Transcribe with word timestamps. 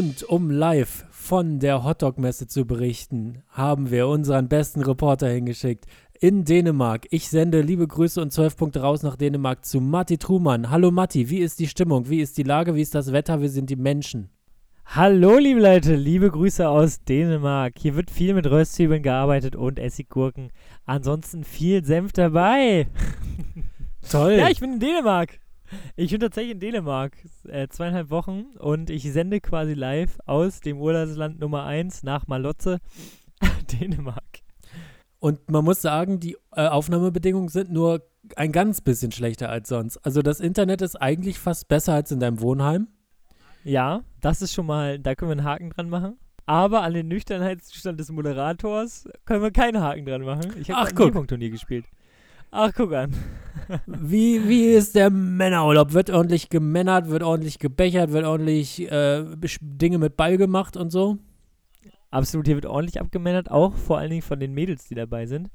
Und 0.00 0.22
um 0.22 0.50
live 0.50 1.04
von 1.10 1.58
der 1.58 1.84
Hotdog-Messe 1.84 2.46
zu 2.46 2.64
berichten, 2.64 3.42
haben 3.50 3.90
wir 3.90 4.08
unseren 4.08 4.48
besten 4.48 4.80
Reporter 4.80 5.28
hingeschickt 5.28 5.84
in 6.18 6.46
Dänemark. 6.46 7.06
Ich 7.10 7.28
sende 7.28 7.60
liebe 7.60 7.86
Grüße 7.86 8.18
und 8.22 8.32
zwölf 8.32 8.56
Punkte 8.56 8.80
raus 8.80 9.02
nach 9.02 9.16
Dänemark 9.16 9.62
zu 9.62 9.78
Matti 9.78 10.16
Trumann. 10.16 10.70
Hallo 10.70 10.90
Matti, 10.90 11.28
wie 11.28 11.40
ist 11.40 11.58
die 11.58 11.68
Stimmung? 11.68 12.08
Wie 12.08 12.22
ist 12.22 12.38
die 12.38 12.44
Lage? 12.44 12.74
Wie 12.74 12.80
ist 12.80 12.94
das 12.94 13.12
Wetter? 13.12 13.42
Wie 13.42 13.48
sind 13.48 13.68
die 13.68 13.76
Menschen? 13.76 14.30
Hallo 14.86 15.36
liebe 15.36 15.60
Leute, 15.60 15.96
liebe 15.96 16.30
Grüße 16.30 16.66
aus 16.66 17.04
Dänemark. 17.04 17.74
Hier 17.76 17.94
wird 17.94 18.10
viel 18.10 18.32
mit 18.32 18.46
Röstzwiebeln 18.46 19.02
gearbeitet 19.02 19.54
und 19.54 19.78
Essiggurken. 19.78 20.50
Ansonsten 20.86 21.44
viel 21.44 21.84
Senf 21.84 22.14
dabei. 22.14 22.86
Toll. 24.10 24.36
Ja, 24.38 24.48
ich 24.48 24.60
bin 24.60 24.72
in 24.72 24.80
Dänemark. 24.80 25.40
Ich 25.96 26.10
bin 26.10 26.20
tatsächlich 26.20 26.52
in 26.52 26.60
Dänemark, 26.60 27.16
äh, 27.48 27.68
zweieinhalb 27.68 28.10
Wochen 28.10 28.46
und 28.58 28.90
ich 28.90 29.10
sende 29.12 29.40
quasi 29.40 29.74
live 29.74 30.18
aus 30.26 30.60
dem 30.60 30.80
Urlaubsland 30.80 31.40
Nummer 31.40 31.64
1 31.64 32.02
nach 32.02 32.26
Malotze, 32.26 32.78
Dänemark. 33.72 34.40
Und 35.18 35.50
man 35.50 35.64
muss 35.64 35.82
sagen, 35.82 36.18
die 36.18 36.36
äh, 36.52 36.66
Aufnahmebedingungen 36.66 37.48
sind 37.48 37.70
nur 37.70 38.02
ein 38.36 38.52
ganz 38.52 38.80
bisschen 38.80 39.12
schlechter 39.12 39.48
als 39.48 39.68
sonst. 39.68 39.98
Also 39.98 40.22
das 40.22 40.40
Internet 40.40 40.82
ist 40.82 40.96
eigentlich 40.96 41.38
fast 41.38 41.68
besser 41.68 41.94
als 41.94 42.10
in 42.10 42.20
deinem 42.20 42.40
Wohnheim. 42.40 42.88
Ja, 43.64 44.02
das 44.20 44.42
ist 44.42 44.54
schon 44.54 44.66
mal, 44.66 44.98
da 44.98 45.14
können 45.14 45.30
wir 45.30 45.32
einen 45.32 45.44
Haken 45.44 45.70
dran 45.70 45.90
machen. 45.90 46.18
Aber 46.46 46.82
an 46.82 46.94
den 46.94 47.08
Nüchternheitszustand 47.08 48.00
des 48.00 48.10
Moderators 48.10 49.08
können 49.24 49.42
wir 49.42 49.50
keinen 49.50 49.80
Haken 49.80 50.04
dran 50.04 50.22
machen. 50.22 50.52
Ich 50.60 50.70
habe 50.70 50.88
ein 50.88 50.94
Bierpunkt-Turnier 50.94 51.50
gespielt. 51.50 51.84
Ach, 52.50 52.72
guck 52.74 52.92
an. 52.92 53.14
wie, 53.86 54.48
wie 54.48 54.64
ist 54.66 54.94
der 54.94 55.10
Männerurlaub? 55.10 55.92
Wird 55.92 56.10
ordentlich 56.10 56.48
gemännert, 56.48 57.08
wird 57.08 57.22
ordentlich 57.22 57.58
gebechert, 57.58 58.12
wird 58.12 58.24
ordentlich 58.24 58.90
äh, 58.90 59.24
Dinge 59.60 59.98
mit 59.98 60.16
Ball 60.16 60.36
gemacht 60.36 60.76
und 60.76 60.90
so? 60.90 61.18
Absolut, 62.10 62.46
hier 62.46 62.56
wird 62.56 62.66
ordentlich 62.66 63.00
abgemännert, 63.00 63.50
auch 63.50 63.76
vor 63.76 63.98
allen 63.98 64.10
Dingen 64.10 64.22
von 64.22 64.40
den 64.40 64.52
Mädels, 64.52 64.84
die 64.84 64.96
dabei 64.96 65.26
sind. 65.26 65.48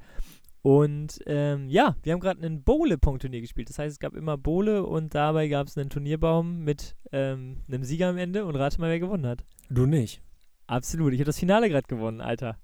Und 0.61 1.19
ähm, 1.27 1.69
ja, 1.69 1.95
wir 2.01 2.13
haben 2.13 2.21
gerade 2.21 2.43
ein 2.43 2.63
Bowle-Punkt-Turnier 2.63 3.41
gespielt. 3.41 3.69
Das 3.69 3.77
heißt, 3.77 3.91
es 3.91 3.99
gab 3.99 4.15
immer 4.15 4.37
Bowle 4.37 4.83
und 4.83 5.13
dabei 5.13 5.47
gab 5.47 5.67
es 5.67 5.77
einen 5.77 5.89
Turnierbaum 5.89 6.63
mit 6.63 6.95
ähm, 7.11 7.57
einem 7.67 7.83
Sieger 7.83 8.09
am 8.09 8.17
Ende 8.17 8.45
und 8.45 8.55
rate 8.55 8.79
mal, 8.79 8.89
wer 8.89 8.99
gewonnen 8.99 9.27
hat. 9.27 9.43
Du 9.69 9.85
nicht. 9.85 10.23
Absolut, 10.65 11.13
ich 11.13 11.19
habe 11.19 11.27
das 11.27 11.37
Finale 11.37 11.69
gerade 11.69 11.87
gewonnen, 11.87 12.21
Alter. 12.21 12.57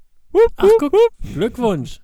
Ach, 0.56 0.68
guck, 0.80 0.94
Glückwunsch. 1.34 2.00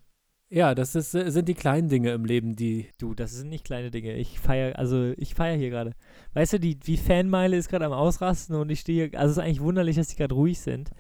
Ja, 0.50 0.76
das 0.76 0.96
ist, 0.96 1.14
äh, 1.14 1.30
sind 1.30 1.50
die 1.50 1.56
kleinen 1.56 1.90
Dinge 1.90 2.12
im 2.12 2.24
Leben, 2.24 2.56
die. 2.56 2.88
Du, 3.00 3.14
das 3.14 3.34
sind 3.34 3.50
nicht 3.50 3.66
kleine 3.66 3.92
Dinge. 3.92 4.14
Ich 4.14 4.40
feiere, 4.40 4.80
also 4.80 5.12
ich 5.18 5.36
feiere 5.36 5.58
hier 5.58 5.70
gerade. 5.70 5.92
Weißt 6.34 6.54
du, 6.54 6.60
die, 6.60 6.76
die 6.76 6.96
Fanmeile 6.96 7.58
ist 7.58 7.70
gerade 7.70 7.86
am 7.86 7.92
Ausrasten 7.92 8.56
und 8.56 8.70
ich 8.70 8.80
stehe, 8.80 9.12
also 9.18 9.32
es 9.32 9.38
ist 9.38 9.44
eigentlich 9.44 9.62
wunderlich, 9.62 9.98
dass 9.98 10.08
die 10.08 10.16
gerade 10.16 10.36
ruhig 10.36 10.60
sind. 10.60 10.92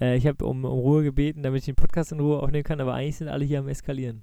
Äh, 0.00 0.16
ich 0.16 0.26
habe 0.28 0.44
um, 0.46 0.64
um 0.64 0.78
Ruhe 0.78 1.02
gebeten, 1.02 1.42
damit 1.42 1.60
ich 1.60 1.66
den 1.66 1.74
Podcast 1.74 2.12
in 2.12 2.20
Ruhe 2.20 2.40
aufnehmen 2.40 2.62
kann, 2.62 2.80
aber 2.80 2.94
eigentlich 2.94 3.16
sind 3.16 3.28
alle 3.28 3.44
hier 3.44 3.58
am 3.58 3.68
Eskalieren. 3.68 4.22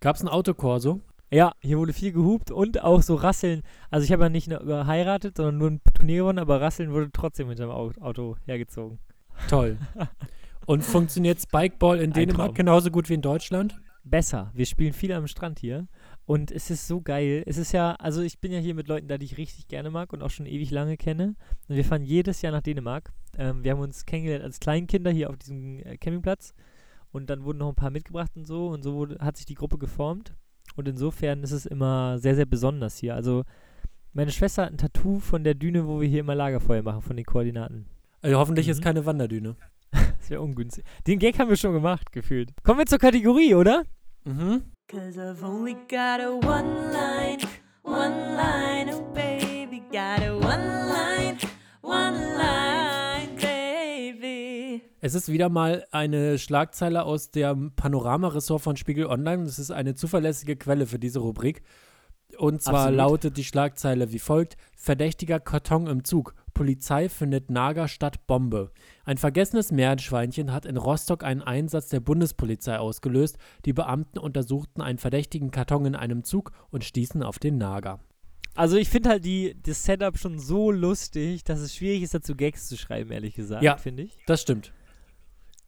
Gab 0.00 0.16
es 0.16 0.22
ein 0.22 0.28
Autokorso? 0.28 1.00
Ja, 1.30 1.52
hier 1.60 1.78
wurde 1.78 1.92
viel 1.92 2.12
gehupt 2.12 2.50
und 2.50 2.82
auch 2.82 3.02
so 3.02 3.14
Rasseln. 3.14 3.62
Also 3.90 4.04
ich 4.04 4.12
habe 4.12 4.24
ja 4.24 4.28
nicht 4.28 4.48
nur 4.48 4.60
geheiratet, 4.60 5.36
sondern 5.36 5.58
nur 5.58 5.70
ein 5.70 5.80
Turnier 5.94 6.18
gewonnen, 6.18 6.38
aber 6.38 6.60
Rasseln 6.60 6.92
wurde 6.92 7.10
trotzdem 7.12 7.48
hinter 7.48 7.66
dem 7.66 7.70
Auto 7.70 8.36
hergezogen. 8.46 8.98
Toll. 9.48 9.78
Und 10.66 10.82
funktioniert 10.82 11.40
Spikeball 11.40 12.00
in 12.00 12.12
Dänemark 12.12 12.54
genauso 12.54 12.90
gut 12.90 13.08
wie 13.08 13.14
in 13.14 13.22
Deutschland? 13.22 13.80
Besser. 14.04 14.50
Wir 14.54 14.66
spielen 14.66 14.92
viel 14.92 15.12
am 15.12 15.26
Strand 15.26 15.58
hier. 15.58 15.86
Und 16.24 16.50
es 16.50 16.70
ist 16.70 16.86
so 16.86 17.00
geil. 17.00 17.42
Es 17.46 17.56
ist 17.56 17.72
ja, 17.72 17.94
also 17.96 18.22
ich 18.22 18.38
bin 18.38 18.52
ja 18.52 18.58
hier 18.58 18.74
mit 18.74 18.88
Leuten 18.88 19.08
da, 19.08 19.18
die 19.18 19.26
ich 19.26 19.38
richtig 19.38 19.68
gerne 19.68 19.90
mag 19.90 20.12
und 20.12 20.22
auch 20.22 20.30
schon 20.30 20.46
ewig 20.46 20.70
lange 20.70 20.96
kenne. 20.96 21.34
Und 21.68 21.76
wir 21.76 21.84
fahren 21.84 22.04
jedes 22.04 22.42
Jahr 22.42 22.52
nach 22.52 22.62
Dänemark. 22.62 23.12
Ähm, 23.36 23.64
wir 23.64 23.72
haben 23.72 23.80
uns 23.80 24.06
kennengelernt 24.06 24.44
als 24.44 24.60
Kleinkinder 24.60 25.10
hier 25.10 25.30
auf 25.30 25.36
diesem 25.36 25.78
äh, 25.80 25.96
Campingplatz. 25.96 26.54
Und 27.10 27.28
dann 27.28 27.44
wurden 27.44 27.58
noch 27.58 27.68
ein 27.68 27.74
paar 27.74 27.90
mitgebracht 27.90 28.32
und 28.36 28.46
so. 28.46 28.68
Und 28.68 28.82
so 28.82 28.94
wurde, 28.94 29.18
hat 29.18 29.36
sich 29.36 29.46
die 29.46 29.54
Gruppe 29.54 29.78
geformt. 29.78 30.34
Und 30.76 30.88
insofern 30.88 31.42
ist 31.42 31.52
es 31.52 31.66
immer 31.66 32.18
sehr, 32.18 32.34
sehr 32.34 32.46
besonders 32.46 32.96
hier. 32.96 33.14
Also 33.14 33.44
meine 34.12 34.30
Schwester 34.30 34.64
hat 34.64 34.72
ein 34.72 34.78
Tattoo 34.78 35.18
von 35.18 35.44
der 35.44 35.54
Düne, 35.54 35.86
wo 35.86 36.00
wir 36.00 36.08
hier 36.08 36.20
immer 36.20 36.34
Lagerfeuer 36.34 36.82
machen, 36.82 37.02
von 37.02 37.16
den 37.16 37.26
Koordinaten. 37.26 37.86
Also 38.20 38.38
hoffentlich 38.38 38.66
mhm. 38.66 38.72
ist 38.72 38.82
keine 38.82 39.04
Wanderdüne. 39.04 39.56
Wäre 40.32 40.42
ungünstig. 40.42 40.84
Den 41.06 41.18
Gag 41.18 41.38
haben 41.38 41.50
wir 41.50 41.56
schon 41.56 41.74
gemacht, 41.74 42.10
gefühlt. 42.10 42.50
Kommen 42.64 42.80
wir 42.80 42.86
zur 42.86 42.98
Kategorie, 42.98 43.54
oder? 43.54 43.84
Mhm. 44.24 44.62
Cause 44.88 45.18
I've 45.18 45.44
only 45.44 45.74
got 45.88 46.20
a 46.20 46.30
one 46.30 46.90
line, 46.92 47.38
one 47.82 48.36
line, 48.36 48.90
oh 48.92 49.02
baby, 49.14 49.82
got 49.90 50.20
a 50.20 50.34
one 50.34 50.88
line, 50.88 51.38
one 51.82 52.18
line, 52.36 53.36
baby. 53.36 54.82
Es 55.00 55.14
ist 55.14 55.30
wieder 55.30 55.48
mal 55.48 55.84
eine 55.92 56.38
Schlagzeile 56.38 57.04
aus 57.04 57.30
dem 57.30 57.72
Panorama-Ressort 57.74 58.62
von 58.62 58.76
Spiegel 58.76 59.06
Online. 59.06 59.44
Das 59.44 59.58
ist 59.58 59.70
eine 59.70 59.94
zuverlässige 59.94 60.56
Quelle 60.56 60.86
für 60.86 60.98
diese 60.98 61.20
Rubrik. 61.20 61.62
Und 62.38 62.62
zwar 62.62 62.86
Absolut. 62.86 62.96
lautet 62.96 63.36
die 63.36 63.44
Schlagzeile 63.44 64.12
wie 64.12 64.18
folgt: 64.18 64.56
Verdächtiger 64.76 65.40
Karton 65.40 65.86
im 65.86 66.04
Zug. 66.04 66.34
Polizei 66.54 67.08
findet 67.08 67.50
Nager 67.50 67.88
statt 67.88 68.26
Bombe. 68.26 68.70
Ein 69.04 69.16
vergessenes 69.16 69.72
Meerschweinchen 69.72 70.52
hat 70.52 70.66
in 70.66 70.76
Rostock 70.76 71.24
einen 71.24 71.42
Einsatz 71.42 71.88
der 71.88 72.00
Bundespolizei 72.00 72.78
ausgelöst. 72.78 73.38
Die 73.64 73.72
Beamten 73.72 74.18
untersuchten 74.18 74.82
einen 74.82 74.98
verdächtigen 74.98 75.50
Karton 75.50 75.86
in 75.86 75.94
einem 75.94 76.24
Zug 76.24 76.52
und 76.70 76.84
stießen 76.84 77.22
auf 77.22 77.38
den 77.38 77.58
Nager. 77.58 78.00
Also 78.54 78.76
ich 78.76 78.90
finde 78.90 79.08
halt 79.08 79.24
die, 79.24 79.56
das 79.62 79.84
Setup 79.84 80.18
schon 80.18 80.38
so 80.38 80.70
lustig, 80.70 81.42
dass 81.44 81.60
es 81.60 81.74
schwierig 81.74 82.02
ist, 82.02 82.14
dazu 82.14 82.34
Gags 82.34 82.68
zu 82.68 82.76
schreiben, 82.76 83.10
ehrlich 83.10 83.34
gesagt, 83.34 83.62
ja, 83.62 83.76
finde 83.78 84.02
ich. 84.02 84.18
das 84.26 84.42
stimmt. 84.42 84.72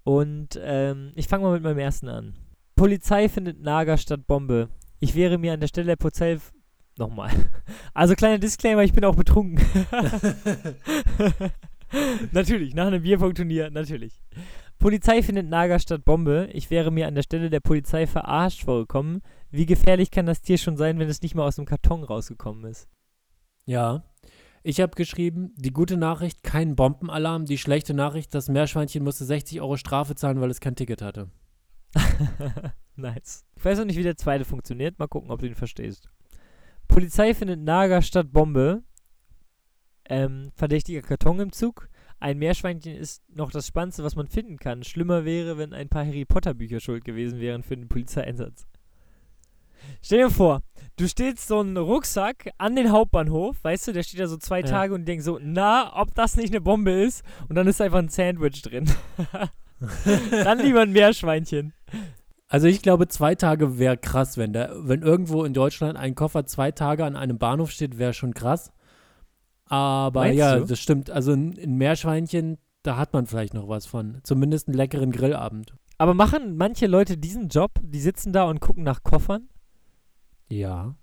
Und 0.05 0.61
ähm, 0.63 1.13
ich 1.15 1.29
fange 1.29 1.45
mal 1.45 1.55
mit 1.55 1.63
meinem 1.63 1.79
ersten 1.79 2.09
an. 2.09 2.35
Polizei 2.77 3.31
findet 3.31 3.63
Nager 3.63 3.97
statt 3.97 4.27
Bombe. 4.27 4.69
Ich 5.05 5.15
wäre 5.15 5.37
mir 5.37 5.53
an 5.53 5.61
der 5.61 5.69
Stelle 5.69 5.89
der 5.89 5.97
Polizei 5.97 6.39
Nochmal. 6.97 7.31
Also 7.93 8.15
kleiner 8.15 8.39
Disclaimer, 8.39 8.83
ich 8.83 8.95
bin 8.95 9.05
auch 9.05 9.15
betrunken. 9.15 9.63
natürlich, 12.33 12.75
nach 12.75 12.87
einem 12.87 13.03
Bierpunktturnier, 13.03 13.71
natürlich. 13.71 14.23
Polizei 14.79 15.23
findet 15.23 15.49
Nager 15.49 15.79
statt 15.79 16.07
Bombe. 16.07 16.49
Ich 16.53 16.71
wäre 16.71 16.91
mir 16.91 17.07
an 17.07 17.15
der 17.15 17.23
Stelle 17.23 17.51
der 17.51 17.61
Polizei 17.61 18.07
verarscht 18.07 18.65
vorgekommen. 18.65 19.21
Wie 19.51 19.67
gefährlich 19.67 20.11
kann 20.11 20.25
das 20.25 20.41
Tier 20.41 20.57
schon 20.57 20.79
sein, 20.79 20.99
wenn 20.99 21.09
es 21.09 21.21
nicht 21.21 21.35
mal 21.35 21.47
aus 21.47 21.57
dem 21.57 21.67
Karton 21.67 22.03
rausgekommen 22.03 22.65
ist? 22.65 22.89
Ja. 23.67 24.05
Ich 24.63 24.81
habe 24.81 24.97
geschrieben, 24.97 25.53
die 25.57 25.73
gute 25.73 25.99
Nachricht, 25.99 26.43
kein 26.43 26.77
Bombenalarm. 26.77 27.45
Die 27.45 27.59
schlechte 27.59 27.93
Nachricht, 27.93 28.35
das 28.35 28.49
Meerschweinchen 28.49 29.05
musste 29.05 29.27
60 29.27 29.61
Euro 29.61 29.77
Strafe 29.77 30.15
zahlen, 30.15 30.41
weil 30.41 30.51
es 30.51 30.61
kein 30.61 30.77
Ticket 30.77 31.03
hatte. 31.03 31.29
nice. 32.97 33.45
Ich 33.57 33.65
weiß 33.65 33.79
noch 33.79 33.85
nicht, 33.85 33.99
wie 33.99 34.03
der 34.03 34.17
zweite 34.17 34.45
funktioniert. 34.45 34.99
Mal 34.99 35.09
gucken, 35.09 35.31
ob 35.31 35.41
du 35.41 35.47
ihn 35.47 35.55
verstehst. 35.55 36.09
Polizei 36.89 37.35
findet 37.35 37.61
Nager 37.61 38.03
statt 38.03 38.33
Bombe. 38.33 38.83
Ähm, 40.07 40.51
verdächtiger 40.55 41.03
Karton 41.03 41.41
im 41.41 41.53
Zug. 41.53 41.89
Ein 42.21 42.39
Meerschweinchen 42.39 42.95
ist 42.95 43.23
noch 43.29 43.51
das 43.51 43.67
Spannendste, 43.67 44.05
was 44.05 44.17
man 44.17 44.29
finden 44.29 44.59
kann. 44.59 44.83
Schlimmer 44.83 45.25
wäre, 45.25 45.59
wenn 45.59 45.73
ein 45.73 45.89
paar 45.89 46.07
Harry 46.07 46.25
Potter 46.25 46.55
Bücher 46.55 46.81
schuld 46.81 47.05
gewesen 47.05 47.41
wären 47.41 47.63
für 47.63 47.77
den 47.77 47.89
Polizeieinsatz. 47.89 48.67
Stell 50.03 50.21
dir 50.21 50.31
vor, 50.31 50.63
du 50.97 51.07
stellst 51.07 51.49
so 51.49 51.61
einen 51.61 51.77
Rucksack 51.77 52.51
an 52.59 52.77
den 52.77 52.91
Hauptbahnhof, 52.91 53.63
weißt 53.63 53.89
du, 53.89 53.93
der 53.93 54.03
steht 54.03 54.21
da 54.21 54.27
so 54.27 54.37
zwei 54.37 54.61
ja. 54.61 54.67
Tage 54.67 54.95
und 54.95 55.07
denkst 55.07 55.25
so, 55.25 55.39
na, 55.43 55.93
ob 56.01 56.15
das 56.15 56.37
nicht 56.37 56.51
eine 56.51 56.61
Bombe 56.61 56.93
ist? 56.93 57.25
Und 57.49 57.57
dann 57.57 57.67
ist 57.67 57.81
einfach 57.81 57.99
ein 57.99 58.09
Sandwich 58.09 58.63
drin. 58.63 58.91
dann 60.31 60.59
lieber 60.61 60.81
ein 60.81 60.93
Meerschweinchen. 60.93 61.73
Also 62.47 62.67
ich 62.67 62.83
glaube, 62.83 63.09
zwei 63.09 63.35
Tage 63.35 63.79
wäre 63.79 63.97
krass, 63.97 64.37
wenn 64.37 64.53
der, 64.53 64.73
wenn 64.77 65.03
irgendwo 65.03 65.45
in 65.45 65.55
Deutschland 65.55 65.99
ein 65.99 66.15
Koffer 66.15 66.47
zwei 66.47 66.71
Tage 66.71 67.05
an 67.05 67.17
einem 67.17 67.39
Bahnhof 67.39 67.71
steht, 67.71 67.99
wäre 67.99 68.13
schon 68.13 68.35
krass. 68.35 68.73
Aber 69.67 70.21
Meinst 70.21 70.39
ja, 70.39 70.59
du? 70.59 70.65
das 70.65 70.79
stimmt. 70.79 71.11
Also 71.11 71.33
ein, 71.33 71.59
ein 71.59 71.77
Meerschweinchen, 71.77 72.59
da 72.83 72.97
hat 72.97 73.13
man 73.13 73.27
vielleicht 73.27 73.55
noch 73.55 73.69
was 73.69 73.87
von. 73.87 74.21
Zumindest 74.23 74.69
einen 74.69 74.77
leckeren 74.77 75.11
Grillabend. 75.11 75.75
Aber 75.99 76.15
machen 76.15 76.57
manche 76.57 76.87
Leute 76.87 77.17
diesen 77.17 77.49
Job? 77.49 77.81
Die 77.83 78.01
sitzen 78.01 78.33
da 78.33 78.45
und 78.45 78.61
gucken 78.61 78.85
nach 78.85 79.03
Koffern? 79.03 79.49
Ja. 80.49 80.95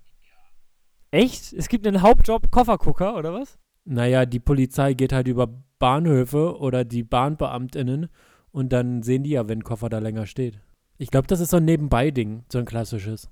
Echt? 1.10 1.54
Es 1.54 1.68
gibt 1.68 1.88
einen 1.88 2.02
Hauptjob 2.02 2.52
Koffergucker, 2.52 3.18
oder 3.18 3.34
was? 3.34 3.58
Naja, 3.84 4.26
die 4.26 4.40
Polizei 4.40 4.94
geht 4.94 5.12
halt 5.12 5.28
über 5.28 5.48
Bahnhöfe 5.80 6.58
oder 6.60 6.86
die 6.86 7.04
Bahnbeamtinnen 7.04 8.10
und 8.52 8.72
dann 8.72 9.02
sehen 9.02 9.24
die 9.24 9.32
ja, 9.32 9.50
wenn 9.50 9.60
ein 9.60 9.64
Koffer 9.64 9.90
da 9.90 10.00
länger 10.00 10.28
steht. 10.28 10.62
Ich 11.02 11.10
glaube, 11.10 11.26
das 11.26 11.40
ist 11.40 11.50
so 11.50 11.58
ein 11.58 11.66
Nebenbei-Ding, 11.66 12.44
so 12.48 12.60
ein 12.60 12.66
klassisches. 12.66 13.28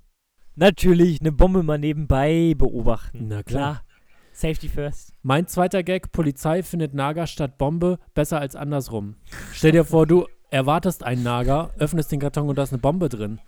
Natürlich, 0.56 1.20
eine 1.20 1.30
Bombe 1.30 1.62
mal 1.62 1.78
nebenbei 1.78 2.54
beobachten. 2.58 3.28
Na 3.28 3.44
klar. 3.44 3.84
klar. 3.84 3.84
Safety 4.32 4.68
first. 4.68 5.12
Mein 5.22 5.46
zweiter 5.46 5.84
Gag: 5.84 6.10
Polizei 6.10 6.64
findet 6.64 6.94
Nager 6.94 7.28
statt 7.28 7.58
Bombe 7.58 8.00
besser 8.12 8.40
als 8.40 8.56
andersrum. 8.56 9.14
Stell 9.52 9.70
dir 9.70 9.84
vor, 9.84 10.08
du 10.08 10.26
erwartest 10.50 11.04
einen 11.04 11.22
Nager, 11.22 11.72
öffnest 11.78 12.10
den 12.10 12.18
Karton 12.18 12.48
und 12.48 12.58
da 12.58 12.64
ist 12.64 12.72
eine 12.72 12.82
Bombe 12.82 13.08
drin. 13.08 13.40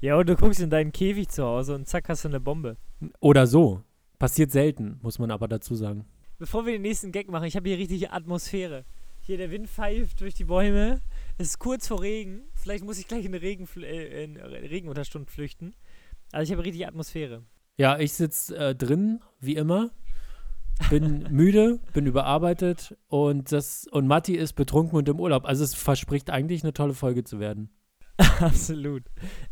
Ja, 0.00 0.16
und 0.16 0.28
du 0.28 0.36
guckst 0.36 0.60
in 0.60 0.68
deinen 0.68 0.92
Käfig 0.92 1.30
zu 1.30 1.42
Hause 1.42 1.76
und 1.76 1.88
zack, 1.88 2.10
hast 2.10 2.24
du 2.24 2.28
eine 2.28 2.40
Bombe. 2.40 2.76
Oder 3.20 3.46
so. 3.46 3.80
Passiert 4.18 4.50
selten, 4.50 5.00
muss 5.00 5.18
man 5.18 5.30
aber 5.30 5.48
dazu 5.48 5.74
sagen. 5.74 6.04
Bevor 6.38 6.66
wir 6.66 6.74
den 6.74 6.82
nächsten 6.82 7.10
Gag 7.10 7.30
machen, 7.30 7.46
ich 7.46 7.56
habe 7.56 7.70
hier 7.70 7.78
richtig 7.78 8.12
Atmosphäre. 8.12 8.84
Hier, 9.22 9.38
der 9.38 9.50
Wind 9.50 9.66
pfeift 9.66 10.20
durch 10.20 10.34
die 10.34 10.44
Bäume. 10.44 11.00
Es 11.38 11.48
ist 11.48 11.58
kurz 11.58 11.86
vor 11.88 12.00
Regen. 12.02 12.42
Vielleicht 12.54 12.84
muss 12.84 12.98
ich 12.98 13.08
gleich 13.08 13.24
in 13.24 13.34
Regen, 13.34 13.68
äh, 13.82 14.24
in 14.24 14.36
Regenunterstund 14.36 15.30
flüchten. 15.30 15.74
Also 16.32 16.50
ich 16.50 16.56
habe 16.56 16.64
richtig 16.66 16.86
Atmosphäre. 16.86 17.42
Ja, 17.76 17.98
ich 17.98 18.14
sitze 18.14 18.56
äh, 18.56 18.74
drin, 18.74 19.20
wie 19.40 19.56
immer. 19.56 19.90
Bin 20.90 21.26
müde, 21.30 21.78
bin 21.92 22.06
überarbeitet 22.06 22.96
und 23.08 23.52
das 23.52 23.86
und 23.90 24.06
Matti 24.06 24.34
ist 24.34 24.54
betrunken 24.54 24.96
und 24.96 25.08
im 25.08 25.20
Urlaub. 25.20 25.44
Also 25.44 25.64
es 25.64 25.74
verspricht 25.74 26.30
eigentlich 26.30 26.62
eine 26.62 26.72
tolle 26.72 26.94
Folge 26.94 27.24
zu 27.24 27.38
werden. 27.38 27.70
Absolut. 28.40 29.02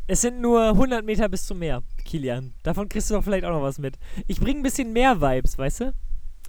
Es 0.07 0.21
sind 0.21 0.41
nur 0.41 0.69
100 0.69 1.05
Meter 1.05 1.29
bis 1.29 1.45
zum 1.45 1.59
Meer, 1.59 1.83
Kilian. 2.03 2.53
Davon 2.63 2.89
kriegst 2.89 3.09
du 3.09 3.13
doch 3.13 3.23
vielleicht 3.23 3.45
auch 3.45 3.51
noch 3.51 3.61
was 3.61 3.77
mit. 3.77 3.97
Ich 4.27 4.39
bringe 4.39 4.59
ein 4.59 4.63
bisschen 4.63 4.91
mehr 4.91 5.21
Vibes, 5.21 5.57
weißt 5.57 5.81
du? 5.81 5.93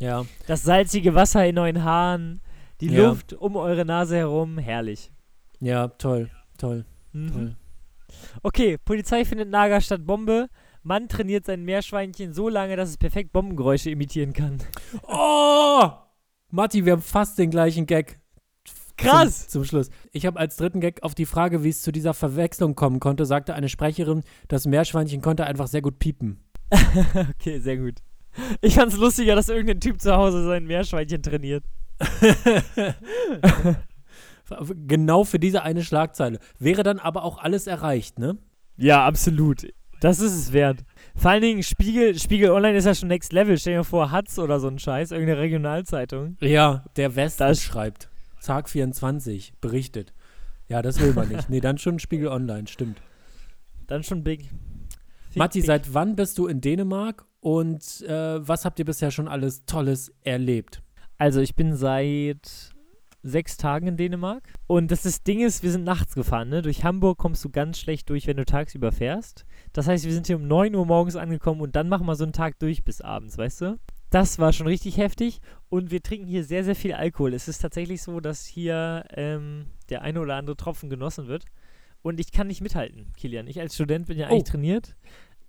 Ja. 0.01 0.25
Das 0.47 0.63
salzige 0.63 1.15
Wasser 1.15 1.47
in 1.47 1.59
euren 1.59 1.85
Haaren, 1.85 2.41
die 2.81 2.89
Ja. 2.89 3.09
Luft 3.09 3.35
um 3.35 3.57
eure 3.57 3.85
Nase 3.85 4.17
herum, 4.17 4.57
herrlich. 4.59 5.11
Ja, 5.61 5.89
toll, 5.89 6.31
toll, 6.59 6.85
Mhm. 7.13 7.33
toll. 7.33 7.57
Okay, 8.43 8.79
Polizei 8.79 9.25
findet 9.25 9.51
Nager 9.51 9.81
statt 9.81 10.07
Bombe. 10.07 10.49
Mann 10.83 11.09
trainiert 11.09 11.45
sein 11.45 11.65
Meerschweinchen 11.65 12.33
so 12.33 12.49
lange, 12.49 12.77
dass 12.77 12.91
es 12.91 12.97
perfekt 12.97 13.33
Bombengeräusche 13.33 13.91
imitieren 13.91 14.33
kann. 14.33 14.59
Oh! 15.09 15.91
Matti, 16.51 16.85
wir 16.85 16.93
haben 16.93 17.03
fast 17.03 17.39
den 17.39 17.51
gleichen 17.51 17.87
Gag. 17.87 18.21
Krass! 18.97 19.49
Zum, 19.49 19.63
zum 19.63 19.65
Schluss. 19.65 19.91
Ich 20.13 20.25
habe 20.27 20.39
als 20.39 20.57
dritten 20.57 20.81
Gag 20.81 21.03
auf 21.03 21.15
die 21.15 21.27
Frage, 21.27 21.65
wie 21.65 21.69
es 21.71 21.83
zu 21.83 21.91
dieser 21.91 22.15
Verwechslung 22.15 22.77
kommen 22.77 23.01
konnte, 23.01 23.27
sagte 23.27 23.55
eine 23.55 23.69
Sprecherin, 23.69 24.23
das 24.49 24.67
Meerschweinchen 24.67 25.21
konnte 25.21 25.45
einfach 25.45 25.67
sehr 25.67 25.83
gut 25.83 25.99
piepen. 25.99 26.41
okay, 27.31 27.59
sehr 27.59 27.77
gut. 27.79 27.97
Ich 28.61 28.75
fand's 28.75 28.97
lustiger, 28.97 29.35
dass 29.35 29.49
irgendein 29.49 29.81
Typ 29.81 30.01
zu 30.01 30.15
Hause 30.15 30.45
sein 30.47 30.65
Meerschweinchen 30.67 31.23
trainiert. 31.23 31.65
genau 34.87 35.25
für 35.25 35.39
diese 35.39 35.63
eine 35.63 35.83
Schlagzeile. 35.83 36.39
Wäre 36.59 36.83
dann 36.83 36.99
aber 36.99 37.25
auch 37.25 37.39
alles 37.39 37.67
erreicht, 37.67 38.19
ne? 38.19 38.37
Ja, 38.77 39.05
absolut. 39.07 39.67
Das 40.01 40.21
ist 40.21 40.35
es 40.35 40.53
wert. 40.53 40.85
Vor 41.15 41.31
allen 41.31 41.41
Dingen, 41.43 41.63
Spiegel, 41.63 42.19
Spiegel 42.19 42.51
Online 42.51 42.77
ist 42.77 42.85
ja 42.85 42.95
schon 42.95 43.09
Next 43.09 43.33
Level. 43.33 43.57
Stell 43.59 43.73
dir 43.73 43.79
mal 43.79 43.85
vor, 43.85 44.11
Hatz 44.11 44.39
oder 44.39 44.61
so 44.61 44.69
ein 44.69 44.79
Scheiß, 44.79 45.11
irgendeine 45.11 45.41
Regionalzeitung. 45.41 46.37
Ja, 46.41 46.85
der 46.97 47.09
Das- 47.09 47.63
schreibt. 47.63 48.11
Tag 48.45 48.69
24 48.69 49.55
berichtet. 49.61 50.13
Ja, 50.69 50.83
das 50.83 51.01
will 51.01 51.13
man 51.15 51.29
nicht. 51.29 51.49
Nee, 51.51 51.61
dann 51.61 51.79
schon 51.79 51.99
Spiegel 51.99 52.29
Online, 52.29 52.67
stimmt. 52.69 53.01
Dann 53.87 54.03
schon 54.03 54.23
big. 54.23 54.51
Matti, 55.35 55.61
seit 55.63 55.95
wann 55.95 56.15
bist 56.17 56.39
du 56.39 56.47
in 56.47 56.61
Dänemark 56.61 57.25
und 57.41 58.03
äh, 58.03 58.47
was 58.47 58.65
habt 58.65 58.79
ihr 58.79 58.85
bisher 58.85 59.11
schon 59.11 59.29
alles 59.29 59.65
Tolles 59.65 60.13
erlebt? 60.23 60.83
Also, 61.19 61.41
ich 61.41 61.55
bin 61.55 61.75
seit 61.75 62.75
sechs 63.29 63.57
Tagen 63.57 63.87
in 63.87 63.97
Dänemark. 63.97 64.43
Und 64.67 64.91
das, 64.91 65.03
das 65.03 65.23
Ding 65.23 65.41
ist, 65.41 65.63
wir 65.63 65.71
sind 65.71 65.85
nachts 65.85 66.15
gefahren. 66.15 66.49
Ne? 66.49 66.63
Durch 66.63 66.85
Hamburg 66.85 67.19
kommst 67.19 67.45
du 67.45 67.51
ganz 67.51 67.79
schlecht 67.79 68.09
durch, 68.11 68.27
wenn 68.27 68.37
du 68.37 68.45
tagsüber 68.45 68.93
fährst. 68.93 69.45
Das 69.73 69.87
heißt, 69.87 70.05
wir 70.05 70.13
sind 70.13 70.27
hier 70.27 70.37
um 70.37 70.47
9 70.47 70.75
Uhr 70.75 70.87
morgens 70.87 71.17
angekommen 71.17 71.61
und 71.61 71.77
dann 71.77 71.89
machen 71.89 72.07
wir 72.07 72.15
so 72.17 72.25
einen 72.25 72.33
Tag 72.33 72.59
durch 72.59 72.85
bis 72.85 73.01
abends, 73.01 73.37
weißt 73.39 73.61
du? 73.63 73.79
Das 74.11 74.39
war 74.39 74.53
schon 74.53 74.69
richtig 74.69 74.99
heftig 74.99 75.41
und 75.69 75.91
wir 75.91 76.01
trinken 76.03 76.27
hier 76.29 76.45
sehr, 76.45 76.63
sehr 76.65 76.77
viel 76.77 76.93
Alkohol. 76.95 77.35
Es 77.35 77.49
ist 77.49 77.59
tatsächlich 77.59 78.03
so, 78.03 78.21
dass 78.21 78.47
hier 78.47 79.05
ähm, 79.11 79.67
der 79.91 80.03
eine 80.03 80.21
oder 80.21 80.37
andere 80.37 80.57
Tropfen 80.57 80.89
genossen 80.89 81.27
wird. 81.27 81.45
Und 82.03 82.21
ich 82.21 82.31
kann 82.31 82.47
nicht 82.47 82.61
mithalten, 82.61 83.13
Kilian. 83.17 83.49
Ich 83.49 83.59
als 83.61 83.75
Student 83.75 84.07
bin 84.07 84.17
ja 84.17 84.29
eigentlich 84.29 84.43
Oh. 84.43 84.51
trainiert. 84.53 84.95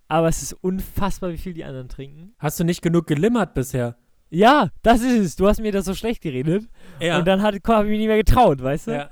Aber 0.07 0.27
es 0.27 0.41
ist 0.41 0.53
unfassbar, 0.53 1.31
wie 1.31 1.37
viel 1.37 1.53
die 1.53 1.65
anderen 1.65 1.87
trinken. 1.89 2.33
Hast 2.39 2.59
du 2.59 2.63
nicht 2.63 2.81
genug 2.81 3.05
gelimmert 3.07 3.53
bisher? 3.53 3.95
Ja, 4.29 4.69
das 4.81 5.01
ist 5.01 5.19
es. 5.19 5.35
Du 5.35 5.47
hast 5.47 5.61
mir 5.61 5.71
das 5.71 5.85
so 5.85 5.93
schlecht 5.93 6.21
geredet. 6.21 6.67
Ja. 6.99 7.19
Und 7.19 7.27
dann 7.27 7.41
habe 7.41 7.57
ich 7.57 7.63
mich 7.63 7.97
nicht 7.99 8.07
mehr 8.07 8.17
getraut, 8.17 8.61
weißt 8.61 8.87
du? 8.87 8.91
ja. 8.91 9.09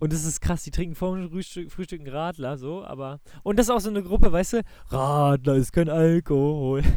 Und 0.00 0.12
das 0.12 0.24
ist 0.24 0.40
krass, 0.40 0.62
die 0.62 0.70
trinken 0.70 0.94
vor 0.94 1.16
dem 1.16 1.28
Frühstück, 1.28 1.72
Frühstück 1.72 2.00
einen 2.00 2.14
Radler, 2.14 2.56
so, 2.56 2.84
aber. 2.84 3.20
Und 3.42 3.58
das 3.58 3.66
ist 3.66 3.70
auch 3.70 3.80
so 3.80 3.90
eine 3.90 4.02
Gruppe, 4.02 4.30
weißt 4.30 4.52
du? 4.54 4.62
Radler 4.90 5.56
ist 5.56 5.72
kein 5.72 5.88
Alkohol. 5.88 6.82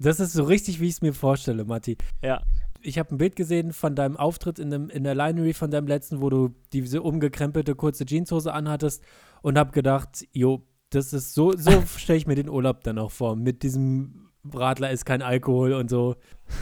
Das 0.00 0.20
ist 0.20 0.32
so 0.32 0.44
richtig, 0.44 0.80
wie 0.80 0.86
ich 0.86 0.92
es 0.92 1.02
mir 1.02 1.12
vorstelle, 1.12 1.64
Matti. 1.64 1.96
Ja. 2.22 2.40
Ich 2.80 3.00
habe 3.00 3.12
ein 3.12 3.18
Bild 3.18 3.34
gesehen 3.34 3.72
von 3.72 3.96
deinem 3.96 4.16
Auftritt 4.16 4.60
in, 4.60 4.70
dem, 4.70 4.88
in 4.90 5.02
der 5.02 5.16
Linery 5.16 5.52
von 5.54 5.72
deinem 5.72 5.88
letzten, 5.88 6.20
wo 6.20 6.30
du 6.30 6.54
diese 6.72 7.02
umgekrempelte 7.02 7.74
kurze 7.74 8.06
Jeanshose 8.06 8.52
anhattest 8.52 9.02
und 9.42 9.58
habe 9.58 9.72
gedacht, 9.72 10.24
jo, 10.32 10.64
das 10.90 11.12
ist 11.12 11.34
so, 11.34 11.52
so 11.56 11.82
stelle 11.96 12.16
ich 12.16 12.28
mir 12.28 12.36
den 12.36 12.48
Urlaub 12.48 12.84
dann 12.84 12.98
auch 12.98 13.10
vor. 13.10 13.34
Mit 13.34 13.64
diesem 13.64 14.27
Radler 14.54 14.90
ist 14.90 15.04
kein 15.04 15.22
Alkohol 15.22 15.72
und 15.72 15.90
so. 15.90 16.16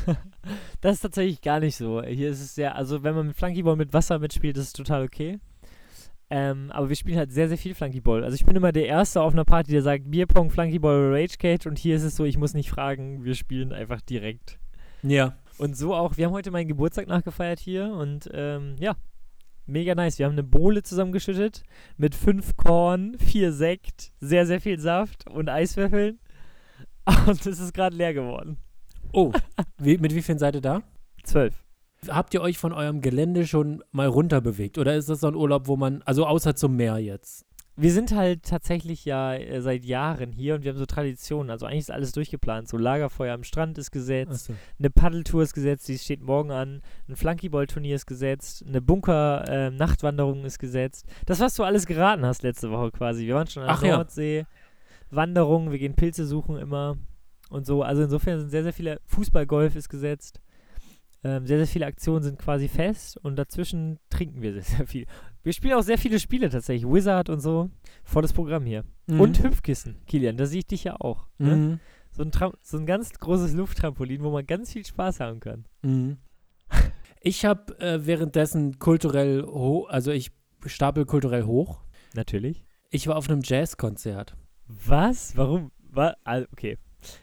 Das 0.81 0.95
ist 0.95 1.01
tatsächlich 1.01 1.41
gar 1.41 1.59
nicht 1.59 1.75
so. 1.75 2.03
Hier 2.05 2.31
ist 2.31 2.41
es 2.41 2.55
sehr, 2.55 2.77
also 2.77 3.03
wenn 3.03 3.17
man 3.17 3.27
mit 3.27 3.37
Flunkyball 3.37 3.75
mit 3.75 3.93
Wasser 3.93 4.21
mitspielt, 4.21 4.57
ist 4.57 4.67
es 4.67 4.73
total 4.73 5.03
okay. 5.03 5.41
Ähm, 6.29 6.71
aber 6.73 6.89
wir 6.89 6.97
spielen 6.97 7.19
halt 7.19 7.33
sehr, 7.33 7.49
sehr 7.49 7.59
viel 7.59 7.75
Flunkyball. 7.75 8.25
Also 8.25 8.35
ich 8.35 8.45
bin 8.45 8.57
immer 8.57 8.73
der 8.73 8.87
Erste 8.87 9.21
auf 9.23 9.33
einer 9.33 9.45
Party, 9.45 9.71
der 9.71 9.83
sagt 9.83 10.11
Bierpong, 10.11 10.51
Flunkyball 10.51 11.09
oder 11.09 11.17
Rage 11.21 11.37
Cage 11.39 11.67
und 11.67 11.79
hier 11.79 11.97
ist 11.97 12.03
es 12.03 12.17
so, 12.17 12.25
ich 12.25 12.39
muss 12.39 12.55
nicht 12.55 12.71
fragen, 12.71 13.25
wir 13.25 13.35
spielen 13.35 13.73
einfach 13.73 14.01
direkt. 14.01 14.59
Ja. 15.03 15.37
Und 15.59 15.77
so 15.77 15.95
auch, 15.95 16.17
wir 16.17 16.27
haben 16.27 16.33
heute 16.33 16.51
meinen 16.51 16.69
Geburtstag 16.69 17.07
nachgefeiert 17.07 17.61
hier 17.61 17.93
und 17.93 18.29
ähm, 18.33 18.77
ja, 18.79 18.97
mega 19.67 19.95
nice. 19.95 20.19
Wir 20.19 20.27
haben 20.27 20.33
eine 20.33 20.43
Bohle 20.43 20.83
zusammengeschüttet 20.83 21.63
mit 21.97 22.15
fünf 22.15 22.57
Korn, 22.57 23.17
vier 23.19 23.53
Sekt, 23.53 24.13
sehr, 24.21 24.47
sehr 24.47 24.61
viel 24.61 24.79
Saft 24.79 25.29
und 25.31 25.49
Eiswürfeln. 25.49 26.19
Und 27.27 27.47
es 27.47 27.61
ist 27.61 27.75
gerade 27.75 27.97
leer 27.97 28.15
geworden. 28.15 28.59
Oh, 29.13 29.33
wie, 29.79 29.99
mit 29.99 30.15
wie 30.15 30.23
vielen 30.23 30.39
seid 30.39 30.57
ihr 30.57 30.61
da? 30.61 30.83
Zwölf. 31.23 31.65
Habt 32.09 32.35
ihr 32.35 32.43
euch 32.43 32.59
von 32.59 32.73
eurem 32.73 33.01
Gelände 33.01 33.47
schon 33.47 33.83
mal 33.91 34.07
runterbewegt? 34.07 34.79
Oder 34.79 34.95
ist 34.97 35.09
das 35.09 35.21
so 35.21 35.29
ein 35.29 35.35
Urlaub, 35.35 35.67
wo 35.67 35.77
man, 35.77 36.03
also 36.03 36.27
außer 36.27 36.55
zum 36.55 36.77
Meer 36.77 36.99
jetzt? 36.99 37.47
Wir 37.79 37.93
sind 37.93 38.13
halt 38.13 38.43
tatsächlich 38.45 39.05
ja 39.05 39.35
äh, 39.35 39.61
seit 39.61 39.85
Jahren 39.85 40.33
hier 40.33 40.55
und 40.55 40.65
wir 40.65 40.71
haben 40.71 40.79
so 40.79 40.87
Traditionen. 40.87 41.51
Also 41.51 41.67
eigentlich 41.67 41.81
ist 41.81 41.91
alles 41.91 42.13
durchgeplant. 42.13 42.69
So 42.69 42.79
Lagerfeuer 42.79 43.35
am 43.35 43.45
Strand 43.45 43.77
ist 43.77 43.91
gesetzt, 43.91 44.51
Achso. 44.51 44.55
eine 44.79 44.89
Paddeltour 44.89 45.43
ist 45.43 45.53
gesetzt, 45.53 45.87
die 45.89 45.99
steht 45.99 46.23
morgen 46.23 46.51
an, 46.51 46.81
ein 47.07 47.17
Flunkyball-Turnier 47.17 47.97
ist 47.97 48.07
gesetzt, 48.07 48.65
eine 48.67 48.81
Bunker-Nachtwanderung 48.81 50.47
ist 50.47 50.59
gesetzt. 50.59 51.07
Das, 51.27 51.41
was 51.41 51.55
du 51.55 51.65
alles 51.65 51.85
geraten 51.85 52.25
hast 52.25 52.43
letzte 52.43 52.71
Woche 52.71 52.93
quasi. 52.93 53.27
Wir 53.27 53.35
waren 53.35 53.47
schon 53.47 53.65
an 53.65 53.79
der 53.81 53.91
ja. 53.91 54.47
Nordsee, 55.11 55.17
Wanderung, 55.17 55.71
wir 55.71 55.79
gehen 55.79 55.95
Pilze 55.95 56.27
suchen 56.27 56.57
immer 56.57 56.97
und 57.51 57.67
so. 57.67 57.83
Also 57.83 58.03
insofern 58.03 58.41
sind 58.41 58.51
sehr, 58.51 58.63
sehr 58.63 58.73
viele, 58.73 59.01
Fußball-Golf 59.07 59.77
ist 59.77 59.89
gesetzt. 59.89 60.41
Ähm, 61.25 61.47
sehr, 61.47 61.59
sehr 61.59 61.67
viele 61.67 61.87
Aktionen 61.87 62.23
sind 62.23 62.39
quasi 62.39 62.69
fest 62.69 63.17
und 63.17 63.37
dazwischen 63.37 63.99
trinken 64.11 64.43
wir 64.43 64.53
sehr, 64.55 64.63
sehr 64.63 64.87
viel. 64.87 65.07
Wir 65.43 65.53
spielen 65.53 65.75
auch 65.75 65.83
sehr 65.83 65.99
viele 65.99 66.21
Spiele 66.21 66.51
tatsächlich. 66.51 66.91
Wizard 66.91 67.31
und 67.31 67.41
so. 67.41 67.71
Volles 68.05 68.33
Programm 68.33 68.65
hier. 68.65 68.85
Mhm. 69.07 69.21
Und 69.21 69.43
Hüpfkissen, 69.43 69.97
Kilian, 70.07 70.37
da 70.37 70.47
sehe 70.47 70.61
ich 70.61 70.67
dich 70.67 70.85
ja 70.85 70.97
auch. 71.01 71.27
Ne? 71.39 71.57
Mhm. 71.57 71.81
So, 72.11 72.23
ein 72.23 72.33
Tram 72.33 72.53
so 72.63 72.79
ein 72.79 72.87
ganz 72.87 73.13
großes 73.13 73.53
Lufttrampolin, 73.55 74.23
wo 74.23 74.31
man 74.31 74.47
ganz 74.47 74.73
viel 74.73 74.85
Spaß 74.85 75.21
haben 75.21 75.41
kann. 75.41 75.67
Mhm. 75.83 76.19
Ich 77.21 77.45
habe 77.45 77.79
äh, 77.81 78.07
währenddessen 78.07 78.79
kulturell 78.79 79.43
hoch, 79.43 79.89
also 79.89 80.13
ich 80.13 80.31
stapel 80.65 81.07
kulturell 81.07 81.45
hoch. 81.45 81.81
Natürlich. 82.15 82.65
Ich 82.91 83.09
war 83.09 83.17
auf 83.17 83.29
einem 83.29 83.43
Jazzkonzert. 83.43 84.37
Was? 84.69 85.37
Warum? 85.37 85.71
Wa 85.91 86.15
ah, 86.25 86.43
okay. 86.53 86.79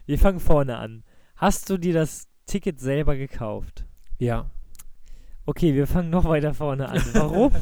Wir 0.05 0.17
fangen 0.17 0.39
vorne 0.39 0.77
an. 0.77 1.03
Hast 1.35 1.69
du 1.69 1.77
dir 1.77 1.93
das 1.93 2.27
Ticket 2.45 2.79
selber 2.79 3.15
gekauft? 3.15 3.85
Ja. 4.17 4.49
Okay, 5.45 5.73
wir 5.73 5.87
fangen 5.87 6.09
noch 6.09 6.25
weiter 6.25 6.53
vorne 6.53 6.89
an. 6.89 7.01
Warum? 7.13 7.51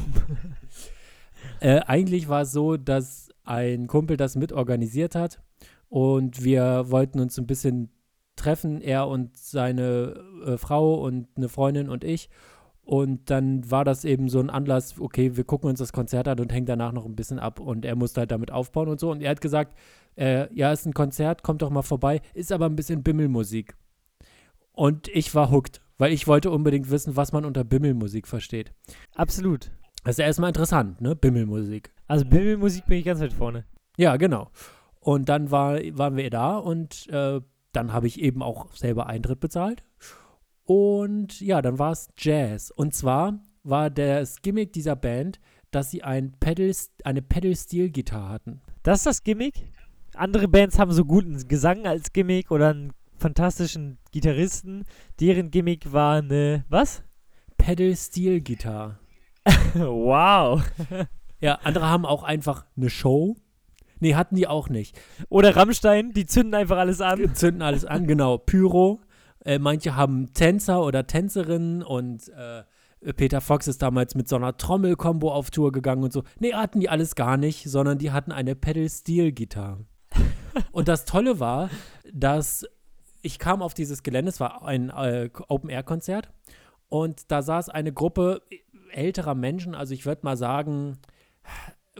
Äh, 1.60 1.80
eigentlich 1.86 2.28
war 2.28 2.42
es 2.42 2.52
so, 2.52 2.76
dass 2.76 3.28
ein 3.44 3.86
Kumpel 3.86 4.16
das 4.16 4.34
mitorganisiert 4.36 5.14
hat 5.14 5.40
und 5.88 6.42
wir 6.42 6.90
wollten 6.90 7.20
uns 7.20 7.38
ein 7.38 7.46
bisschen 7.46 7.90
treffen, 8.34 8.80
er 8.80 9.06
und 9.06 9.36
seine 9.36 10.14
äh, 10.44 10.56
Frau 10.56 10.94
und 10.94 11.28
eine 11.36 11.48
Freundin 11.48 11.88
und 11.88 12.02
ich. 12.02 12.30
Und 12.84 13.30
dann 13.30 13.70
war 13.70 13.84
das 13.84 14.04
eben 14.04 14.28
so 14.28 14.40
ein 14.40 14.50
Anlass, 14.50 14.98
okay, 14.98 15.36
wir 15.36 15.44
gucken 15.44 15.70
uns 15.70 15.78
das 15.78 15.92
Konzert 15.92 16.26
an 16.26 16.40
und 16.40 16.52
hängen 16.52 16.66
danach 16.66 16.92
noch 16.92 17.06
ein 17.06 17.14
bisschen 17.14 17.38
ab. 17.38 17.60
Und 17.60 17.84
er 17.84 17.94
musste 17.94 18.20
halt 18.20 18.32
damit 18.32 18.50
aufbauen 18.50 18.88
und 18.88 18.98
so. 18.98 19.10
Und 19.10 19.22
er 19.22 19.30
hat 19.30 19.40
gesagt, 19.40 19.76
äh, 20.16 20.52
ja, 20.54 20.72
ist 20.72 20.86
ein 20.86 20.92
Konzert, 20.92 21.42
kommt 21.42 21.62
doch 21.62 21.70
mal 21.70 21.82
vorbei, 21.82 22.20
ist 22.34 22.52
aber 22.52 22.66
ein 22.66 22.76
bisschen 22.76 23.02
Bimmelmusik. 23.02 23.76
Und 24.72 25.08
ich 25.08 25.34
war 25.34 25.50
hooked, 25.50 25.80
weil 25.98 26.12
ich 26.12 26.26
wollte 26.26 26.50
unbedingt 26.50 26.90
wissen, 26.90 27.16
was 27.16 27.32
man 27.32 27.44
unter 27.44 27.62
Bimmelmusik 27.62 28.26
versteht. 28.26 28.72
Absolut. 29.14 29.70
Das 30.04 30.14
ist 30.14 30.18
ja 30.18 30.26
erstmal 30.26 30.50
interessant, 30.50 31.00
ne? 31.00 31.14
Bimmelmusik. 31.14 31.92
Also 32.08 32.24
Bimmelmusik 32.24 32.86
bin 32.86 32.98
ich 32.98 33.04
ganz 33.04 33.20
weit 33.20 33.32
vorne. 33.32 33.64
Ja, 33.96 34.16
genau. 34.16 34.50
Und 34.98 35.28
dann 35.28 35.50
war, 35.50 35.78
waren 35.92 36.16
wir 36.16 36.30
da 36.30 36.56
und 36.56 37.08
äh, 37.10 37.40
dann 37.72 37.92
habe 37.92 38.06
ich 38.06 38.20
eben 38.20 38.42
auch 38.42 38.74
selber 38.74 39.06
Eintritt 39.06 39.40
bezahlt. 39.40 39.82
Und 40.64 41.40
ja, 41.40 41.62
dann 41.62 41.78
war 41.78 41.92
es 41.92 42.08
Jazz. 42.16 42.70
Und 42.70 42.94
zwar 42.94 43.40
war 43.62 43.90
das 43.90 44.42
Gimmick 44.42 44.72
dieser 44.72 44.96
Band, 44.96 45.40
dass 45.70 45.90
sie 45.90 46.02
ein 46.02 46.32
Pedal, 46.38 46.72
eine 47.04 47.22
Pedal-Steel-Gitarre 47.22 48.28
hatten. 48.28 48.60
Das 48.82 48.98
ist 48.98 49.06
das 49.06 49.24
Gimmick. 49.24 49.54
Andere 50.14 50.48
Bands 50.48 50.78
haben 50.78 50.92
so 50.92 51.04
guten 51.04 51.48
Gesang 51.48 51.86
als 51.86 52.12
Gimmick 52.12 52.50
oder 52.50 52.70
einen 52.70 52.92
fantastischen 53.16 53.98
Gitarristen. 54.10 54.84
Deren 55.20 55.50
Gimmick 55.50 55.92
war 55.92 56.16
eine, 56.16 56.64
was? 56.68 57.02
Pedal 57.56 57.96
Steel 57.96 58.40
Gitarre. 58.40 58.98
wow. 59.74 60.62
Ja, 61.40 61.58
andere 61.62 61.88
haben 61.88 62.04
auch 62.04 62.22
einfach 62.22 62.66
eine 62.76 62.90
Show. 62.90 63.36
Nee, 64.00 64.14
hatten 64.14 64.34
die 64.34 64.48
auch 64.48 64.68
nicht. 64.68 65.00
Oder 65.28 65.56
Rammstein, 65.56 66.12
die 66.12 66.26
zünden 66.26 66.54
einfach 66.54 66.76
alles 66.76 67.00
an. 67.00 67.34
Zünden 67.34 67.62
alles 67.62 67.84
an, 67.84 68.06
genau. 68.06 68.36
Pyro. 68.36 69.00
Äh, 69.44 69.58
manche 69.58 69.96
haben 69.96 70.32
Tänzer 70.32 70.82
oder 70.82 71.06
Tänzerinnen 71.06 71.82
und 71.82 72.28
äh, 72.28 72.62
Peter 73.14 73.40
Fox 73.40 73.66
ist 73.66 73.82
damals 73.82 74.14
mit 74.14 74.28
so 74.28 74.36
einer 74.36 74.56
Trommel-Kombo 74.56 75.32
auf 75.32 75.50
Tour 75.50 75.72
gegangen 75.72 76.04
und 76.04 76.12
so. 76.12 76.22
Nee, 76.38 76.54
hatten 76.54 76.80
die 76.80 76.88
alles 76.88 77.16
gar 77.16 77.36
nicht, 77.36 77.68
sondern 77.68 77.98
die 77.98 78.12
hatten 78.12 78.30
eine 78.30 78.54
Pedal-Steel-Gitarre. 78.54 79.84
und 80.72 80.88
das 80.88 81.04
Tolle 81.04 81.40
war, 81.40 81.70
dass 82.12 82.64
ich 83.22 83.38
kam 83.38 83.62
auf 83.62 83.74
dieses 83.74 84.02
Gelände, 84.02 84.30
es 84.30 84.40
war 84.40 84.64
ein 84.64 84.90
äh, 84.90 85.30
Open-Air-Konzert 85.48 86.30
und 86.88 87.30
da 87.30 87.42
saß 87.42 87.68
eine 87.68 87.92
Gruppe 87.92 88.42
älterer 88.90 89.34
Menschen, 89.34 89.74
also 89.74 89.94
ich 89.94 90.06
würde 90.06 90.22
mal 90.24 90.36
sagen, 90.36 90.98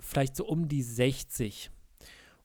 vielleicht 0.00 0.36
so 0.36 0.46
um 0.46 0.68
die 0.68 0.82
60. 0.82 1.70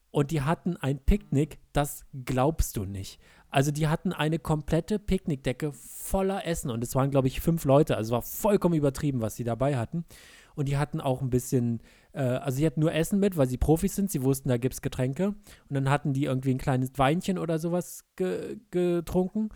Und 0.10 0.32
die 0.32 0.42
hatten 0.42 0.78
ein 0.78 1.00
Picknick, 1.00 1.60
das 1.74 2.06
glaubst 2.26 2.78
du 2.78 2.86
nicht. 2.86 3.20
Also 3.58 3.72
die 3.72 3.88
hatten 3.88 4.14
eine 4.14 4.38
komplette 4.38 5.00
Picknickdecke 5.00 5.72
voller 5.74 6.46
Essen 6.46 6.70
und 6.70 6.84
es 6.84 6.94
waren, 6.94 7.10
glaube 7.10 7.28
ich, 7.28 7.42
fünf 7.42 7.66
Leute. 7.66 7.98
Also 7.98 8.10
es 8.10 8.12
war 8.12 8.22
vollkommen 8.22 8.76
übertrieben, 8.76 9.20
was 9.20 9.36
sie 9.36 9.44
dabei 9.44 9.78
hatten. 9.78 10.06
Und 10.54 10.68
die 10.68 10.78
hatten 10.78 11.02
auch 11.02 11.24
ein 11.24 11.32
bisschen, 11.32 11.82
äh, 12.14 12.22
also 12.22 12.58
sie 12.58 12.68
hatten 12.68 12.82
nur 12.82 12.94
Essen 12.94 13.20
mit, 13.20 13.36
weil 13.36 13.50
sie 13.50 13.58
Profis 13.58 13.96
sind. 13.96 14.12
Sie 14.12 14.22
wussten, 14.22 14.50
da 14.50 14.58
gibt 14.58 14.76
es 14.76 14.84
Getränke. 14.84 15.30
Und 15.30 15.74
dann 15.74 15.90
hatten 15.90 16.14
die 16.14 16.26
irgendwie 16.26 16.52
ein 16.52 16.60
kleines 16.60 16.92
Weinchen 16.98 17.40
oder 17.40 17.58
sowas 17.58 18.06
ge 18.16 18.60
getrunken 18.70 19.50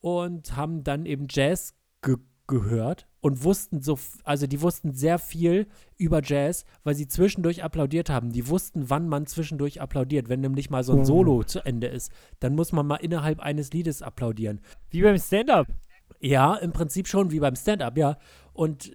und 0.00 0.56
haben 0.56 0.82
dann 0.82 1.06
eben 1.06 1.28
Jazz 1.30 1.74
ge 2.02 2.16
gehört 2.46 3.06
und 3.20 3.42
wussten 3.42 3.80
so, 3.80 3.98
also 4.22 4.46
die 4.46 4.60
wussten 4.60 4.92
sehr 4.92 5.18
viel 5.18 5.66
über 5.96 6.20
Jazz, 6.22 6.64
weil 6.82 6.94
sie 6.94 7.08
zwischendurch 7.08 7.64
applaudiert 7.64 8.10
haben. 8.10 8.32
Die 8.32 8.48
wussten, 8.48 8.90
wann 8.90 9.08
man 9.08 9.26
zwischendurch 9.26 9.80
applaudiert. 9.80 10.28
Wenn 10.28 10.40
nämlich 10.40 10.68
mal 10.68 10.84
so 10.84 10.92
ein 10.92 11.04
Solo 11.04 11.42
zu 11.42 11.64
Ende 11.64 11.86
ist, 11.86 12.12
dann 12.40 12.54
muss 12.54 12.72
man 12.72 12.86
mal 12.86 12.96
innerhalb 12.96 13.40
eines 13.40 13.72
Liedes 13.72 14.02
applaudieren. 14.02 14.60
Wie 14.90 15.02
beim 15.02 15.18
Stand-up. 15.18 15.66
Ja, 16.20 16.54
im 16.56 16.72
Prinzip 16.72 17.08
schon 17.08 17.30
wie 17.30 17.40
beim 17.40 17.56
Stand-up, 17.56 17.96
ja. 17.96 18.18
Und 18.52 18.92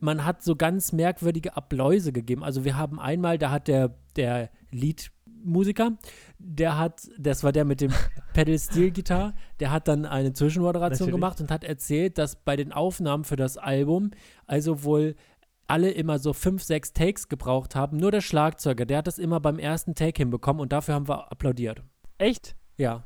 man 0.00 0.24
hat 0.24 0.42
so 0.42 0.56
ganz 0.56 0.92
merkwürdige 0.92 1.56
Abläuse 1.56 2.12
gegeben. 2.12 2.42
Also 2.42 2.64
wir 2.64 2.76
haben 2.76 2.98
einmal, 3.00 3.38
da 3.38 3.50
hat 3.50 3.68
der, 3.68 3.94
der 4.16 4.50
Lied 4.70 5.12
Musiker, 5.44 5.96
der 6.38 6.78
hat, 6.78 7.08
das 7.18 7.44
war 7.44 7.52
der 7.52 7.64
mit 7.64 7.80
dem 7.80 7.92
Pedal 8.34 8.58
Steel 8.58 8.90
Gitarre, 8.90 9.34
der 9.60 9.70
hat 9.70 9.88
dann 9.88 10.04
eine 10.04 10.32
Zwischenmoderation 10.32 11.06
Natürlich. 11.06 11.20
gemacht 11.20 11.40
und 11.40 11.50
hat 11.50 11.64
erzählt, 11.64 12.18
dass 12.18 12.36
bei 12.36 12.56
den 12.56 12.72
Aufnahmen 12.72 13.24
für 13.24 13.36
das 13.36 13.56
Album 13.56 14.10
also 14.46 14.84
wohl 14.84 15.14
alle 15.66 15.90
immer 15.90 16.18
so 16.18 16.32
fünf, 16.32 16.62
sechs 16.62 16.92
Takes 16.92 17.28
gebraucht 17.28 17.74
haben. 17.74 17.98
Nur 17.98 18.10
der 18.10 18.22
Schlagzeuger, 18.22 18.86
der 18.86 18.98
hat 18.98 19.06
das 19.06 19.18
immer 19.18 19.38
beim 19.38 19.58
ersten 19.58 19.94
Take 19.94 20.22
hinbekommen 20.22 20.60
und 20.60 20.72
dafür 20.72 20.94
haben 20.94 21.08
wir 21.08 21.30
applaudiert. 21.30 21.82
Echt? 22.16 22.56
Ja, 22.76 23.04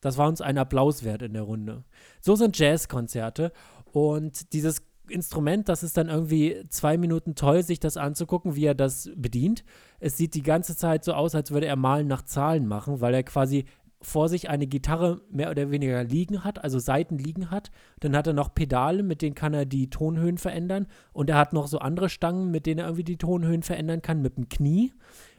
das 0.00 0.18
war 0.18 0.28
uns 0.28 0.40
ein 0.40 0.58
Applaus 0.58 1.04
wert 1.04 1.22
in 1.22 1.32
der 1.32 1.42
Runde. 1.42 1.84
So 2.20 2.36
sind 2.36 2.58
Jazzkonzerte 2.58 3.52
und 3.92 4.52
dieses 4.52 4.82
Instrument, 5.12 5.68
das 5.68 5.82
ist 5.82 5.96
dann 5.96 6.08
irgendwie 6.08 6.64
zwei 6.68 6.96
Minuten 6.98 7.34
toll, 7.34 7.62
sich 7.62 7.80
das 7.80 7.96
anzugucken, 7.96 8.56
wie 8.56 8.64
er 8.64 8.74
das 8.74 9.10
bedient. 9.14 9.64
Es 10.00 10.16
sieht 10.16 10.34
die 10.34 10.42
ganze 10.42 10.76
Zeit 10.76 11.04
so 11.04 11.12
aus, 11.12 11.34
als 11.34 11.50
würde 11.50 11.66
er 11.66 11.76
Malen 11.76 12.08
nach 12.08 12.22
Zahlen 12.22 12.66
machen, 12.66 13.00
weil 13.00 13.14
er 13.14 13.22
quasi 13.22 13.66
vor 14.02 14.28
sich 14.28 14.50
eine 14.50 14.66
Gitarre 14.66 15.20
mehr 15.30 15.50
oder 15.50 15.70
weniger 15.70 16.02
liegen 16.04 16.44
hat, 16.44 16.62
also 16.62 16.78
Seiten 16.78 17.18
liegen 17.18 17.50
hat. 17.50 17.70
Dann 18.00 18.16
hat 18.16 18.26
er 18.26 18.32
noch 18.32 18.52
Pedale, 18.54 19.02
mit 19.02 19.22
denen 19.22 19.34
kann 19.34 19.54
er 19.54 19.64
die 19.64 19.90
Tonhöhen 19.90 20.38
verändern. 20.38 20.86
Und 21.12 21.30
er 21.30 21.38
hat 21.38 21.52
noch 21.52 21.68
so 21.68 21.78
andere 21.78 22.08
Stangen, 22.08 22.50
mit 22.50 22.66
denen 22.66 22.80
er 22.80 22.86
irgendwie 22.86 23.04
die 23.04 23.16
Tonhöhen 23.16 23.62
verändern 23.62 24.02
kann, 24.02 24.20
mit 24.20 24.36
dem 24.36 24.48
Knie. 24.48 24.92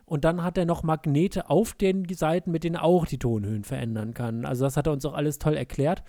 Und 0.06 0.25
dann 0.25 0.44
hat 0.44 0.58
er 0.58 0.65
noch 0.65 0.84
Magnete 0.84 1.50
auf 1.50 1.74
den 1.74 2.08
Seiten, 2.13 2.51
mit 2.51 2.63
denen 2.63 2.75
er 2.75 2.84
auch 2.84 3.06
die 3.06 3.18
Tonhöhen 3.18 3.63
verändern 3.63 4.13
kann. 4.13 4.46
Also 4.46 4.65
das 4.65 4.77
hat 4.77 4.88
er 4.88 4.94
uns 4.94 5.06
auch 5.06 5.13
alles 5.13 5.39
toll 5.39 5.56
erklärt. 5.56 6.03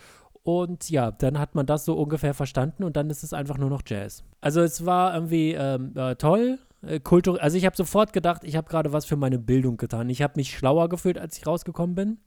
Und 0.45 0.91
ja, 0.91 1.11
dann 1.11 1.39
hat 1.39 1.55
man 1.55 1.65
das 1.65 1.87
so 1.87 1.95
ungefähr 1.95 2.35
verstanden 2.35 2.85
und 2.85 2.97
dann 2.97 3.09
ist 3.09 3.25
es 3.25 3.33
einfach 3.33 3.57
nur 3.57 3.71
noch 3.71 3.83
Jazz. 3.85 4.25
Also 4.43 4.61
es 4.61 4.85
war 4.85 5.15
irgendwie 5.15 5.53
ähm, 5.53 5.93
äh, 5.97 6.17
toll. 6.17 6.59
Äh, 6.87 7.01
Kultur 7.01 7.43
also 7.43 7.57
ich 7.57 7.65
habe 7.65 7.75
sofort 7.75 8.13
gedacht, 8.13 8.45
ich 8.45 8.55
habe 8.55 8.69
gerade 8.69 8.93
was 8.93 9.07
für 9.07 9.17
meine 9.17 9.39
Bildung 9.39 9.79
getan. 9.79 10.11
Ich 10.11 10.21
habe 10.21 10.35
mich 10.37 10.55
schlauer 10.55 10.91
gefühlt, 10.91 11.19
als 11.19 11.39
ich 11.39 11.47
rausgekommen 11.47 11.95
bin, 11.95 12.19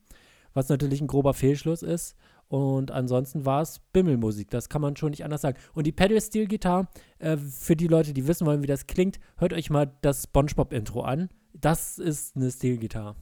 was 0.56 0.68
natürlich 0.68 1.00
ein 1.00 1.08
grober 1.08 1.36
Fehlschluss 1.36 1.84
ist. 1.84 2.18
Und 2.48 2.90
ansonsten 2.92 3.46
war 3.46 3.62
es 3.62 3.80
Bimmelmusik, 3.94 4.50
das 4.50 4.68
kann 4.68 4.82
man 4.82 4.96
schon 4.96 5.12
nicht 5.12 5.24
anders 5.24 5.42
sagen. 5.42 5.60
Und 5.74 5.86
die 5.86 5.92
Pedal 5.92 6.20
Steel 6.20 6.48
Gitarre, 6.48 6.88
äh, 7.20 7.38
für 7.38 7.76
die 7.76 7.88
Leute, 7.88 8.14
die 8.14 8.26
wissen 8.26 8.48
wollen, 8.48 8.64
wie 8.64 8.68
das 8.68 8.88
klingt, 8.88 9.20
hört 9.38 9.54
euch 9.54 9.70
mal 9.70 9.92
das 10.02 10.24
SpongeBob-Intro 10.24 11.02
an. 11.02 11.30
Das 11.54 12.00
ist 12.00 12.36
eine 12.36 12.50
Steel 12.50 12.78
Gitarre. 12.78 13.16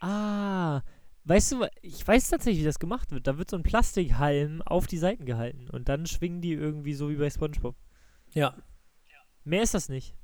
Ah, 0.00 0.82
weißt 1.26 1.52
du, 1.52 1.66
ich 1.82 2.06
weiß 2.06 2.30
tatsächlich, 2.30 2.62
wie 2.62 2.66
das 2.66 2.78
gemacht 2.78 3.10
wird. 3.12 3.26
Da 3.26 3.36
wird 3.38 3.50
so 3.50 3.56
ein 3.56 3.62
Plastikhalm 3.62 4.62
auf 4.62 4.86
die 4.86 4.98
Seiten 4.98 5.26
gehalten 5.26 5.68
und 5.70 5.88
dann 5.88 6.06
schwingen 6.06 6.40
die 6.40 6.52
irgendwie 6.52 6.94
so 6.94 7.10
wie 7.10 7.16
bei 7.16 7.28
SpongeBob. 7.28 7.76
Ja. 8.32 8.54
Mehr 9.44 9.62
ist 9.62 9.74
das 9.74 9.88
nicht. 9.88 10.14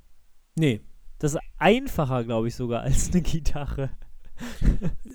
Nee, 0.55 0.81
Das 1.19 1.33
ist 1.33 1.39
einfacher, 1.57 2.23
glaube 2.23 2.47
ich, 2.47 2.55
sogar 2.55 2.81
als 2.81 3.11
eine 3.11 3.21
Gitarre. 3.21 3.89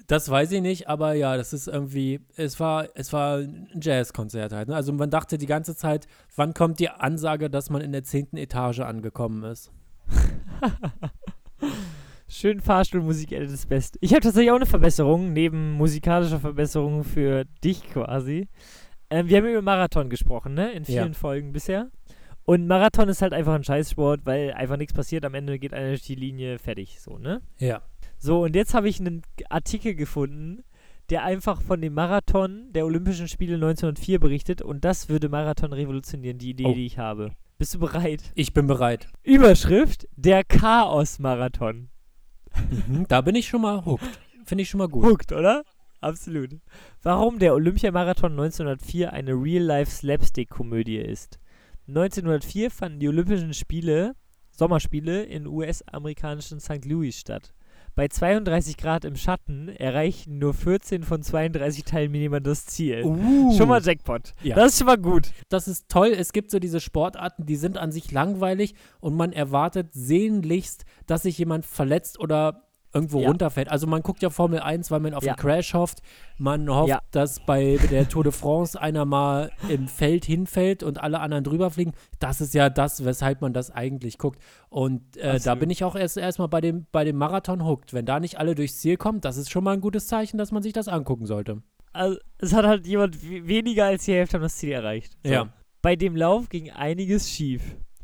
Das 0.07 0.31
weiß 0.31 0.53
ich 0.53 0.63
nicht, 0.63 0.89
aber 0.89 1.13
ja, 1.15 1.37
das 1.37 1.53
ist 1.53 1.69
irgendwie, 1.69 2.21
es 2.37 2.59
war, 2.61 2.89
es 2.95 3.13
war 3.13 3.39
ein 3.39 3.69
Jazzkonzert 3.81 4.53
halt. 4.53 4.69
Ne? 4.69 4.75
Also 4.75 4.93
man 4.93 5.11
dachte 5.11 5.37
die 5.39 5.47
ganze 5.47 5.77
Zeit, 5.77 6.07
wann 6.37 6.55
kommt 6.55 6.79
die 6.79 6.89
Ansage, 6.89 7.51
dass 7.51 7.69
man 7.69 7.83
in 7.83 7.93
der 7.93 8.05
zehnten 8.05 8.37
Etage 8.37 8.81
angekommen 8.81 9.43
ist? 9.45 9.71
Schön 12.29 12.61
Fahrstuhlmusik 12.61 13.33
at 13.33 13.43
its 13.43 13.67
best. 13.67 13.97
Ich 14.01 14.13
habe 14.13 14.21
tatsächlich 14.21 14.51
auch 14.51 14.57
eine 14.57 14.67
Verbesserung, 14.67 15.33
neben 15.33 15.73
musikalischer 15.73 16.41
Verbesserung 16.41 17.03
für 17.05 17.45
dich 17.65 17.83
quasi. 17.89 18.49
Ähm, 19.11 19.29
wir 19.29 19.39
haben 19.39 19.47
über 19.47 19.63
Marathon 19.63 20.11
gesprochen, 20.11 20.53
ne? 20.55 20.71
In 20.73 20.85
vielen 20.85 21.13
Ja. 21.13 21.19
Folgen 21.19 21.53
bisher. 21.53 21.91
Und 22.45 22.67
Marathon 22.67 23.09
ist 23.09 23.23
halt 23.23 23.33
einfach 23.33 23.55
ein 23.55 23.65
Scheißsport, 23.65 24.21
weil 24.25 24.53
einfach 24.53 24.77
nichts 24.77 24.93
passiert. 24.93 25.25
Am 25.25 25.35
Ende 25.35 25.59
geht 25.59 25.73
einer 25.73 25.89
durch 25.89 26.03
die 26.03 26.15
Linie 26.15 26.59
fertig, 26.59 27.01
so, 27.01 27.17
ne? 27.19 27.41
Ja. 27.59 27.81
So, 28.19 28.43
und 28.45 28.55
jetzt 28.55 28.75
habe 28.75 28.89
ich 28.89 29.01
einen 29.01 29.23
Artikel 29.49 29.95
gefunden, 29.95 30.65
der 31.09 31.25
einfach 31.25 31.63
von 31.63 31.81
dem 31.81 31.95
Marathon 31.95 32.71
der 32.75 32.85
Olympischen 32.85 33.29
Spiele 33.29 33.55
1904 33.55 34.19
berichtet. 34.21 34.61
Und 34.61 34.85
das 34.85 35.09
würde 35.09 35.31
Marathon 35.31 35.73
revolutionieren, 35.73 36.37
die 36.39 36.51
Idee, 36.51 36.65
Oh. 36.67 36.75
die 36.75 36.85
ich 36.85 36.99
habe. 36.99 37.31
Bist 37.57 37.75
du 37.75 37.79
bereit? 37.79 38.23
Ich 38.35 38.53
bin 38.53 38.67
bereit. 38.67 39.09
Überschrift: 39.23 40.07
Der 40.17 40.45
Chaos-Marathon. 40.45 41.89
Mhm, 42.71 43.07
da 43.09 43.21
bin 43.21 43.35
ich 43.35 43.49
schon 43.49 43.63
mal 43.63 43.85
hooked. 43.85 44.19
Finde 44.45 44.63
ich 44.63 44.71
schon 44.71 44.79
mal 44.79 44.89
gut. 44.89 45.05
Hooked, 45.05 45.33
oder? 45.33 45.65
Absolut. 46.01 46.51
Warum 47.03 47.39
der 47.39 47.55
Olympiamarathon 47.55 48.33
1904 48.33 49.13
eine 49.13 49.33
Real-Life-Slapstick-Komödie 49.33 50.99
ist. 50.99 51.39
1904 51.89 52.71
fanden 52.71 53.01
die 53.01 53.09
Olympischen 53.09 53.55
Spiele, 53.55 54.15
Sommerspiele, 54.51 55.25
in 55.25 55.47
US-amerikanischen 55.47 56.61
St. 56.61 56.85
Louis 56.85 57.19
statt. 57.19 57.55
Bei 57.99 58.07
32 58.07 58.77
Grad 58.77 59.05
im 59.05 59.17
Schatten 59.17 59.71
erreichten 59.71 60.39
nur 60.39 60.55
14 60.55 61.03
von 61.03 61.21
32 61.21 61.83
Teilnehmern 61.83 62.45
das 62.45 62.65
Ziel. 62.65 63.03
Uh, 63.03 63.53
Schon 63.59 63.69
mal 63.69 63.83
Jackpot. 63.83 64.37
Ja. 64.41 64.55
Das 64.55 64.75
ist 64.75 64.79
schon 64.79 64.87
mal 64.87 64.99
gut. 64.99 65.33
das 65.49 65.67
ist 65.67 65.89
toll. 65.89 66.15
Es 66.17 66.33
gibt 66.33 66.53
so 66.53 66.61
diese 66.61 66.79
Sportarten, 66.79 67.45
die 67.45 67.57
sind 67.57 67.77
an 67.77 67.91
sich 67.91 68.13
langweilig 68.13 68.77
und 69.01 69.17
man 69.17 69.33
erwartet 69.33 69.89
sehnlichst, 69.95 70.85
dass 71.07 71.23
sich 71.23 71.39
jemand 71.39 71.67
verletzt 71.67 72.21
oder 72.21 72.68
irgendwo 72.95 73.21
Ja. 73.21 73.29
runterfällt. 73.29 73.69
Also 73.71 73.87
man 73.87 74.03
guckt 74.03 74.23
ja 74.23 74.31
Formel 74.31 74.61
1, 74.61 74.91
weil 74.91 75.01
man 75.01 75.15
auf 75.15 75.23
Ja. 75.25 75.33
einen 75.33 75.39
Crash 75.41 75.75
hofft. 75.75 76.01
Man 76.39 76.69
hofft, 76.69 76.89
Ja. 76.89 77.01
dass 77.11 77.41
bei 77.45 77.79
der 77.91 78.09
Tour 78.09 78.23
de 78.25 78.33
France 78.33 78.81
einer 78.81 79.05
mal 79.05 79.51
im 79.69 79.89
Feld 79.89 80.25
hinfällt 80.25 80.83
und 80.83 81.01
alle 81.03 81.21
anderen 81.21 81.45
drüber 81.45 81.71
fliegen. 81.71 81.93
Das 82.19 82.41
ist 82.41 82.55
ja 82.55 82.71
das, 82.71 83.05
weshalb 83.05 83.41
man 83.43 83.53
das 83.53 83.71
eigentlich 83.71 84.19
guckt. 84.19 84.41
Und 84.71 85.17
äh, 85.17 85.39
da 85.41 85.55
bin 85.55 85.71
ich 85.71 85.85
auch 85.85 85.97
erst 85.97 86.17
erstmal 86.17 86.49
bei 86.49 86.61
dem, 86.61 86.87
bei 86.93 87.05
dem 87.05 87.17
Marathon 87.17 87.65
hooked. 87.65 87.93
Wenn 87.93 88.07
da 88.07 88.21
nicht 88.21 88.39
alle 88.39 88.55
durchs 88.55 88.79
Ziel 88.79 88.97
kommen, 88.97 89.21
das 89.21 89.37
ist 89.37 89.51
schon 89.51 89.65
mal 89.65 89.73
ein 89.75 89.81
gutes 89.81 90.07
Zeichen, 90.07 90.39
dass 90.39 90.53
man 90.53 90.63
sich 90.63 90.73
das 90.73 90.89
angucken 90.89 91.27
sollte. 91.27 91.63
Also, 91.93 92.19
es 92.39 92.53
hat 92.53 92.65
halt 92.67 92.87
jemand 92.87 93.23
we- 93.23 93.47
weniger 93.49 93.87
als 93.87 94.05
die 94.05 94.13
Hälfte 94.13 94.37
haben 94.37 94.43
das 94.43 94.57
Ziel 94.57 94.73
erreicht. 94.73 95.17
So. 95.25 95.33
Ja. 95.33 95.49
Bei 95.83 95.97
dem 95.97 96.17
Lauf 96.17 96.49
ging 96.49 96.71
einiges 96.71 97.31
schief. 97.31 97.63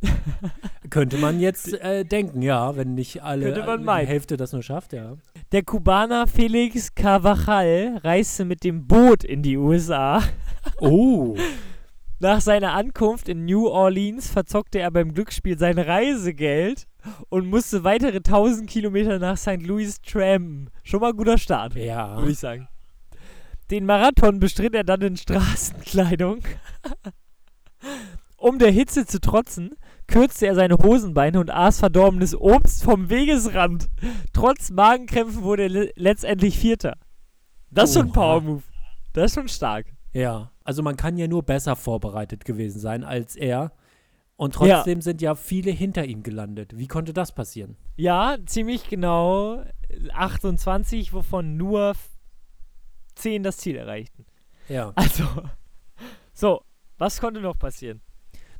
Könnte 0.90 1.16
man 1.18 1.40
jetzt 1.40 1.72
äh, 1.72 2.04
denken, 2.04 2.42
ja, 2.42 2.76
wenn 2.76 2.94
nicht 2.94 3.22
alle 3.22 3.52
die. 3.52 4.06
Hälfte 4.06 4.36
das 4.36 4.52
nur 4.52 4.62
schafft, 4.62 4.92
ja. 4.92 5.16
Der 5.52 5.62
Kubaner 5.62 6.26
Felix 6.26 6.94
Carvajal 6.94 7.98
reiste 8.02 8.44
mit 8.44 8.64
dem 8.64 8.86
Boot 8.86 9.24
in 9.24 9.42
die 9.42 9.56
USA. 9.56 10.22
Oh. 10.80 11.36
Nach 12.20 12.40
seiner 12.40 12.72
Ankunft 12.72 13.28
in 13.28 13.44
New 13.44 13.66
Orleans 13.66 14.30
verzockte 14.30 14.78
er 14.78 14.90
beim 14.90 15.12
Glücksspiel 15.12 15.58
sein 15.58 15.78
Reisegeld 15.78 16.86
und 17.28 17.46
musste 17.48 17.84
weitere 17.84 18.16
1000 18.18 18.70
Kilometer 18.70 19.18
nach 19.18 19.36
St. 19.36 19.60
Louis 19.62 20.00
trampen. 20.00 20.70
Schon 20.84 21.00
mal 21.00 21.10
ein 21.10 21.16
guter 21.16 21.36
Start, 21.36 21.74
Ja. 21.74 22.16
würde 22.16 22.30
ich 22.30 22.38
sagen. 22.38 22.68
Den 23.70 23.84
Marathon 23.84 24.38
bestritt 24.38 24.74
er 24.74 24.84
dann 24.84 25.02
in 25.02 25.16
Straßenkleidung 25.16 26.40
Um 28.36 28.58
der 28.58 28.70
Hitze 28.70 29.06
zu 29.06 29.20
trotzen, 29.20 29.74
kürzte 30.06 30.46
er 30.46 30.54
seine 30.54 30.76
Hosenbeine 30.78 31.40
und 31.40 31.50
aß 31.50 31.78
verdorbenes 31.80 32.34
Obst 32.38 32.84
vom 32.84 33.08
Wegesrand. 33.10 33.88
Trotz 34.32 34.70
Magenkrämpfen 34.70 35.42
wurde 35.42 35.64
er 35.64 35.68
le 35.68 35.92
letztendlich 35.96 36.58
Vierter. 36.58 36.96
Das 37.70 37.90
ist 37.90 37.96
schon 37.96 38.06
ein. 38.06 38.12
Power-Move. 38.12 38.62
Das 39.12 39.26
ist 39.26 39.34
schon 39.34 39.48
stark. 39.48 39.86
Ja, 40.12 40.50
also 40.62 40.82
man 40.82 40.96
kann 40.96 41.16
ja 41.18 41.26
nur 41.26 41.42
besser 41.42 41.74
vorbereitet 41.76 42.44
gewesen 42.44 42.78
sein 42.78 43.02
als 43.04 43.34
er. 43.36 43.72
Und 44.36 44.54
Ja. 44.56 44.76
trotzdem 44.78 45.00
sind 45.00 45.22
ja 45.22 45.34
viele 45.36 45.70
hinter 45.70 46.04
ihm 46.04 46.22
gelandet. 46.22 46.76
Wie 46.76 46.88
konnte 46.88 47.12
das 47.12 47.32
passieren? 47.32 47.76
Ja, 47.96 48.36
ziemlich 48.46 48.88
genau 48.88 49.62
28, 50.12 51.12
wovon 51.12 51.56
nur 51.56 51.90
f- 51.90 52.10
10 53.14 53.42
das 53.44 53.58
Ziel 53.58 53.76
erreichten. 53.76 54.24
Ja. 54.68 54.92
Also, 54.96 55.24
so, 56.32 56.62
was 56.98 57.20
konnte 57.20 57.40
noch 57.40 57.58
passieren? 57.58 58.00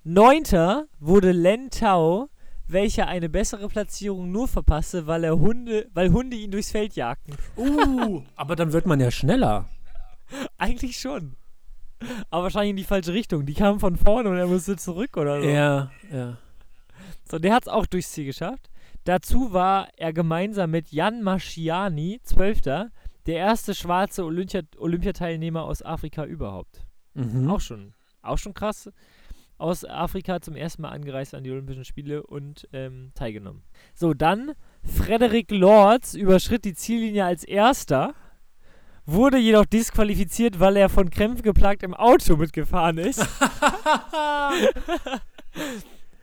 Neunter 0.07 0.87
wurde 1.01 1.33
Len 1.33 1.71
Tao, 1.71 2.29
welcher 2.69 3.09
eine 3.09 3.31
bessere 3.31 3.69
Platzierung 3.69 4.31
nur 4.31 4.49
verpasste, 4.49 5.07
weil 5.07 5.25
er 5.25 5.39
Hunde, 5.39 5.89
weil 5.95 6.13
Hunde 6.13 6.37
ihn 6.37 6.51
durchs 6.51 6.71
Feld 6.71 6.95
jagten. 6.95 7.35
Uh, 7.57 8.23
aber 8.37 8.55
dann 8.55 8.75
wird 8.75 8.85
man 8.85 9.01
ja 9.01 9.11
schneller. 9.11 9.67
Eigentlich 10.59 10.99
schon. 10.99 11.37
Aber 12.29 12.43
wahrscheinlich 12.45 12.71
in 12.71 12.77
die 12.77 12.85
falsche 12.85 13.15
Richtung. 13.15 13.47
Die 13.47 13.55
kamen 13.55 13.81
von 13.81 13.97
vorne 13.97 14.29
und 14.29 14.37
er 14.37 14.47
musste 14.47 14.77
zurück 14.77 15.17
oder 15.17 15.41
so. 15.41 15.49
Ja, 15.49 15.91
ja. 16.13 16.37
So, 17.31 17.39
der 17.39 17.55
hat 17.55 17.63
es 17.63 17.69
auch 17.69 17.87
durchs 17.87 18.13
Ziel 18.13 18.27
geschafft. 18.27 18.71
Dazu 19.05 19.55
war 19.55 19.89
er 19.97 20.13
gemeinsam 20.13 20.71
mit 20.71 20.93
Jan 20.93 21.23
Maschiani, 21.23 22.21
Zwölfter, 22.23 22.91
der 23.25 23.37
erste 23.37 23.75
schwarze 23.75 24.25
Olympia 24.25 24.61
Olympiateilnehmer 24.77 25.65
aus 25.65 25.83
Afrika 25.83 26.27
überhaupt. 26.27 26.85
Mhm. 27.15 27.51
Auch 27.51 27.61
schon, 27.61 27.95
auch 28.21 28.39
schon 28.39 28.53
krass. 28.53 28.91
Aus 29.57 29.85
Afrika 29.85 30.41
zum 30.41 30.57
ersten 30.57 30.83
Mal 30.83 30.91
angereist 30.91 31.35
an 31.35 31.45
die 31.45 31.51
Olympischen 31.51 31.85
Spiele 31.85 32.23
und 32.25 32.69
ähm, 32.73 33.13
teilgenommen. 33.15 33.63
So, 33.95 34.13
dann 34.15 34.53
Frederick 34.83 35.51
Lords 35.51 36.15
überschritt 36.15 36.65
die 36.65 36.75
Ziellinie 36.75 37.25
als 37.25 37.45
erster, 37.45 38.15
wurde 39.07 39.39
jedoch 39.39 39.65
disqualifiziert, 39.67 40.61
weil 40.61 40.77
er 40.77 40.89
von 40.89 41.11
Krämpfen 41.11 41.43
geplagt 41.43 41.83
im 41.83 41.95
Auto 41.95 42.37
mitgefahren 42.37 42.99
ist. 42.99 43.21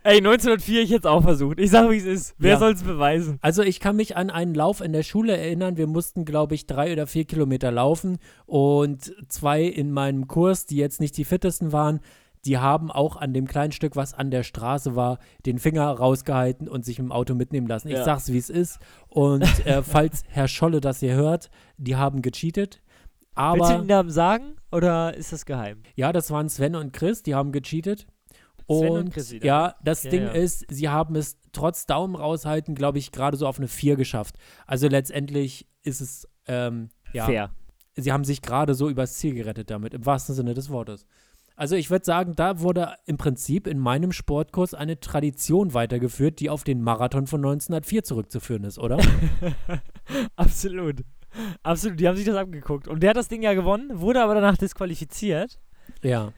Ey, 0.04 0.16
1904 0.16 0.82
ich 0.82 0.90
jetzt 0.90 1.06
auch 1.06 1.22
versucht. 1.22 1.60
Ich 1.60 1.70
sag, 1.70 1.88
wie 1.88 1.96
es 1.96 2.04
ist. 2.04 2.34
Wer 2.36 2.54
Ja. 2.54 2.58
soll's 2.58 2.82
beweisen? 2.82 3.38
Also 3.40 3.62
ich 3.62 3.78
kann 3.78 3.94
mich 3.94 4.16
an 4.16 4.30
einen 4.30 4.52
Lauf 4.52 4.80
in 4.80 4.92
der 4.92 5.04
Schule 5.04 5.36
erinnern. 5.36 5.76
Wir 5.76 5.86
mussten, 5.86 6.24
glaube 6.24 6.56
ich, 6.56 6.66
drei 6.66 6.92
oder 6.92 7.06
vier 7.06 7.24
Kilometer 7.24 7.70
laufen 7.70 8.18
und 8.46 9.14
zwei 9.28 9.62
in 9.62 9.92
meinem 9.92 10.26
Kurs, 10.26 10.66
die 10.66 10.76
jetzt 10.76 11.00
nicht 11.00 11.16
die 11.16 11.24
fittesten 11.24 11.70
waren, 11.70 12.00
die 12.44 12.58
haben 12.58 12.90
auch 12.90 13.16
an 13.16 13.32
dem 13.32 13.46
kleinen 13.46 13.72
Stück, 13.72 13.94
was 13.96 14.14
an 14.14 14.30
der 14.30 14.42
Straße 14.42 14.96
war, 14.96 15.18
den 15.46 15.58
Finger 15.58 15.88
rausgehalten 15.90 16.68
und 16.68 16.84
sich 16.84 16.98
im 16.98 17.12
Auto 17.12 17.34
mitnehmen 17.34 17.66
lassen. 17.66 17.88
Ich 17.88 17.94
Ja. 17.94 18.04
sag's, 18.04 18.32
wie 18.32 18.38
es 18.38 18.50
ist. 18.50 18.78
Und 19.08 19.42
äh, 19.66 19.82
falls 19.82 20.22
Herr 20.28 20.48
Scholle 20.48 20.80
das 20.80 21.00
hier 21.00 21.14
hört, 21.14 21.50
die 21.78 21.96
haben 21.96 22.20
gecheatet. 22.22 22.82
Willst 23.34 23.36
du 23.36 23.40
Aber 23.40 23.78
den 23.78 23.86
Namen 23.86 24.10
sagen 24.10 24.56
oder 24.70 25.14
ist 25.14 25.32
das 25.32 25.46
geheim? 25.46 25.82
ja, 25.94 26.12
das 26.12 26.30
waren 26.30 26.48
Sven 26.48 26.74
und 26.76 26.92
Chris, 26.92 27.22
die 27.22 27.34
haben 27.34 27.52
gecheatet. 27.52 28.06
Sven 28.68 28.90
und 28.90 28.98
und 28.98 29.10
Chris 29.12 29.30
wieder, 29.32 29.46
ja, 29.46 29.74
das 29.84 30.02
Ja, 30.04 30.10
Ding 30.10 30.22
ja. 30.22 30.30
ist, 30.32 30.64
sie 30.68 30.88
haben 30.88 31.14
es 31.16 31.36
trotz 31.52 31.84
Daumen 31.86 32.14
raushalten, 32.14 32.74
glaube 32.74 32.98
ich, 32.98 33.10
gerade 33.12 33.36
so 33.36 33.46
auf 33.46 33.58
eine 33.58 33.68
4 33.68 33.96
geschafft. 33.96 34.36
Also 34.66 34.88
letztendlich 34.88 35.66
ist 35.82 36.00
es, 36.00 36.28
ähm, 36.46 36.90
ja, 37.12 37.26
Fair. 37.26 37.50
sie 37.96 38.12
haben 38.12 38.24
sich 38.24 38.40
gerade 38.40 38.74
so 38.74 38.88
übers 38.88 39.14
Ziel 39.14 39.34
gerettet 39.34 39.70
damit, 39.70 39.94
im 39.94 40.06
wahrsten 40.06 40.34
Sinne 40.34 40.54
des 40.54 40.70
Wortes. 40.70 41.06
Also 41.62 41.76
ich 41.76 41.90
würde 41.90 42.04
sagen, 42.04 42.34
da 42.34 42.58
wurde 42.58 42.96
im 43.06 43.18
Prinzip 43.18 43.68
in 43.68 43.78
meinem 43.78 44.10
Sportkurs 44.10 44.74
eine 44.74 44.98
Tradition 44.98 45.74
weitergeführt, 45.74 46.40
die 46.40 46.50
auf 46.50 46.64
den 46.64 46.82
Marathon 46.82 47.28
von 47.28 47.38
1904 47.38 48.02
zurückzuführen 48.02 48.64
ist, 48.64 48.80
oder? 48.80 48.98
Absolut. 50.34 51.04
Absolut, 51.62 52.00
die 52.00 52.08
haben 52.08 52.16
sich 52.16 52.26
das 52.26 52.34
abgeguckt. 52.34 52.88
Und 52.88 53.04
der 53.04 53.10
hat 53.10 53.16
das 53.16 53.28
Ding 53.28 53.42
ja 53.42 53.54
gewonnen, 53.54 54.00
wurde 54.00 54.24
aber 54.24 54.34
danach 54.34 54.56
disqualifiziert. 54.56 55.60
ja. 56.02 56.32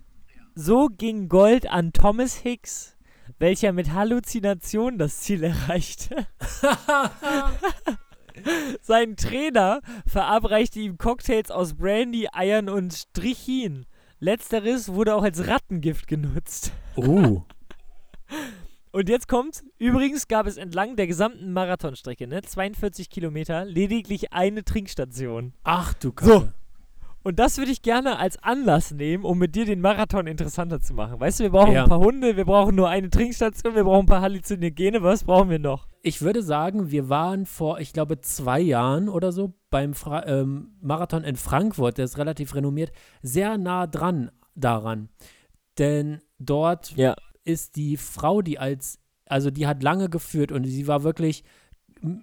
So 0.54 0.88
ging 0.88 1.30
Gold 1.30 1.70
an 1.70 1.94
Thomas 1.94 2.34
Hicks, 2.34 2.94
welcher 3.38 3.72
mit 3.72 3.94
Halluzination 3.94 4.98
das 4.98 5.20
Ziel 5.20 5.42
erreichte. 5.42 6.26
Sein 8.82 9.16
Trainer 9.16 9.80
verabreichte 10.06 10.80
ihm 10.80 10.98
Cocktails 10.98 11.50
aus 11.50 11.78
Brandy, 11.78 12.28
Eiern 12.30 12.68
und 12.68 12.92
Strichin. 12.92 13.86
Letzteres 14.20 14.92
wurde 14.92 15.14
auch 15.14 15.22
als 15.22 15.46
Rattengift 15.46 16.06
genutzt. 16.06 16.72
Uh. 16.96 17.42
Und 18.92 19.08
jetzt 19.08 19.26
kommt, 19.26 19.64
übrigens 19.78 20.28
gab 20.28 20.46
es 20.46 20.56
entlang 20.56 20.94
der 20.94 21.08
gesamten 21.08 21.52
Marathonstrecke, 21.52 22.28
ne, 22.28 22.42
42 22.42 23.10
Kilometer, 23.10 23.64
lediglich 23.64 24.32
eine 24.32 24.64
Trinkstation. 24.64 25.52
Ach 25.64 25.94
du 25.94 26.12
Kacke. 26.12 26.54
Und 27.26 27.38
das 27.38 27.56
würde 27.56 27.72
ich 27.72 27.80
gerne 27.80 28.18
als 28.18 28.36
Anlass 28.42 28.90
nehmen, 28.90 29.24
um 29.24 29.38
mit 29.38 29.54
dir 29.56 29.64
den 29.64 29.80
Marathon 29.80 30.26
interessanter 30.26 30.80
zu 30.80 30.92
machen. 30.92 31.18
Weißt 31.18 31.40
du, 31.40 31.44
wir 31.44 31.50
brauchen 31.50 31.72
Ja. 31.72 31.84
ein 31.84 31.88
paar 31.88 31.98
Hunde, 32.00 32.36
wir 32.36 32.44
brauchen 32.44 32.74
nur 32.76 32.90
eine 32.90 33.08
Trinkstation, 33.08 33.74
wir 33.74 33.84
brauchen 33.84 34.04
ein 34.04 34.06
paar 34.06 34.20
Halluzinogene. 34.20 35.02
Was 35.02 35.24
brauchen 35.24 35.48
wir 35.48 35.58
noch? 35.58 35.88
Ich 36.02 36.20
würde 36.20 36.42
sagen, 36.42 36.90
wir 36.90 37.08
waren 37.08 37.46
vor, 37.46 37.80
ich 37.80 37.94
glaube, 37.94 38.20
zwei 38.20 38.60
Jahren 38.60 39.08
oder 39.08 39.32
so 39.32 39.54
beim 39.70 39.94
Fra 39.94 40.26
ähm, 40.26 40.76
Marathon 40.82 41.24
in 41.24 41.36
Frankfurt, 41.36 41.96
der 41.96 42.04
ist 42.04 42.18
relativ 42.18 42.54
renommiert, 42.54 42.92
sehr 43.22 43.56
nah 43.56 43.86
dran 43.86 44.30
daran. 44.54 45.08
Denn 45.78 46.20
dort 46.38 46.94
Ja. 46.94 47.16
ist 47.42 47.76
die 47.76 47.96
Frau, 47.96 48.42
die 48.42 48.58
als, 48.58 48.98
also 49.24 49.50
die 49.50 49.66
hat 49.66 49.82
lange 49.82 50.10
geführt 50.10 50.52
und 50.52 50.64
sie 50.64 50.86
war 50.86 51.02
wirklich 51.04 51.42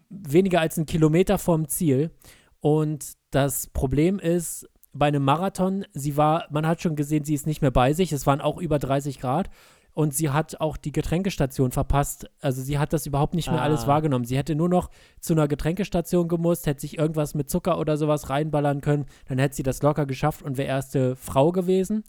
weniger 0.09 0.61
als 0.61 0.77
einen 0.77 0.85
Kilometer 0.85 1.39
vom 1.39 1.67
Ziel. 1.67 2.11
Und 2.59 3.13
das 3.31 3.65
Problem 3.67 4.19
ist, 4.19 4.69
bei 4.93 5.07
einem 5.07 5.23
Marathon, 5.23 5.85
sie 5.93 6.17
war, 6.17 6.45
man 6.51 6.67
hat 6.67 6.81
schon 6.81 6.95
gesehen, 6.95 7.23
sie 7.23 7.33
ist 7.33 7.47
nicht 7.47 7.61
mehr 7.61 7.71
bei 7.71 7.93
sich. 7.93 8.11
Es 8.11 8.27
waren 8.27 8.41
auch 8.41 8.57
über 8.59 8.79
30 8.79 9.19
Grad. 9.19 9.49
Und 9.93 10.13
sie 10.13 10.29
hat 10.29 10.61
auch 10.61 10.77
die 10.77 10.93
Getränkestation 10.93 11.71
verpasst. 11.71 12.29
Also 12.39 12.61
sie 12.61 12.79
hat 12.79 12.93
das 12.93 13.05
überhaupt 13.05 13.33
nicht 13.33 13.51
mehr 13.51 13.61
alles 13.61 13.83
Ah. 13.83 13.87
wahrgenommen. 13.87 14.23
Sie 14.23 14.37
hätte 14.37 14.55
nur 14.55 14.69
noch 14.69 14.89
zu 15.19 15.33
einer 15.33 15.49
Getränkestation 15.49 16.29
gemusst, 16.29 16.65
hätte 16.65 16.79
sich 16.79 16.97
irgendwas 16.97 17.35
mit 17.35 17.49
Zucker 17.49 17.77
oder 17.77 17.97
sowas 17.97 18.29
reinballern 18.29 18.79
können. 18.79 19.05
Dann 19.27 19.37
hätte 19.37 19.55
sie 19.55 19.63
das 19.63 19.81
locker 19.83 20.05
geschafft 20.05 20.43
und 20.43 20.57
wäre 20.57 20.69
erste 20.69 21.17
Frau 21.17 21.51
gewesen. 21.51 22.05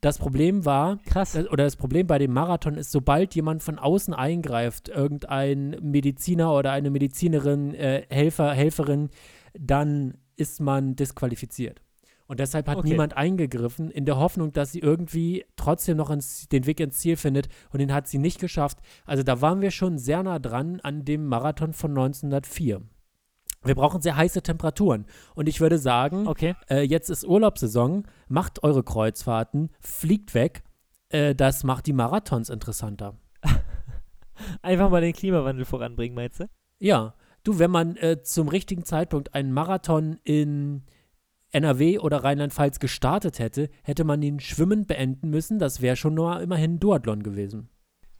Das 0.00 0.18
Problem 0.18 0.64
war, 0.64 0.98
Krass. 1.06 1.32
das- 1.32 1.50
oder 1.50 1.64
das 1.64 1.74
Problem 1.74 2.06
bei 2.06 2.18
dem 2.18 2.32
Marathon 2.32 2.76
ist, 2.76 2.92
sobald 2.92 3.34
jemand 3.34 3.60
von 3.60 3.80
außen 3.80 4.14
eingreift, 4.14 4.88
irgendein 4.88 5.70
Mediziner 5.82 6.54
oder 6.54 6.70
eine 6.70 6.90
Medizinerin, 6.90 7.74
äh, 7.74 8.04
Helfer, 8.08 8.52
Helferin, 8.52 9.08
dann 9.58 10.14
ist 10.36 10.60
man 10.60 10.94
disqualifiziert. 10.94 11.80
Und 12.26 12.40
deshalb 12.40 12.66
hat 12.68 12.78
Okay. 12.78 12.88
niemand 12.88 13.16
eingegriffen, 13.16 13.90
in 13.90 14.04
der 14.04 14.16
Hoffnung, 14.16 14.52
dass 14.52 14.72
sie 14.72 14.80
irgendwie 14.80 15.44
trotzdem 15.56 15.96
noch 15.96 16.10
ins, 16.10 16.48
den 16.48 16.66
Weg 16.66 16.80
ins 16.80 16.98
Ziel 16.98 17.16
findet. 17.16 17.48
Und 17.70 17.78
den 17.78 17.92
hat 17.92 18.08
sie 18.08 18.18
nicht 18.18 18.40
geschafft. 18.40 18.78
Also 19.04 19.22
da 19.22 19.40
waren 19.40 19.60
wir 19.60 19.70
schon 19.70 19.98
sehr 19.98 20.22
nah 20.22 20.38
dran 20.38 20.80
an 20.80 21.04
dem 21.04 21.26
Marathon 21.26 21.72
von 21.72 21.90
1904. 21.92 22.82
Wir 23.64 23.74
brauchen 23.74 24.00
sehr 24.02 24.16
heiße 24.16 24.42
Temperaturen. 24.42 25.06
Und 25.34 25.48
ich 25.48 25.60
würde 25.60 25.78
sagen, 25.78 26.26
Okay. 26.26 26.54
äh, 26.68 26.82
jetzt 26.82 27.10
ist 27.10 27.24
Urlaubssaison, 27.24 28.06
macht 28.28 28.62
eure 28.64 28.82
Kreuzfahrten, 28.82 29.70
fliegt 29.80 30.34
weg. 30.34 30.62
Äh, 31.08 31.34
das 31.34 31.62
macht 31.64 31.86
die 31.86 31.92
Marathons 31.92 32.48
interessanter. 32.50 33.16
Einfach 34.62 34.90
mal 34.90 35.00
den 35.00 35.12
Klimawandel 35.14 35.64
voranbringen, 35.64 36.14
meinst 36.14 36.40
du? 36.40 36.48
Ja, 36.78 37.14
du, 37.42 37.58
wenn 37.58 37.70
man 37.70 37.96
äh, 37.96 38.22
zum 38.22 38.48
richtigen 38.48 38.84
Zeitpunkt 38.84 39.34
einen 39.34 39.52
Marathon 39.52 40.18
in 40.24 40.82
NRW 41.56 41.98
oder 41.98 42.22
Rheinland-Pfalz 42.22 42.78
gestartet 42.80 43.38
hätte, 43.38 43.70
hätte 43.82 44.04
man 44.04 44.22
ihn 44.22 44.40
schwimmend 44.40 44.86
beenden 44.88 45.30
müssen. 45.30 45.58
Das 45.58 45.80
wäre 45.80 45.96
schon 45.96 46.14
nur 46.14 46.40
immerhin 46.40 46.74
ein 46.74 46.80
Duathlon 46.80 47.22
gewesen. 47.22 47.68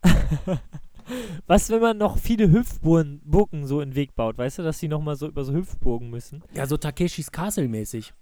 Was, 1.46 1.70
wenn 1.70 1.80
man 1.80 1.98
noch 1.98 2.18
viele 2.18 2.50
Hüpfburgen 2.50 3.20
Burgen 3.24 3.66
so 3.66 3.80
in 3.80 3.90
den 3.90 3.96
Weg 3.96 4.16
baut? 4.16 4.38
Weißt 4.38 4.58
du, 4.58 4.62
dass 4.62 4.78
die 4.78 4.88
nochmal 4.88 5.16
so 5.16 5.28
über 5.28 5.44
so 5.44 5.52
Hüpfburgen 5.52 6.10
müssen? 6.10 6.42
Ja, 6.54 6.66
so 6.66 6.76
Takeshis 6.76 7.30
Castle 7.30 7.68
mäßig. 7.68 8.12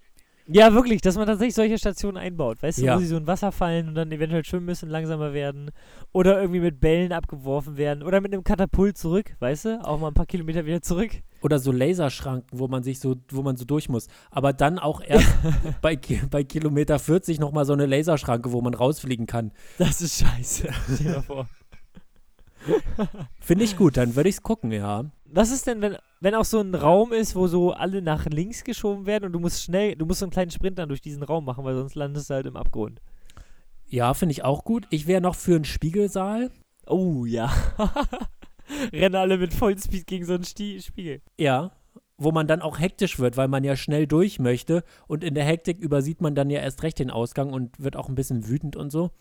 Ja, 0.47 0.71
wirklich, 0.73 1.01
dass 1.01 1.17
man 1.17 1.25
tatsächlich 1.25 1.55
solche 1.55 1.79
Stationen 1.79 2.17
einbaut. 2.17 2.61
Weißt 2.61 2.77
du, 2.79 2.85
Ja. 2.85 2.95
wo 2.95 2.99
sie 2.99 3.07
so 3.07 3.17
in 3.17 3.25
Wasser 3.25 3.51
fallen 3.51 3.87
und 3.87 3.95
dann 3.95 4.11
eventuell 4.11 4.45
schwimmen 4.45 4.67
müssen, 4.67 4.89
langsamer 4.89 5.33
werden. 5.33 5.71
Oder 6.11 6.39
irgendwie 6.39 6.59
mit 6.59 6.79
Bällen 6.79 7.11
abgeworfen 7.13 7.77
werden. 7.77 8.03
Oder 8.03 8.21
mit 8.21 8.31
einem 8.31 8.43
Katapult 8.43 8.95
zurück, 8.95 9.35
weißt 9.39 9.65
du? 9.65 9.79
Auch 9.83 9.99
mal 9.99 10.09
ein 10.09 10.13
paar 10.13 10.27
Kilometer 10.27 10.63
wieder 10.67 10.83
zurück. 10.83 11.09
Oder 11.45 11.59
so 11.59 11.71
Laserschranken, 11.71 12.57
wo 12.57 12.67
man 12.67 12.81
sich 12.81 12.99
so, 12.99 13.17
wo 13.29 13.43
man 13.43 13.55
so 13.55 13.65
durch 13.65 13.87
muss. 13.87 14.07
Aber 14.31 14.51
dann 14.51 14.79
auch 14.79 14.99
erst 14.99 15.27
bei, 15.83 15.95
bei 16.31 16.43
Kilometer 16.43 16.97
40 16.97 17.39
nochmal 17.39 17.65
so 17.65 17.73
eine 17.73 17.85
Laserschranke, 17.85 18.51
wo 18.51 18.61
man 18.61 18.73
rausfliegen 18.73 19.27
kann. 19.27 19.51
Das 19.77 20.01
ist 20.01 20.25
scheiße. 20.25 20.69
Stell 20.85 20.97
dir 20.97 21.11
mal 21.17 21.21
vor. 21.21 21.47
Finde 23.39 23.63
ich 23.63 23.77
gut, 23.77 23.95
dann 23.95 24.15
würde 24.15 24.27
ich 24.27 24.37
es 24.37 24.41
gucken, 24.41 24.71
ja. 24.71 25.05
Was 25.25 25.51
ist 25.51 25.67
denn, 25.67 25.81
wenn, 25.81 25.97
wenn 26.19 26.33
auch 26.33 26.45
so 26.45 26.59
ein 26.59 26.73
Raum 26.73 27.13
ist, 27.13 27.35
wo 27.35 27.45
so 27.45 27.73
alle 27.73 28.01
nach 28.01 28.25
links 28.25 28.63
geschoben 28.63 29.05
werden 29.05 29.25
und 29.25 29.33
du 29.33 29.39
musst 29.39 29.61
schnell, 29.61 29.95
du 29.95 30.07
musst 30.07 30.21
so 30.21 30.25
einen 30.25 30.31
kleinen 30.31 30.49
Sprint 30.49 30.79
dann 30.79 30.89
durch 30.89 31.01
diesen 31.01 31.21
Raum 31.21 31.45
machen, 31.45 31.63
weil 31.63 31.75
sonst 31.75 31.93
landest 31.93 32.31
du 32.31 32.33
halt 32.33 32.47
im 32.47 32.57
Abgrund. 32.57 33.01
Ja, 33.85 34.15
finde 34.15 34.31
ich 34.31 34.43
auch 34.43 34.63
gut. 34.63 34.87
Ich 34.89 35.05
wäre 35.05 35.21
noch 35.21 35.35
für 35.35 35.57
einen 35.57 35.65
Spiegelsaal. 35.65 36.49
Oh 36.87 37.23
ja. 37.25 37.53
Rennen 38.93 39.15
alle 39.15 39.37
mit 39.37 39.53
Vollspeed 39.53 40.07
gegen 40.07 40.25
so 40.25 40.33
einen 40.33 40.43
Sti 40.43 40.81
Spiegel. 40.81 41.21
Ja, 41.39 41.71
wo 42.17 42.31
man 42.31 42.47
dann 42.47 42.61
auch 42.61 42.79
hektisch 42.79 43.19
wird, 43.19 43.35
weil 43.37 43.47
man 43.47 43.63
ja 43.63 43.75
schnell 43.75 44.07
durch 44.07 44.39
möchte 44.39 44.83
und 45.07 45.23
in 45.23 45.33
der 45.35 45.43
Hektik 45.43 45.79
übersieht 45.79 46.21
man 46.21 46.33
dann 46.33 46.49
ja 46.49 46.61
erst 46.61 46.83
recht 46.83 46.99
den 46.99 47.11
Ausgang 47.11 47.51
und 47.51 47.77
wird 47.83 47.95
auch 47.97 48.07
ein 48.07 48.15
bisschen 48.15 48.47
wütend 48.47 48.75
und 48.75 48.89
so. 48.89 49.11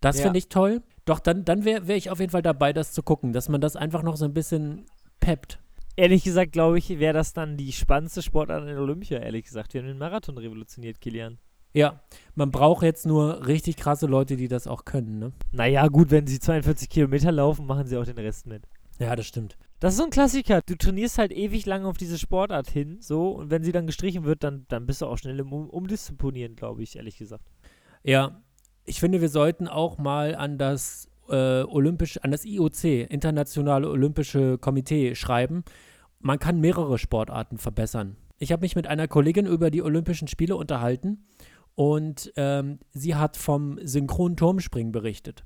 Das 0.00 0.16
Ja. 0.18 0.22
finde 0.24 0.38
ich 0.38 0.48
toll. 0.48 0.82
Doch 1.04 1.20
dann, 1.20 1.44
dann 1.44 1.64
wäre 1.64 1.86
wär 1.86 1.96
ich 1.96 2.08
auf 2.10 2.20
jeden 2.20 2.30
Fall 2.30 2.40
dabei, 2.42 2.72
das 2.72 2.92
zu 2.92 3.02
gucken, 3.02 3.32
dass 3.32 3.48
man 3.48 3.60
das 3.60 3.76
einfach 3.76 4.02
noch 4.02 4.16
so 4.16 4.24
ein 4.24 4.32
bisschen 4.32 4.86
peppt. 5.20 5.58
Ehrlich 5.96 6.24
gesagt, 6.24 6.52
glaube 6.52 6.78
ich, 6.78 6.88
wäre 6.98 7.12
das 7.12 7.34
dann 7.34 7.58
die 7.58 7.72
spannendste 7.72 8.22
Sportart 8.22 8.66
in 8.66 8.78
Olympia, 8.78 9.18
ehrlich 9.18 9.44
gesagt. 9.44 9.74
Wir 9.74 9.82
haben 9.82 9.88
den 9.88 9.98
Marathon 9.98 10.38
revolutioniert, 10.38 10.98
Kilian. 11.00 11.36
Ja, 11.74 12.00
man 12.34 12.50
braucht 12.50 12.82
jetzt 12.84 13.06
nur 13.06 13.46
richtig 13.46 13.76
krasse 13.76 14.06
Leute, 14.06 14.36
die 14.36 14.48
das 14.48 14.66
auch 14.66 14.84
können, 14.86 15.18
ne? 15.18 15.32
Naja, 15.52 15.86
gut, 15.88 16.10
wenn 16.10 16.26
sie 16.26 16.40
42 16.40 16.88
Kilometer 16.88 17.30
laufen, 17.32 17.66
machen 17.66 17.86
sie 17.86 17.96
auch 17.98 18.04
den 18.04 18.18
Rest 18.18 18.46
mit. 18.46 18.62
Ja, 19.00 19.16
das 19.16 19.26
stimmt. 19.26 19.56
Das 19.80 19.94
ist 19.94 19.98
so 19.98 20.04
ein 20.04 20.10
Klassiker. 20.10 20.60
Du 20.64 20.76
trainierst 20.76 21.16
halt 21.16 21.32
ewig 21.32 21.64
lang 21.64 21.86
auf 21.86 21.96
diese 21.96 22.18
Sportart 22.18 22.68
hin, 22.68 22.98
so, 23.00 23.30
und 23.30 23.50
wenn 23.50 23.64
sie 23.64 23.72
dann 23.72 23.86
gestrichen 23.86 24.24
wird, 24.24 24.44
dann, 24.44 24.66
dann 24.68 24.86
bist 24.86 25.00
du 25.00 25.06
auch 25.06 25.16
schnell 25.16 25.40
im 25.40 25.52
um 25.52 25.70
Umdisponieren, 25.70 26.54
glaube 26.54 26.82
ich, 26.82 26.96
ehrlich 26.96 27.16
gesagt. 27.16 27.44
Ja, 28.04 28.42
ich 28.84 29.00
finde, 29.00 29.22
wir 29.22 29.30
sollten 29.30 29.68
auch 29.68 29.96
mal 29.96 30.34
an 30.34 30.58
das 30.58 31.08
äh, 31.30 31.62
olympische, 31.62 32.22
an 32.22 32.30
das 32.30 32.44
IOC, 32.44 32.84
Internationale 33.10 33.88
Olympische 33.88 34.58
Komitee, 34.58 35.14
schreiben. 35.14 35.64
Man 36.18 36.38
kann 36.38 36.60
mehrere 36.60 36.98
Sportarten 36.98 37.56
verbessern. 37.56 38.16
Ich 38.38 38.52
habe 38.52 38.62
mich 38.62 38.76
mit 38.76 38.86
einer 38.86 39.08
Kollegin 39.08 39.46
über 39.46 39.70
die 39.70 39.82
Olympischen 39.82 40.28
Spiele 40.28 40.56
unterhalten 40.56 41.26
und 41.74 42.32
ähm, 42.36 42.80
sie 42.92 43.14
hat 43.14 43.38
vom 43.38 43.78
synchronen 43.82 44.36
Turmspringen 44.36 44.92
berichtet. 44.92 45.44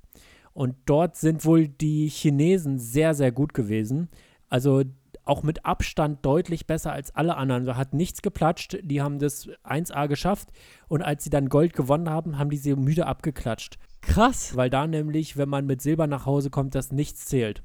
Und 0.54 0.76
dort 0.86 1.16
sind 1.16 1.44
wohl 1.44 1.68
die 1.68 2.08
Chinesen 2.08 2.78
sehr, 2.78 3.14
sehr 3.14 3.32
gut 3.32 3.52
gewesen. 3.52 4.08
Also 4.48 4.84
auch 5.24 5.42
mit 5.42 5.64
Abstand 5.64 6.24
deutlich 6.24 6.66
besser 6.66 6.92
als 6.92 7.14
alle 7.14 7.36
anderen. 7.36 7.64
Da 7.64 7.76
hat 7.76 7.92
nichts 7.92 8.22
geplatscht. 8.22 8.78
Die 8.82 9.02
haben 9.02 9.18
das 9.18 9.48
1A 9.64 10.06
geschafft. 10.06 10.50
Und 10.88 11.02
als 11.02 11.24
sie 11.24 11.30
dann 11.30 11.48
Gold 11.48 11.72
gewonnen 11.72 12.08
haben, 12.08 12.38
haben 12.38 12.50
die 12.50 12.56
sie 12.56 12.76
müde 12.76 13.06
abgeklatscht. 13.06 13.78
Krass. 14.00 14.54
Weil 14.54 14.70
da 14.70 14.86
nämlich, 14.86 15.36
wenn 15.36 15.48
man 15.48 15.66
mit 15.66 15.82
Silber 15.82 16.06
nach 16.06 16.26
Hause 16.26 16.50
kommt, 16.50 16.74
das 16.74 16.92
nichts 16.92 17.26
zählt. 17.26 17.62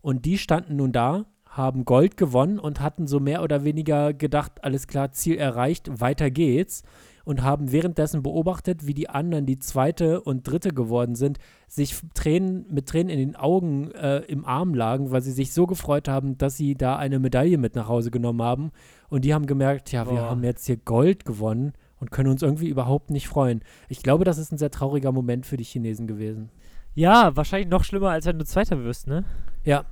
Und 0.00 0.24
die 0.24 0.38
standen 0.38 0.76
nun 0.76 0.92
da, 0.92 1.26
haben 1.46 1.84
Gold 1.84 2.16
gewonnen 2.16 2.58
und 2.58 2.80
hatten 2.80 3.06
so 3.06 3.20
mehr 3.20 3.42
oder 3.42 3.62
weniger 3.62 4.14
gedacht, 4.14 4.64
alles 4.64 4.86
klar, 4.86 5.12
Ziel 5.12 5.36
erreicht, 5.36 6.00
weiter 6.00 6.30
geht's. 6.30 6.82
Und 7.24 7.42
haben 7.42 7.70
währenddessen 7.70 8.22
beobachtet, 8.22 8.86
wie 8.86 8.94
die 8.94 9.08
anderen, 9.08 9.46
die 9.46 9.58
zweite 9.58 10.20
und 10.20 10.46
dritte 10.46 10.70
geworden 10.70 11.14
sind, 11.14 11.38
sich 11.68 11.94
Tränen, 12.14 12.66
mit 12.68 12.88
Tränen 12.88 13.10
in 13.10 13.18
den 13.18 13.36
Augen 13.36 13.92
äh, 13.92 14.18
im 14.20 14.44
Arm 14.44 14.74
lagen, 14.74 15.10
weil 15.10 15.22
sie 15.22 15.32
sich 15.32 15.52
so 15.52 15.66
gefreut 15.66 16.08
haben, 16.08 16.36
dass 16.36 16.56
sie 16.56 16.74
da 16.74 16.96
eine 16.96 17.18
Medaille 17.18 17.58
mit 17.58 17.76
nach 17.76 17.88
Hause 17.88 18.10
genommen 18.10 18.42
haben. 18.42 18.72
Und 19.08 19.24
die 19.24 19.34
haben 19.34 19.46
gemerkt, 19.46 19.92
ja, 19.92 20.06
wir 20.06 20.14
Boah. 20.14 20.30
haben 20.30 20.42
jetzt 20.42 20.66
hier 20.66 20.76
Gold 20.76 21.24
gewonnen 21.24 21.72
und 22.00 22.10
können 22.10 22.30
uns 22.30 22.42
irgendwie 22.42 22.68
überhaupt 22.68 23.10
nicht 23.10 23.28
freuen. 23.28 23.60
Ich 23.88 24.02
glaube, 24.02 24.24
das 24.24 24.38
ist 24.38 24.50
ein 24.52 24.58
sehr 24.58 24.72
trauriger 24.72 25.12
Moment 25.12 25.46
für 25.46 25.56
die 25.56 25.64
Chinesen 25.64 26.08
gewesen. 26.08 26.50
Ja, 26.94 27.36
wahrscheinlich 27.36 27.68
noch 27.68 27.84
schlimmer, 27.84 28.10
als 28.10 28.26
wenn 28.26 28.38
du 28.38 28.44
Zweiter 28.44 28.82
wirst, 28.82 29.06
ne? 29.06 29.24
Ja, 29.64 29.84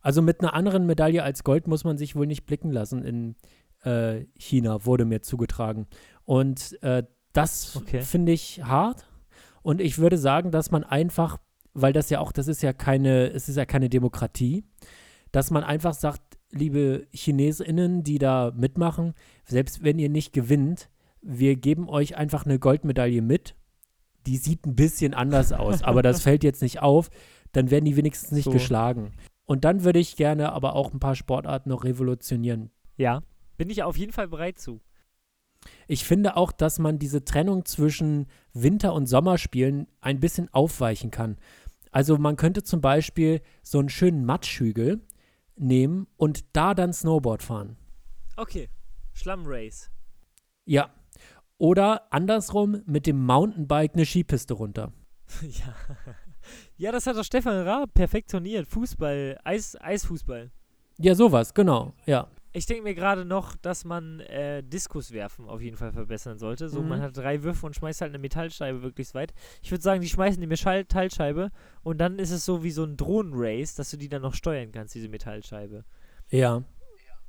also 0.00 0.22
mit 0.22 0.40
einer 0.40 0.54
anderen 0.54 0.86
Medaille 0.86 1.22
als 1.22 1.44
Gold 1.44 1.66
muss 1.66 1.84
man 1.84 1.98
sich 1.98 2.16
wohl 2.16 2.26
nicht 2.26 2.46
blicken 2.46 2.70
lassen 2.70 3.04
in 3.04 3.36
äh, 3.84 4.24
China, 4.38 4.84
wurde 4.84 5.04
mir 5.04 5.22
zugetragen. 5.22 5.86
Und 6.30 6.80
äh, 6.84 7.02
das 7.32 7.74
Okay. 7.76 8.02
finde 8.02 8.30
ich 8.30 8.62
hart. 8.62 9.04
Und 9.62 9.80
ich 9.80 9.98
würde 9.98 10.16
sagen, 10.16 10.52
dass 10.52 10.70
man 10.70 10.84
einfach, 10.84 11.38
weil 11.74 11.92
das 11.92 12.08
ja 12.08 12.20
auch, 12.20 12.30
das 12.30 12.46
ist 12.46 12.62
ja 12.62 12.72
keine, 12.72 13.32
es 13.32 13.48
ist 13.48 13.56
ja 13.56 13.64
keine 13.66 13.88
Demokratie, 13.88 14.62
dass 15.32 15.50
man 15.50 15.64
einfach 15.64 15.92
sagt, 15.92 16.22
liebe 16.52 17.08
ChinesInnen, 17.12 18.04
die 18.04 18.18
da 18.18 18.52
mitmachen, 18.54 19.14
selbst 19.44 19.82
wenn 19.82 19.98
ihr 19.98 20.08
nicht 20.08 20.32
gewinnt, 20.32 20.88
wir 21.20 21.56
geben 21.56 21.88
euch 21.88 22.16
einfach 22.16 22.46
eine 22.46 22.60
Goldmedaille 22.60 23.22
mit. 23.22 23.56
Die 24.28 24.36
sieht 24.36 24.66
ein 24.66 24.76
bisschen 24.76 25.14
anders 25.14 25.52
aus, 25.52 25.82
aber 25.90 26.02
das 26.02 26.22
fällt 26.22 26.44
jetzt 26.44 26.62
nicht 26.62 26.80
auf. 26.80 27.10
Dann 27.50 27.72
werden 27.72 27.86
die 27.86 27.96
wenigstens 27.96 28.30
nicht 28.30 28.44
So. 28.44 28.52
geschlagen. 28.52 29.10
Und 29.46 29.64
dann 29.64 29.82
würde 29.82 29.98
ich 29.98 30.14
gerne 30.14 30.52
aber 30.52 30.76
auch 30.76 30.92
ein 30.94 31.00
paar 31.00 31.16
Sportarten 31.16 31.70
noch 31.70 31.82
revolutionieren. 31.82 32.70
Ja. 32.96 33.22
Bin 33.56 33.68
ich 33.68 33.82
auf 33.82 33.96
jeden 33.98 34.12
Fall 34.12 34.28
bereit 34.28 34.60
zu. 34.60 34.80
Ich 35.86 36.04
finde 36.04 36.36
auch, 36.36 36.52
dass 36.52 36.78
man 36.78 36.98
diese 36.98 37.24
Trennung 37.24 37.64
zwischen 37.64 38.26
Winter- 38.52 38.94
und 38.94 39.06
Sommerspielen 39.06 39.86
ein 40.00 40.20
bisschen 40.20 40.52
aufweichen 40.52 41.10
kann. 41.10 41.36
Also 41.90 42.16
man 42.18 42.36
könnte 42.36 42.62
zum 42.62 42.80
Beispiel 42.80 43.42
so 43.62 43.78
einen 43.78 43.88
schönen 43.88 44.24
Matschhügel 44.24 45.00
nehmen 45.56 46.06
und 46.16 46.44
da 46.54 46.74
dann 46.74 46.92
Snowboard 46.92 47.42
fahren. 47.42 47.76
Okay. 48.36 48.68
Schlammrace. 49.12 49.90
Ja. 50.64 50.90
Oder 51.58 52.12
andersrum 52.12 52.82
mit 52.86 53.06
dem 53.06 53.24
Mountainbike 53.24 53.94
eine 53.94 54.06
Skipiste 54.06 54.54
runter. 54.54 54.92
ja. 55.42 55.74
Ja, 56.76 56.90
das 56.92 57.06
hat 57.06 57.16
doch 57.16 57.24
Stefan 57.24 57.66
Raab 57.66 57.92
perfektioniert. 57.92 58.66
Fußball, 58.66 59.38
Eis, 59.44 59.76
Eisfußball. 59.78 60.50
Ja, 60.98 61.14
sowas, 61.14 61.52
genau. 61.52 61.92
Ja. 62.06 62.28
Ich 62.52 62.66
denke 62.66 62.82
mir 62.82 62.94
gerade 62.94 63.24
noch, 63.24 63.54
dass 63.56 63.84
man 63.84 64.18
äh, 64.20 64.62
Diskus 64.64 65.12
werfen 65.12 65.48
auf 65.48 65.60
jeden 65.60 65.76
Fall 65.76 65.92
verbessern 65.92 66.38
sollte. 66.38 66.68
So, 66.68 66.82
Mhm. 66.82 66.88
man 66.88 67.00
hat 67.00 67.16
drei 67.16 67.42
Würfe 67.44 67.64
und 67.64 67.76
schmeißt 67.76 68.00
halt 68.00 68.10
eine 68.10 68.18
Metallscheibe 68.18 68.78
möglichst 68.80 69.14
weit. 69.14 69.32
Ich 69.62 69.70
würde 69.70 69.82
sagen, 69.82 70.00
die 70.00 70.08
schmeißen 70.08 70.40
die 70.40 70.48
Metallscheibe 70.48 71.50
und 71.84 71.98
dann 71.98 72.18
ist 72.18 72.32
es 72.32 72.44
so 72.44 72.64
wie 72.64 72.72
so 72.72 72.82
ein 72.84 72.96
Drohnenrace, 72.96 73.76
dass 73.76 73.90
du 73.90 73.96
die 73.96 74.08
dann 74.08 74.22
noch 74.22 74.34
steuern 74.34 74.72
kannst, 74.72 74.94
diese 74.96 75.08
Metallscheibe. 75.08 75.84
Ja. 76.28 76.64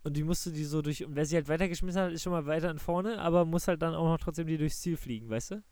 Und 0.04 0.18
die 0.18 0.24
musst 0.24 0.44
du 0.48 0.50
die 0.50 0.64
so 0.64 0.82
durch. 0.82 1.06
Und 1.06 1.16
wer 1.16 1.26
sie 1.28 1.36
halt 1.36 1.48
weitergeschmissen 1.48 2.02
hat, 2.02 2.12
ist 2.12 2.24
schon 2.24 2.32
mal 2.32 2.48
weiter 2.48 2.72
in 2.72 2.80
vorne, 2.80 3.20
aber 3.20 3.46
muss 3.46 3.68
halt 3.68 3.84
dann 3.84 3.94
auch 3.94 4.08
noch 4.08 4.18
trotzdem 4.18 4.48
die 4.48 4.58
durchs 4.58 4.80
Ziel 4.82 4.98
fliegen, 4.98 5.30
weißt 5.30 5.52
du? 5.52 5.64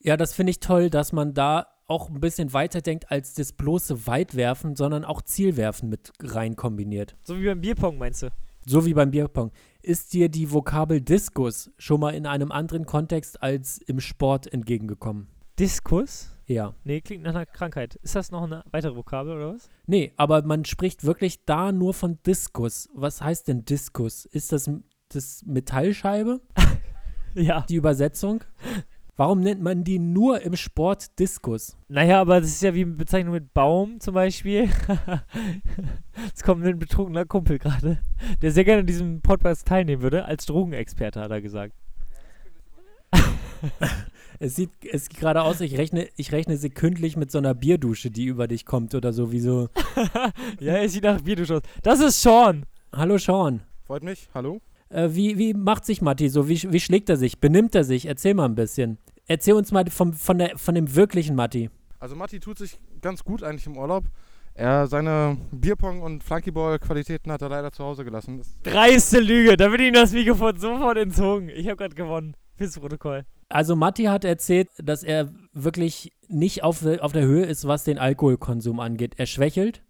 Ja, 0.00 0.16
das 0.16 0.32
finde 0.32 0.50
ich 0.50 0.58
toll, 0.58 0.90
dass 0.90 1.12
man 1.12 1.34
da 1.34 1.68
auch 1.86 2.08
ein 2.10 2.18
bisschen 2.20 2.52
weiter 2.52 2.80
denkt 2.80 3.10
als 3.12 3.34
das 3.34 3.52
bloße 3.52 4.08
Weitwerfen, 4.08 4.74
sondern 4.74 5.04
auch 5.04 5.22
Zielwerfen 5.22 5.88
mit 5.88 6.12
rein 6.20 6.56
kombiniert. 6.56 7.16
So 7.22 7.38
wie 7.38 7.46
beim 7.46 7.60
Bierpong, 7.60 7.96
meinst 7.98 8.22
du? 8.24 8.30
So 8.68 8.84
wie 8.84 8.92
beim 8.92 9.10
Bierpong. 9.10 9.50
Ist 9.80 10.12
dir 10.12 10.28
die 10.28 10.52
Vokabel 10.52 11.00
Diskus 11.00 11.70
schon 11.78 12.00
mal 12.00 12.10
in 12.14 12.26
einem 12.26 12.52
anderen 12.52 12.84
Kontext 12.84 13.42
als 13.42 13.78
im 13.78 13.98
Sport 13.98 14.52
entgegengekommen? 14.52 15.28
Diskus? 15.58 16.28
Ja. 16.44 16.74
Nee, 16.84 17.00
klingt 17.00 17.22
nach 17.24 17.30
einer 17.34 17.46
Krankheit. 17.46 17.94
Ist 18.02 18.14
das 18.14 18.30
noch 18.30 18.42
eine 18.42 18.62
weitere 18.70 18.94
Vokabel 18.94 19.32
oder 19.36 19.54
was? 19.54 19.70
Nee, 19.86 20.12
aber 20.18 20.42
man 20.42 20.66
spricht 20.66 21.04
wirklich 21.04 21.46
da 21.46 21.72
nur 21.72 21.94
von 21.94 22.18
Diskus. 22.26 22.90
Was 22.92 23.22
heißt 23.22 23.48
denn 23.48 23.64
Diskus? 23.64 24.26
Ist 24.26 24.52
das, 24.52 24.70
das 25.08 25.42
Metallscheibe, 25.46 26.42
Ja. 27.34 27.64
die 27.70 27.76
Übersetzung? 27.76 28.44
Warum 29.18 29.40
nennt 29.40 29.60
man 29.60 29.82
die 29.82 29.98
nur 29.98 30.42
im 30.42 30.54
Sport 30.54 31.18
Diskus? 31.18 31.76
Naja, 31.88 32.20
aber 32.20 32.40
das 32.40 32.50
ist 32.50 32.62
ja 32.62 32.72
wie 32.72 32.82
eine 32.82 32.92
Bezeichnung 32.92 33.34
mit 33.34 33.52
Baum 33.52 33.98
zum 33.98 34.14
Beispiel. 34.14 34.70
Jetzt 36.26 36.44
kommt 36.44 36.64
ein 36.64 36.78
betrunkener 36.78 37.24
Kumpel 37.24 37.58
gerade, 37.58 37.98
der 38.40 38.52
sehr 38.52 38.62
gerne 38.62 38.82
an 38.82 38.86
diesem 38.86 39.20
Podcast 39.20 39.66
teilnehmen 39.66 40.02
würde, 40.02 40.24
als 40.24 40.46
Drogenexperte, 40.46 41.20
hat 41.20 41.32
er 41.32 41.42
gesagt. 41.42 41.74
Es 44.40 44.54
sieht, 44.54 44.70
es 44.88 45.06
sieht 45.06 45.16
gerade 45.16 45.42
aus, 45.42 45.60
ich 45.60 45.76
rechne, 45.76 46.06
ich 46.14 46.30
rechne 46.30 46.56
sekündlich 46.56 47.16
mit 47.16 47.32
so 47.32 47.38
einer 47.38 47.54
Bierdusche, 47.54 48.08
die 48.08 48.26
über 48.26 48.46
dich 48.46 48.64
kommt 48.64 48.94
oder 48.94 49.12
so, 49.12 49.32
wie 49.32 49.40
so. 49.40 49.68
Ja, 50.60 50.74
er 50.74 50.88
sieht 50.88 51.02
nach 51.02 51.20
Bierdusch 51.22 51.50
aus. 51.50 51.62
Das 51.82 51.98
ist 51.98 52.22
Sean! 52.22 52.64
Hallo 52.94 53.18
Sean. 53.18 53.62
Freut 53.84 54.04
mich. 54.04 54.28
Hallo. 54.32 54.60
Äh, 54.90 55.08
wie, 55.12 55.38
wie 55.38 55.54
macht 55.54 55.84
sich 55.84 56.02
Matti 56.02 56.28
so? 56.28 56.48
Wie, 56.48 56.72
wie 56.72 56.80
schlägt 56.80 57.08
er 57.08 57.16
sich? 57.16 57.40
Benimmt 57.40 57.74
er 57.74 57.84
sich? 57.84 58.06
Erzähl 58.06 58.34
mal 58.34 58.46
ein 58.46 58.54
bisschen. 58.54 58.98
Erzähl 59.28 59.54
uns 59.54 59.70
mal 59.70 59.84
vom, 59.90 60.14
von, 60.14 60.38
der, 60.38 60.58
von 60.58 60.74
dem 60.74 60.94
wirklichen 60.96 61.36
Matti. 61.36 61.70
Also 62.00 62.16
Matti 62.16 62.40
tut 62.40 62.58
sich 62.58 62.78
ganz 63.02 63.22
gut 63.22 63.42
eigentlich 63.42 63.66
im 63.66 63.76
Urlaub. 63.76 64.04
Er 64.54 64.88
seine 64.88 65.36
Bierpong- 65.52 66.00
und 66.00 66.24
Flunkyball-Qualitäten 66.24 67.30
hat 67.30 67.42
er 67.42 67.48
leider 67.48 67.70
zu 67.70 67.84
Hause 67.84 68.04
gelassen. 68.04 68.38
Das, 68.38 68.56
Dreiste 68.62 69.20
Lüge, 69.20 69.56
da 69.56 69.70
wird 69.70 69.82
ihm 69.82 69.92
das 69.92 70.12
Mikrofon 70.12 70.56
sofort 70.56 70.96
entzogen. 70.96 71.48
Ich 71.50 71.66
habe 71.66 71.76
gerade 71.76 71.94
gewonnen. 71.94 72.34
Fürs 72.56 72.76
Protokoll. 72.76 73.24
Also 73.48 73.76
Matti 73.76 74.04
hat 74.04 74.24
erzählt, 74.24 74.68
dass 74.82 75.04
er 75.04 75.28
wirklich 75.52 76.12
nicht 76.26 76.64
auf, 76.64 76.84
auf 76.84 77.12
der 77.12 77.22
Höhe 77.22 77.44
ist, 77.44 77.68
was 77.68 77.84
den 77.84 77.98
Alkoholkonsum 77.98 78.80
angeht. 78.80 79.14
Er 79.16 79.26
schwächelt. 79.26 79.82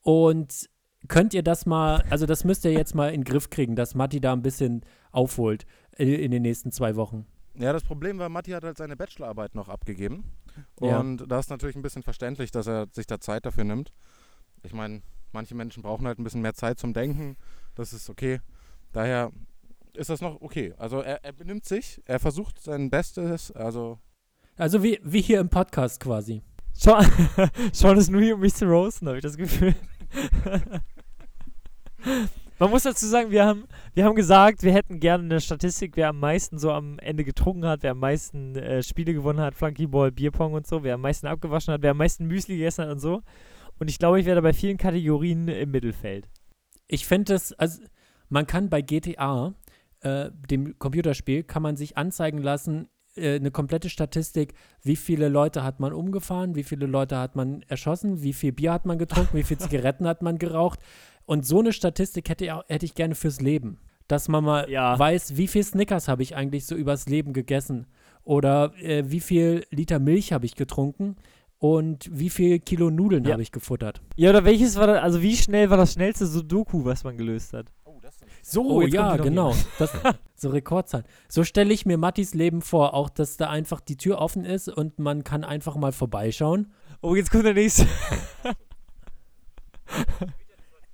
Und 0.00 0.70
könnt 1.08 1.34
ihr 1.34 1.42
das 1.42 1.66
mal, 1.66 2.04
also 2.08 2.24
das 2.24 2.44
müsst 2.44 2.64
ihr 2.64 2.72
jetzt 2.72 2.94
mal 2.94 3.08
in 3.08 3.20
den 3.20 3.24
Griff 3.24 3.50
kriegen, 3.50 3.76
dass 3.76 3.94
Matti 3.94 4.20
da 4.20 4.32
ein 4.32 4.42
bisschen 4.42 4.82
aufholt 5.12 5.66
in, 5.96 6.08
in 6.08 6.30
den 6.30 6.42
nächsten 6.42 6.72
zwei 6.72 6.96
Wochen. 6.96 7.26
Ja, 7.56 7.72
das 7.72 7.84
Problem 7.84 8.18
war, 8.18 8.28
Matti 8.28 8.50
hat 8.50 8.64
halt 8.64 8.76
seine 8.76 8.96
Bachelorarbeit 8.96 9.54
noch 9.54 9.68
abgegeben. 9.68 10.32
Ja. 10.80 10.98
Und 11.00 11.26
da 11.28 11.38
ist 11.38 11.50
natürlich 11.50 11.76
ein 11.76 11.82
bisschen 11.82 12.02
verständlich, 12.02 12.50
dass 12.50 12.66
er 12.66 12.88
sich 12.92 13.06
da 13.06 13.20
Zeit 13.20 13.46
dafür 13.46 13.64
nimmt. 13.64 13.92
Ich 14.62 14.72
meine, 14.72 15.02
manche 15.32 15.54
Menschen 15.54 15.82
brauchen 15.82 16.06
halt 16.06 16.18
ein 16.18 16.24
bisschen 16.24 16.42
mehr 16.42 16.54
Zeit 16.54 16.78
zum 16.78 16.94
Denken. 16.94 17.36
Das 17.74 17.92
ist 17.92 18.08
okay. 18.10 18.40
Daher 18.92 19.30
ist 19.94 20.10
das 20.10 20.20
noch 20.20 20.40
okay. 20.40 20.74
Also 20.78 21.00
er, 21.00 21.24
er 21.24 21.32
benimmt 21.32 21.64
sich, 21.64 22.00
er 22.06 22.18
versucht 22.18 22.60
sein 22.60 22.90
Bestes. 22.90 23.52
Also 23.52 23.98
Also 24.56 24.82
wie, 24.82 25.00
wie 25.02 25.20
hier 25.20 25.40
im 25.40 25.48
Podcast 25.48 26.00
quasi. 26.00 26.42
Sean, 26.72 27.06
Sean 27.72 27.98
ist 27.98 28.10
nur 28.10 28.20
hier, 28.20 28.34
um 28.34 28.40
mich 28.40 28.54
zu 28.54 28.66
roasten, 28.66 29.06
habe 29.06 29.18
ich 29.18 29.22
das 29.22 29.36
Gefühl. 29.36 29.74
Man 32.60 32.70
muss 32.70 32.84
dazu 32.84 33.06
sagen, 33.06 33.32
wir 33.32 33.44
haben, 33.44 33.64
wir 33.94 34.04
haben 34.04 34.14
gesagt, 34.14 34.62
wir 34.62 34.72
hätten 34.72 35.00
gerne 35.00 35.24
eine 35.24 35.40
Statistik, 35.40 35.96
wer 35.96 36.10
am 36.10 36.20
meisten 36.20 36.58
so 36.58 36.70
am 36.70 37.00
Ende 37.00 37.24
getrunken 37.24 37.66
hat, 37.66 37.82
wer 37.82 37.90
am 37.92 37.98
meisten 37.98 38.54
äh, 38.54 38.80
Spiele 38.82 39.12
gewonnen 39.12 39.40
hat, 39.40 39.56
Flunkyball, 39.56 40.12
Bierpong 40.12 40.52
und 40.52 40.64
so, 40.64 40.84
wer 40.84 40.94
am 40.94 41.00
meisten 41.00 41.26
abgewaschen 41.26 41.74
hat, 41.74 41.82
wer 41.82 41.90
am 41.90 41.96
meisten 41.96 42.26
Müsli 42.26 42.56
gegessen 42.56 42.84
hat 42.84 42.92
und 42.92 43.00
so. 43.00 43.22
Und 43.80 43.90
ich 43.90 43.98
glaube, 43.98 44.20
ich 44.20 44.26
werde 44.26 44.40
bei 44.40 44.52
vielen 44.52 44.76
Kategorien 44.76 45.48
im 45.48 45.72
Mittelfeld. 45.72 46.28
Ich 46.86 47.06
finde 47.06 47.34
es, 47.34 47.52
also 47.54 47.82
man 48.28 48.46
kann 48.46 48.70
bei 48.70 48.82
GTA, 48.82 49.54
äh, 50.00 50.30
dem 50.48 50.78
Computerspiel, 50.78 51.42
kann 51.42 51.62
man 51.62 51.76
sich 51.76 51.96
anzeigen 51.96 52.38
lassen, 52.38 52.88
äh, 53.16 53.36
eine 53.36 53.50
komplette 53.50 53.88
Statistik, 53.88 54.54
wie 54.82 54.96
viele 54.96 55.28
Leute 55.28 55.62
hat 55.64 55.80
man 55.80 55.92
umgefahren, 55.92 56.54
wie 56.54 56.64
viele 56.64 56.86
Leute 56.86 57.18
hat 57.18 57.36
man 57.36 57.62
erschossen, 57.62 58.22
wie 58.22 58.32
viel 58.32 58.52
Bier 58.52 58.72
hat 58.72 58.86
man 58.86 58.98
getrunken, 58.98 59.36
wie 59.36 59.42
viele 59.42 59.58
Zigaretten 59.68 60.06
hat 60.06 60.22
man 60.22 60.38
geraucht. 60.38 60.80
Und 61.26 61.46
so 61.46 61.60
eine 61.60 61.72
Statistik 61.72 62.28
hätte, 62.28 62.44
ich 62.44 62.52
auch- 62.52 62.64
hätte 62.68 62.84
ich 62.86 62.94
gerne 62.94 63.14
fürs 63.14 63.40
Leben. 63.40 63.78
Dass 64.08 64.28
man 64.28 64.44
mal 64.44 64.68
Ja. 64.70 64.98
weiß, 64.98 65.36
wie 65.38 65.48
viel 65.48 65.62
Snickers 65.64 66.08
habe 66.08 66.22
ich 66.22 66.36
eigentlich 66.36 66.66
so 66.66 66.74
übers 66.74 67.06
Leben 67.06 67.32
gegessen. 67.32 67.86
Oder 68.22 68.72
äh, 68.80 69.04
wie 69.10 69.20
viel 69.20 69.64
Liter 69.70 69.98
Milch 69.98 70.32
habe 70.32 70.44
ich 70.46 70.54
getrunken. 70.56 71.16
Und 71.58 72.10
wie 72.12 72.28
viel 72.28 72.58
Kilo 72.58 72.90
Nudeln 72.90 73.24
Ja. 73.24 73.32
habe 73.32 73.42
ich 73.42 73.50
gefuttert. 73.52 74.02
Ja, 74.16 74.28
oder 74.30 74.44
welches 74.44 74.76
war 74.76 74.86
das, 74.86 75.02
also 75.02 75.22
wie 75.22 75.34
schnell 75.36 75.70
war 75.70 75.78
das 75.78 75.94
schnellste 75.94 76.26
Sudoku, 76.26 76.84
was 76.84 77.04
man 77.04 77.16
gelöst 77.16 77.54
hat? 77.54 77.66
Oh, 77.84 77.98
das 78.02 78.16
ist 78.16 78.24
So, 78.52 78.68
Oh, 78.70 78.82
ja, 78.82 79.16
genau. 79.16 79.54
Das, 79.78 79.90
so 80.34 80.50
Rekordzahlen. 80.50 81.06
So 81.28 81.42
stelle 81.44 81.72
ich 81.72 81.86
mir 81.86 81.96
Mattis 81.96 82.34
Leben 82.34 82.60
vor, 82.60 82.92
auch 82.92 83.08
dass 83.08 83.38
da 83.38 83.48
einfach 83.48 83.80
die 83.80 83.96
Tür 83.96 84.18
offen 84.18 84.44
ist 84.44 84.68
und 84.68 84.98
man 84.98 85.24
kann 85.24 85.42
einfach 85.44 85.76
mal 85.76 85.92
vorbeischauen. 85.92 86.70
Oh, 87.00 87.14
jetzt 87.14 87.30
kommt 87.30 87.46
der 87.46 87.54
nächste. 87.54 87.86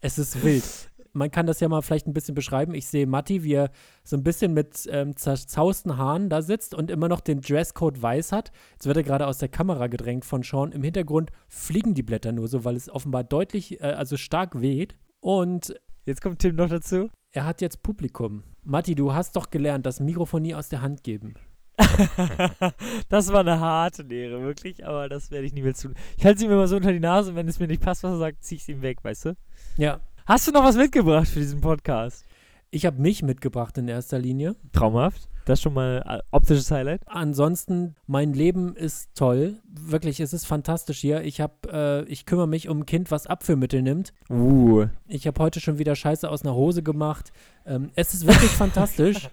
Es 0.00 0.18
ist 0.18 0.42
wild. 0.42 0.64
Man 1.12 1.30
kann 1.30 1.46
das 1.46 1.58
ja 1.58 1.68
mal 1.68 1.82
vielleicht 1.82 2.06
ein 2.06 2.12
bisschen 2.12 2.36
beschreiben. 2.36 2.72
Ich 2.74 2.86
sehe 2.86 3.06
Matti, 3.06 3.42
wie 3.42 3.54
er 3.54 3.70
so 4.04 4.16
ein 4.16 4.22
bisschen 4.22 4.54
mit 4.54 4.88
ähm, 4.90 5.16
zerzausten 5.16 5.96
Haaren 5.96 6.28
da 6.28 6.40
sitzt 6.40 6.72
und 6.72 6.90
immer 6.90 7.08
noch 7.08 7.20
den 7.20 7.40
Dresscode 7.40 8.00
weiß 8.00 8.30
hat. 8.30 8.52
Jetzt 8.72 8.86
wird 8.86 8.96
er 8.96 9.02
gerade 9.02 9.26
aus 9.26 9.38
der 9.38 9.48
Kamera 9.48 9.88
gedrängt 9.88 10.24
von 10.24 10.42
Sean. 10.44 10.70
Im 10.70 10.84
Hintergrund 10.84 11.30
fliegen 11.48 11.94
die 11.94 12.04
Blätter 12.04 12.30
nur 12.30 12.46
so, 12.46 12.64
weil 12.64 12.76
es 12.76 12.88
offenbar 12.88 13.24
deutlich, 13.24 13.80
äh, 13.80 13.86
also 13.86 14.16
stark 14.16 14.60
weht. 14.60 14.94
Und 15.20 15.74
Jetzt 16.06 16.22
kommt 16.22 16.38
Tim 16.38 16.56
noch 16.56 16.68
dazu. 16.68 17.10
er 17.32 17.44
hat 17.44 17.60
jetzt 17.60 17.82
Publikum. 17.82 18.44
Matti, 18.62 18.94
du 18.94 19.12
hast 19.12 19.36
doch 19.36 19.50
gelernt, 19.50 19.86
das 19.86 20.00
Mikrofon 20.00 20.42
nie 20.42 20.54
aus 20.54 20.68
der 20.68 20.80
Hand 20.80 21.02
geben. 21.02 21.34
das 23.08 23.32
war 23.32 23.40
eine 23.40 23.60
harte 23.60 24.02
Lehre, 24.02 24.42
wirklich, 24.42 24.86
aber 24.86 25.08
das 25.08 25.30
werde 25.30 25.46
ich 25.46 25.52
nie 25.52 25.62
mehr 25.62 25.74
tun. 25.74 25.94
Ich 26.16 26.24
halte 26.24 26.38
es 26.38 26.44
ihm 26.44 26.50
immer 26.50 26.68
so 26.68 26.76
unter 26.76 26.92
die 26.92 27.00
Nase 27.00 27.30
und 27.30 27.36
wenn 27.36 27.48
es 27.48 27.58
mir 27.58 27.66
nicht 27.66 27.82
passt, 27.82 28.02
was 28.02 28.12
er 28.12 28.18
sagt, 28.18 28.44
ziehe 28.44 28.56
ich 28.56 28.62
es 28.62 28.68
ihm 28.68 28.82
weg, 28.82 28.98
weißt 29.02 29.26
du? 29.26 29.36
Ja, 29.76 30.00
Hast 30.26 30.46
du 30.46 30.52
noch 30.52 30.62
was 30.62 30.76
mitgebracht 30.76 31.26
für 31.26 31.40
diesen 31.40 31.60
Podcast? 31.60 32.24
ich 32.70 32.86
habe 32.86 33.00
mich 33.00 33.22
mitgebracht 33.22 33.76
in 33.78 33.88
erster 33.88 34.18
Linie. 34.18 34.54
Traumhaft. 34.72 35.28
Das 35.44 35.58
ist 35.58 35.62
schon 35.62 35.74
mal 35.74 36.04
äh, 36.06 36.22
optisches 36.30 36.70
Highlight. 36.70 37.02
Ansonsten, 37.06 37.96
mein 38.06 38.32
Leben 38.32 38.76
ist 38.76 39.10
toll. 39.14 39.58
Wirklich, 39.68 40.20
es 40.20 40.32
ist 40.32 40.46
fantastisch 40.46 40.98
hier. 40.98 41.22
Ich 41.22 41.40
habe, 41.40 41.54
äh, 41.72 42.04
ich 42.04 42.26
kümmere 42.26 42.46
mich 42.46 42.68
um 42.68 42.80
ein 42.80 42.86
Kind, 42.86 43.10
was 43.10 43.26
Abführmittel 43.26 43.82
nimmt. 43.82 44.12
Uh. 44.28 44.86
Ich 45.08 45.26
habe 45.26 45.42
heute 45.42 45.58
schon 45.58 45.78
wieder 45.78 45.96
Scheiße 45.96 46.30
aus 46.30 46.42
einer 46.42 46.54
Hose 46.54 46.82
gemacht. 46.82 47.32
Ähm, 47.66 47.90
es 47.96 48.14
ist 48.14 48.26
wirklich 48.26 48.50
fantastisch. 48.50 49.28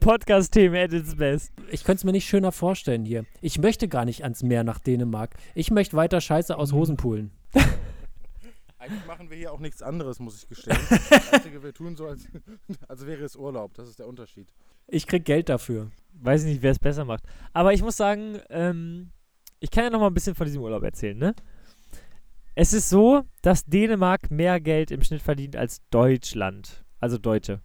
Podcast-Themen 0.00 0.76
at 0.76 0.92
its 0.92 1.16
best. 1.16 1.52
Ich 1.70 1.84
könnte 1.84 2.00
es 2.00 2.04
mir 2.04 2.12
nicht 2.12 2.28
schöner 2.28 2.52
vorstellen 2.52 3.04
hier. 3.04 3.24
Ich 3.40 3.58
möchte 3.58 3.88
gar 3.88 4.04
nicht 4.04 4.22
ans 4.22 4.42
Meer 4.42 4.64
nach 4.64 4.78
Dänemark. 4.78 5.34
Ich 5.54 5.70
möchte 5.70 5.96
weiter 5.96 6.20
Scheiße 6.20 6.56
aus 6.56 6.72
Hosen 6.72 6.96
poolen. 6.96 7.30
Eigentlich 8.78 9.06
machen 9.06 9.28
wir 9.28 9.36
hier 9.36 9.52
auch 9.52 9.60
nichts 9.60 9.82
anderes, 9.82 10.20
muss 10.20 10.42
ich 10.42 10.48
gestehen. 10.48 10.78
Das 11.10 11.32
Einzige, 11.32 11.62
wir 11.62 11.74
tun 11.74 11.96
so, 11.96 12.06
als, 12.06 12.26
als 12.88 13.06
wäre 13.06 13.22
es 13.24 13.36
Urlaub. 13.36 13.74
Das 13.74 13.88
ist 13.88 13.98
der 13.98 14.08
Unterschied. 14.08 14.48
Ich 14.86 15.06
krieg 15.06 15.24
Geld 15.24 15.48
dafür. 15.48 15.90
Weiß 16.14 16.44
nicht, 16.44 16.62
wer 16.62 16.72
es 16.72 16.78
besser 16.78 17.04
macht. 17.04 17.24
Aber 17.52 17.72
ich 17.72 17.82
muss 17.82 17.96
sagen, 17.96 18.40
ähm, 18.48 19.10
ich 19.60 19.70
kann 19.70 19.84
ja 19.84 19.90
noch 19.90 20.00
mal 20.00 20.06
ein 20.06 20.14
bisschen 20.14 20.34
von 20.34 20.46
diesem 20.46 20.62
Urlaub 20.62 20.82
erzählen, 20.82 21.18
ne? 21.18 21.34
Es 22.54 22.72
ist 22.72 22.88
so, 22.88 23.22
dass 23.42 23.64
Dänemark 23.64 24.30
mehr 24.30 24.60
Geld 24.60 24.90
im 24.90 25.02
Schnitt 25.02 25.22
verdient 25.22 25.56
als 25.56 25.82
Deutschland. 25.90 26.84
Also 26.98 27.16
Deutsche. 27.18 27.60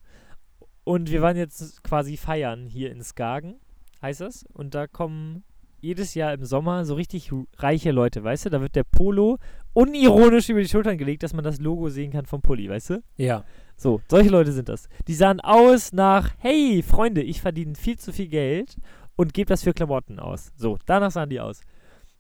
Und 0.86 1.12
wir 1.12 1.21
waren 1.21 1.36
jetzt 1.36 1.84
quasi 1.84 2.15
feiern 2.15 2.67
hier 2.67 2.91
in 2.91 3.04
Skagen, 3.04 3.56
heißt 4.02 4.21
das. 4.21 4.45
Und 4.54 4.76
da 4.76 4.88
kommen 4.88 5.43
jedes 5.82 6.13
Jahr 6.13 6.34
im 6.34 6.45
Sommer 6.45 6.86
so 6.86 6.93
richtig 6.93 7.32
reiche 7.58 7.91
Leute, 7.91 8.24
weißt 8.24 8.45
du? 8.45 8.50
Da 8.52 8.62
wird 8.62 8.76
der 8.76 8.84
Polo 8.84 9.38
unironisch 9.74 10.50
über 10.50 10.62
die 10.62 10.69
Schultern 10.69 10.98
gelegt, 10.98 11.24
dass 11.24 11.34
man 11.34 11.43
das 11.43 11.60
Logo 11.60 11.89
sehen 11.89 12.12
kann 12.12 12.26
vom 12.26 12.41
Pulli, 12.41 12.69
weißt 12.69 12.91
du? 12.91 13.04
Ja. 13.17 13.43
So, 13.76 14.00
solche 14.10 14.30
Leute 14.30 14.52
sind 14.52 14.69
das. 14.69 14.88
Die 15.08 15.15
sahen 15.15 15.41
aus 15.41 15.91
nach, 15.91 16.34
hey, 16.38 16.82
Freunde, 16.82 17.21
ich 17.21 17.41
verdiene 17.41 17.76
viel 17.76 17.98
zu 17.98 18.13
viel 18.13 18.28
Geld 18.28 18.78
und 19.15 19.34
gebe 19.34 19.50
das 19.50 19.63
für 19.63 19.74
Klamotten 19.74 20.19
aus. 20.19 20.52
So, 20.56 20.78
danach 20.86 21.12
sahen 21.12 21.30
die 21.30 21.39
aus. 21.39 21.62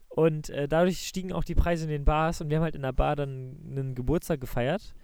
Und 0.09 0.49
äh, 0.49 0.67
dadurch 0.67 1.07
stiegen 1.07 1.33
auch 1.33 1.43
die 1.43 1.55
Preise 1.55 1.85
in 1.85 1.91
den 1.91 2.05
Bars 2.05 2.41
und 2.41 2.49
wir 2.49 2.57
haben 2.57 2.63
halt 2.63 2.75
in 2.75 2.81
der 2.81 2.93
Bar 2.93 3.15
dann 3.15 3.57
einen 3.69 3.95
Geburtstag 3.95 4.41
gefeiert. 4.41 4.95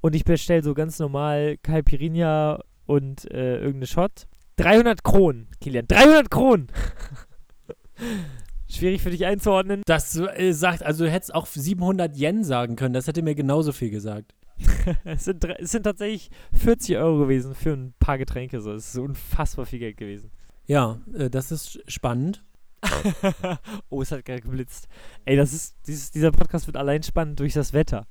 Und 0.00 0.14
ich 0.14 0.24
bestelle 0.24 0.62
so 0.62 0.74
ganz 0.74 0.98
normal 0.98 1.58
Caipirinha 1.62 2.62
und 2.90 3.30
äh, 3.30 3.58
irgendeine 3.58 3.86
Shot. 3.86 4.26
300 4.56 5.04
Kronen, 5.04 5.46
Kilian, 5.60 5.86
300 5.86 6.30
Kronen! 6.30 6.66
Schwierig 8.68 9.00
für 9.00 9.10
dich 9.10 9.24
einzuordnen. 9.24 9.82
Das 9.86 10.16
äh, 10.16 10.52
sagt, 10.52 10.82
also 10.82 11.04
du 11.04 11.10
hättest 11.10 11.34
auch 11.34 11.46
700 11.46 12.16
Yen 12.16 12.44
sagen 12.44 12.76
können. 12.76 12.92
Das 12.92 13.06
hätte 13.06 13.22
mir 13.22 13.34
genauso 13.34 13.72
viel 13.72 13.90
gesagt. 13.90 14.34
es, 15.04 15.24
sind, 15.24 15.44
es 15.44 15.70
sind 15.70 15.84
tatsächlich 15.84 16.30
40 16.52 16.96
Euro 16.96 17.18
gewesen 17.20 17.54
für 17.54 17.72
ein 17.72 17.94
paar 17.98 18.18
Getränke. 18.18 18.60
So. 18.60 18.72
Es 18.72 18.88
ist 18.88 18.98
unfassbar 18.98 19.66
viel 19.66 19.78
Geld 19.78 19.96
gewesen. 19.96 20.30
Ja, 20.66 21.00
äh, 21.14 21.30
das 21.30 21.52
ist 21.52 21.80
spannend. 21.86 22.44
oh, 23.88 24.02
es 24.02 24.10
hat 24.12 24.24
gerade 24.24 24.42
geblitzt. 24.42 24.88
Ey, 25.24 25.36
das 25.36 25.52
ist, 25.52 25.76
dieses, 25.86 26.10
dieser 26.10 26.32
Podcast 26.32 26.66
wird 26.66 26.76
allein 26.76 27.02
spannend 27.02 27.38
durch 27.40 27.52
das 27.52 27.72
Wetter. 27.72 28.06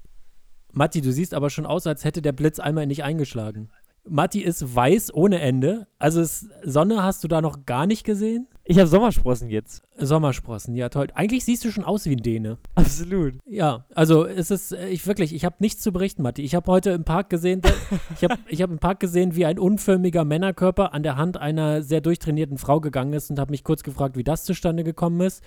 Matti, 0.71 1.01
du 1.01 1.11
siehst 1.11 1.33
aber 1.33 1.49
schon 1.49 1.65
aus, 1.65 1.87
als 1.87 2.03
hätte 2.03 2.21
der 2.21 2.31
Blitz 2.31 2.59
einmal 2.59 2.85
nicht 2.85 3.03
eingeschlagen. 3.03 3.69
Matti 4.09 4.41
ist 4.41 4.75
weiß 4.75 5.13
ohne 5.13 5.39
Ende. 5.39 5.87
Also 5.97 6.21
es, 6.21 6.49
Sonne 6.63 7.03
hast 7.03 7.23
du 7.23 7.27
da 7.27 7.41
noch 7.41 7.65
gar 7.65 7.85
nicht 7.85 8.03
gesehen. 8.03 8.47
Ich 8.63 8.77
habe 8.77 8.87
Sommersprossen 8.87 9.49
jetzt. 9.49 9.81
Sommersprossen, 9.97 10.75
ja 10.75 10.89
toll. 10.89 11.07
Eigentlich 11.15 11.43
siehst 11.43 11.65
du 11.65 11.71
schon 11.71 11.83
aus 11.83 12.05
wie 12.05 12.15
ein 12.15 12.21
Däne. 12.21 12.57
Absolut. 12.75 13.33
Ja, 13.45 13.85
also 13.95 14.25
es 14.25 14.51
ist, 14.51 14.73
äh, 14.73 14.89
ich 14.89 15.05
wirklich, 15.07 15.33
ich 15.33 15.45
habe 15.45 15.55
nichts 15.59 15.81
zu 15.81 15.91
berichten, 15.91 16.21
Matti. 16.21 16.43
Ich 16.43 16.53
habe 16.53 16.71
heute 16.71 16.91
im 16.91 17.03
Park 17.03 17.29
gesehen, 17.29 17.61
ich 18.15 18.23
habe 18.23 18.37
ich 18.47 18.61
hab 18.61 18.69
im 18.69 18.79
Park 18.79 18.99
gesehen, 18.99 19.35
wie 19.35 19.45
ein 19.45 19.57
unförmiger 19.57 20.23
Männerkörper 20.23 20.93
an 20.93 21.03
der 21.03 21.15
Hand 21.15 21.37
einer 21.37 21.81
sehr 21.81 22.01
durchtrainierten 22.01 22.57
Frau 22.57 22.79
gegangen 22.79 23.13
ist 23.13 23.31
und 23.31 23.39
habe 23.39 23.51
mich 23.51 23.63
kurz 23.63 23.83
gefragt, 23.83 24.17
wie 24.17 24.23
das 24.23 24.43
zustande 24.43 24.83
gekommen 24.83 25.21
ist. 25.21 25.43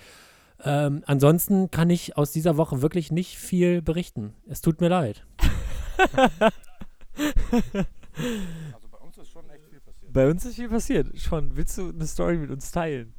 Ähm, 0.65 1.03
ansonsten 1.07 1.71
kann 1.71 1.91
ich 1.91 2.17
aus 2.17 2.33
dieser 2.33 2.57
Woche 2.57 2.83
wirklich 2.83 3.13
nicht 3.13 3.39
viel 3.39 3.83
berichten. 3.83 4.35
Es 4.49 4.61
tut 4.61 4.81
mir 4.81 4.89
leid. 4.89 5.25
Also 8.73 8.89
bei 8.89 8.99
uns 8.99 9.19
ist 9.19 9.31
schon 9.31 9.49
echt 9.51 9.65
viel 9.67 9.81
passiert. 9.81 10.13
Bei 10.13 10.31
uns 10.31 10.45
ist 10.45 10.57
viel 10.57 10.69
passiert. 10.69 11.19
Schon, 11.19 11.57
willst 11.57 11.79
du 11.79 11.89
eine 11.89 12.07
Story 12.07 12.37
mit 12.37 12.51
uns 12.51 12.71
teilen? 12.71 13.15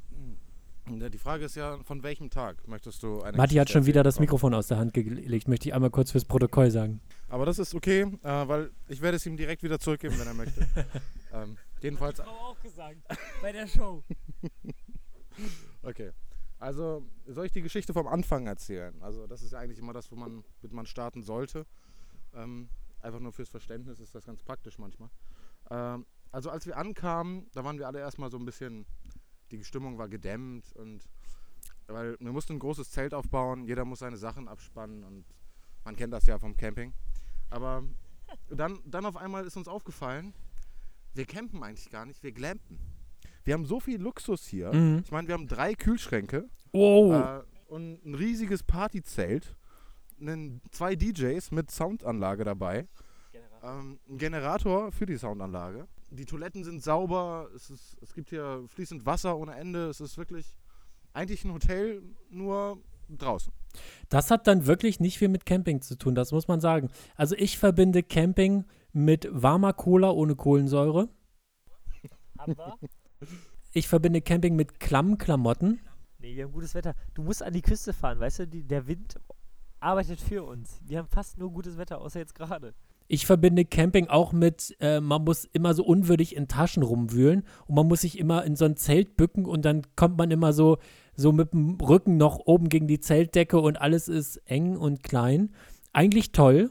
Ja, 0.90 1.08
Die 1.08 1.18
Frage 1.18 1.46
ist 1.46 1.56
ja, 1.56 1.78
von 1.82 2.02
welchem 2.02 2.28
Tag 2.28 2.68
möchtest 2.68 3.02
du 3.02 3.22
eine 3.22 3.36
Matti 3.36 3.54
hat 3.54 3.70
schon 3.70 3.86
wieder 3.86 4.02
das 4.02 4.20
Mikrofon 4.20 4.52
aus 4.52 4.66
der 4.66 4.76
Hand 4.76 4.92
gelegt, 4.92 5.48
möchte 5.48 5.68
ich 5.68 5.74
einmal 5.74 5.90
kurz 5.90 6.10
fürs 6.10 6.26
Protokoll 6.26 6.70
sagen. 6.70 7.00
Aber 7.28 7.46
das 7.46 7.58
ist 7.58 7.74
okay, 7.74 8.02
äh, 8.02 8.48
weil 8.48 8.70
ich 8.88 9.00
werde 9.00 9.16
es 9.16 9.24
ihm 9.24 9.36
direkt 9.36 9.62
wieder 9.62 9.78
zurückgeben, 9.78 10.18
wenn 10.18 10.26
er 10.26 10.34
möchte. 10.34 10.66
ähm, 11.32 11.56
jedenfalls, 11.80 12.20
auch 12.20 12.60
gesagt. 12.60 12.98
Bei 13.40 13.50
der 13.50 13.66
Show. 13.66 14.04
okay. 15.82 16.12
Also, 16.58 17.02
soll 17.26 17.46
ich 17.46 17.52
die 17.52 17.62
Geschichte 17.62 17.92
vom 17.94 18.06
Anfang 18.06 18.46
erzählen? 18.46 18.94
Also, 19.02 19.26
das 19.26 19.42
ist 19.42 19.52
ja 19.52 19.60
eigentlich 19.60 19.78
immer 19.78 19.94
das, 19.94 20.12
wo 20.12 20.16
man, 20.16 20.44
mit 20.60 20.72
man 20.72 20.86
starten 20.86 21.22
sollte. 21.22 21.66
Ähm, 22.34 22.68
einfach 23.04 23.20
nur 23.20 23.32
fürs 23.32 23.48
Verständnis 23.48 24.00
ist 24.00 24.14
das 24.14 24.24
ganz 24.24 24.42
praktisch 24.42 24.78
manchmal. 24.78 25.10
Ähm, 25.70 26.06
also, 26.30 26.50
als 26.50 26.66
wir 26.66 26.76
ankamen, 26.76 27.46
da 27.52 27.64
waren 27.64 27.78
wir 27.78 27.86
alle 27.86 28.00
erstmal 28.00 28.30
so 28.30 28.38
ein 28.38 28.44
bisschen, 28.44 28.86
die 29.50 29.62
Stimmung 29.62 29.98
war 29.98 30.08
gedämmt 30.08 30.72
und 30.74 31.04
weil 31.86 32.16
wir 32.18 32.32
mussten 32.32 32.54
ein 32.54 32.58
großes 32.58 32.90
Zelt 32.90 33.12
aufbauen, 33.14 33.64
jeder 33.64 33.84
muss 33.84 33.98
seine 34.00 34.16
Sachen 34.16 34.48
abspannen 34.48 35.04
und 35.04 35.24
man 35.84 35.96
kennt 35.96 36.12
das 36.12 36.26
ja 36.26 36.38
vom 36.38 36.56
Camping. 36.56 36.94
Aber 37.50 37.84
dann, 38.48 38.80
dann 38.86 39.04
auf 39.06 39.16
einmal 39.16 39.46
ist 39.46 39.56
uns 39.56 39.68
aufgefallen, 39.68 40.32
wir 41.12 41.26
campen 41.26 41.62
eigentlich 41.62 41.90
gar 41.90 42.06
nicht, 42.06 42.22
wir 42.22 42.32
glampen. 42.32 42.78
Wir 43.44 43.54
haben 43.54 43.66
so 43.66 43.78
viel 43.80 44.00
Luxus 44.00 44.46
hier. 44.46 44.72
Mhm. 44.72 45.02
Ich 45.04 45.12
meine, 45.12 45.28
wir 45.28 45.34
haben 45.34 45.46
drei 45.46 45.74
Kühlschränke 45.74 46.48
Wow. 46.72 47.12
äh, 47.12 47.42
und 47.70 48.04
ein 48.04 48.14
riesiges 48.14 48.62
Partyzelt, 48.62 49.54
einen, 50.20 50.60
zwei 50.70 50.94
DJs 50.94 51.50
mit 51.50 51.70
Soundanlage 51.70 52.44
dabei, 52.44 52.86
ähm, 53.64 53.98
ein 54.08 54.18
Generator 54.18 54.92
für 54.92 55.06
die 55.06 55.16
Soundanlage. 55.16 55.88
Die 56.10 56.26
Toiletten 56.26 56.64
sind 56.64 56.82
sauber, 56.82 57.48
es, 57.56 57.70
ist, 57.70 57.96
es 58.00 58.14
gibt 58.14 58.28
hier 58.28 58.64
fließend 58.68 59.06
Wasser 59.06 59.36
ohne 59.36 59.54
Ende. 59.54 59.88
Es 59.88 60.00
ist 60.00 60.18
wirklich 60.18 60.56
eigentlich 61.12 61.44
ein 61.44 61.52
Hotel, 61.52 62.02
nur 62.30 62.78
draußen. 63.08 63.52
Das 64.08 64.30
hat 64.30 64.46
dann 64.46 64.66
wirklich 64.66 65.00
nicht 65.00 65.18
viel 65.18 65.28
mit 65.28 65.46
Camping 65.46 65.80
zu 65.80 65.96
tun, 65.96 66.14
das 66.14 66.30
muss 66.30 66.46
man 66.46 66.60
sagen. 66.60 66.90
Also 67.16 67.34
ich 67.36 67.58
verbinde 67.58 68.02
Camping 68.02 68.64
mit 68.92 69.28
warmer 69.30 69.72
Cola 69.72 70.10
ohne 70.10 70.36
Kohlensäure. 70.36 71.08
Haben 72.38 72.56
wir? 72.56 72.78
Ich 73.76 73.88
verbinde 73.88 74.22
Camping 74.22 74.54
mit 74.54 74.78
klammen 74.78 75.18
Klamotten. 75.18 75.80
Nee, 76.20 76.36
wir 76.36 76.44
haben 76.44 76.52
gutes 76.52 76.76
Wetter. 76.76 76.94
Du 77.12 77.24
musst 77.24 77.42
an 77.42 77.52
die 77.52 77.60
Küste 77.60 77.92
fahren, 77.92 78.20
weißt 78.20 78.38
du, 78.38 78.46
die, 78.46 78.62
der 78.62 78.86
Wind 78.86 79.18
arbeitet 79.84 80.20
für 80.20 80.42
uns. 80.42 80.80
Wir 80.86 80.98
haben 80.98 81.08
fast 81.08 81.38
nur 81.38 81.52
gutes 81.52 81.78
Wetter, 81.78 82.00
außer 82.00 82.18
jetzt 82.18 82.34
gerade. 82.34 82.74
Ich 83.06 83.26
verbinde 83.26 83.66
Camping 83.66 84.08
auch 84.08 84.32
mit, 84.32 84.74
äh, 84.80 84.98
man 84.98 85.24
muss 85.24 85.44
immer 85.44 85.74
so 85.74 85.84
unwürdig 85.84 86.34
in 86.34 86.48
Taschen 86.48 86.82
rumwühlen 86.82 87.44
und 87.66 87.74
man 87.74 87.86
muss 87.86 88.00
sich 88.00 88.18
immer 88.18 88.44
in 88.44 88.56
so 88.56 88.64
ein 88.64 88.76
Zelt 88.76 89.16
bücken 89.18 89.44
und 89.44 89.64
dann 89.66 89.82
kommt 89.94 90.16
man 90.16 90.30
immer 90.30 90.54
so, 90.54 90.78
so 91.14 91.30
mit 91.30 91.52
dem 91.52 91.76
Rücken 91.76 92.16
noch 92.16 92.38
oben 92.46 92.70
gegen 92.70 92.88
die 92.88 93.00
Zeltdecke 93.00 93.60
und 93.60 93.78
alles 93.78 94.08
ist 94.08 94.38
eng 94.46 94.78
und 94.78 95.02
klein. 95.02 95.52
Eigentlich 95.92 96.32
toll, 96.32 96.70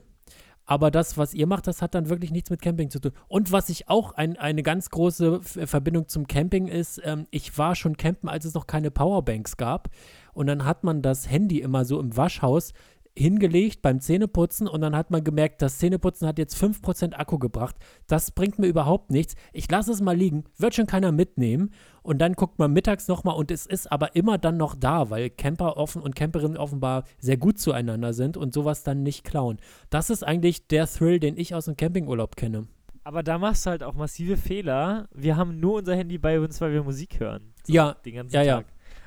aber 0.66 0.90
das, 0.90 1.20
was 1.20 1.36
ihr 1.36 1.46
macht, 1.46 1.68
das 1.68 1.84
hat 1.84 1.94
dann 1.94 2.10
wirklich 2.10 2.32
nichts 2.32 2.50
mit 2.50 2.64
Camping 2.64 2.90
zu 2.90 3.00
tun. 3.00 3.12
Und 3.28 3.52
was 3.52 3.70
ich 3.70 3.90
auch 3.90 4.14
ein, 4.14 4.36
eine 4.38 4.64
ganz 4.64 4.90
große 4.90 5.36
F- 5.36 5.70
Verbindung 5.70 6.08
zum 6.08 6.26
Camping 6.26 6.68
ist, 6.68 7.00
ähm, 7.04 7.28
ich 7.30 7.56
war 7.60 7.76
schon 7.76 7.96
campen, 7.96 8.28
als 8.28 8.46
es 8.46 8.56
noch 8.56 8.66
keine 8.66 8.90
Powerbanks 8.90 9.56
gab. 9.56 9.90
Und 10.34 10.48
dann 10.48 10.66
hat 10.66 10.84
man 10.84 11.04
das 11.04 11.30
Handy 11.30 11.60
immer 11.60 11.86
so 11.86 12.00
im 12.00 12.18
Waschhaus 12.18 12.74
hingelegt 13.16 13.82
beim 13.82 14.00
Zähneputzen 14.00 14.68
und 14.68 14.82
dann 14.82 14.96
hat 14.96 15.12
man 15.12 15.24
gemerkt, 15.24 15.62
das 15.62 15.78
Zähneputzen 15.78 16.28
hat 16.28 16.40
jetzt 16.40 16.56
5% 16.56 17.14
Akku 17.14 17.38
gebracht. 17.38 17.76
Das 18.08 18.32
bringt 18.32 18.60
mir 18.60 18.68
überhaupt 18.68 19.12
nichts. 19.12 19.36
Ich 19.52 19.70
lasse 19.70 19.92
es 19.92 20.02
mal 20.02 20.16
liegen, 20.16 20.46
wird 20.58 20.76
schon 20.76 20.88
keiner 20.88 21.12
mitnehmen. 21.12 21.72
Und 22.02 22.20
dann 22.20 22.34
guckt 22.34 22.60
man 22.60 22.74
mittags 22.74 23.08
nochmal 23.08 23.36
und 23.36 23.50
es 23.50 23.66
ist 23.66 23.92
aber 23.92 24.16
immer 24.16 24.38
dann 24.38 24.58
noch 24.58 24.76
da, 24.76 25.10
weil 25.10 25.30
Camper 25.30 25.78
offen 25.78 26.02
und 26.02 26.16
Camperinnen 26.16 26.58
offenbar 26.58 27.06
sehr 27.20 27.38
gut 27.38 27.60
zueinander 27.60 28.14
sind 28.14 28.36
und 28.36 28.54
sowas 28.54 28.84
dann 28.84 29.04
nicht 29.04 29.24
klauen. 29.24 29.58
Das 29.90 30.10
ist 30.10 30.24
eigentlich 30.24 30.68
der 30.68 30.88
Thrill, 30.88 31.20
den 31.20 31.38
ich 31.38 31.56
aus 31.56 31.66
dem 31.66 31.78
Campingurlaub 31.78 32.36
kenne. 32.36 32.68
Aber 33.06 33.22
da 33.22 33.38
machst 33.38 33.66
du 33.66 33.70
halt 33.70 33.84
auch 33.84 33.94
massive 33.96 34.38
Fehler. 34.38 35.08
Wir 35.14 35.36
haben 35.36 35.60
nur 35.60 35.76
unser 35.76 35.96
Handy 35.96 36.18
bei 36.18 36.40
uns, 36.40 36.60
weil 36.62 36.72
wir 36.72 36.84
Musik 36.84 37.20
hören. 37.20 37.54
Ja, 37.68 37.94
Den 38.06 38.16
ganzen 38.16 38.36
ja, 38.36 38.44
ja. 38.44 38.64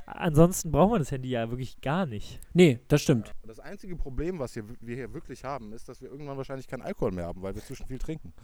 Ansonsten 0.06 0.70
braucht 0.70 0.90
man 0.92 1.00
das 1.00 1.10
Handy 1.10 1.28
ja 1.30 1.50
wirklich 1.50 1.80
gar 1.80 2.06
nicht. 2.06 2.40
Nee, 2.54 2.78
das 2.88 3.02
stimmt. 3.02 3.32
Das 3.44 3.58
einzige 3.58 3.96
Problem, 3.96 4.38
was 4.38 4.54
hier, 4.54 4.64
wir 4.80 4.94
hier 4.94 5.12
wirklich 5.12 5.42
haben, 5.44 5.72
ist, 5.72 5.88
dass 5.88 6.00
wir 6.00 6.08
irgendwann 6.10 6.36
wahrscheinlich 6.36 6.68
keinen 6.68 6.82
Alkohol 6.82 7.10
mehr 7.12 7.26
haben, 7.26 7.42
weil 7.42 7.54
wir 7.56 7.62
zu 7.62 7.74
viel 7.74 7.98
trinken. 7.98 8.32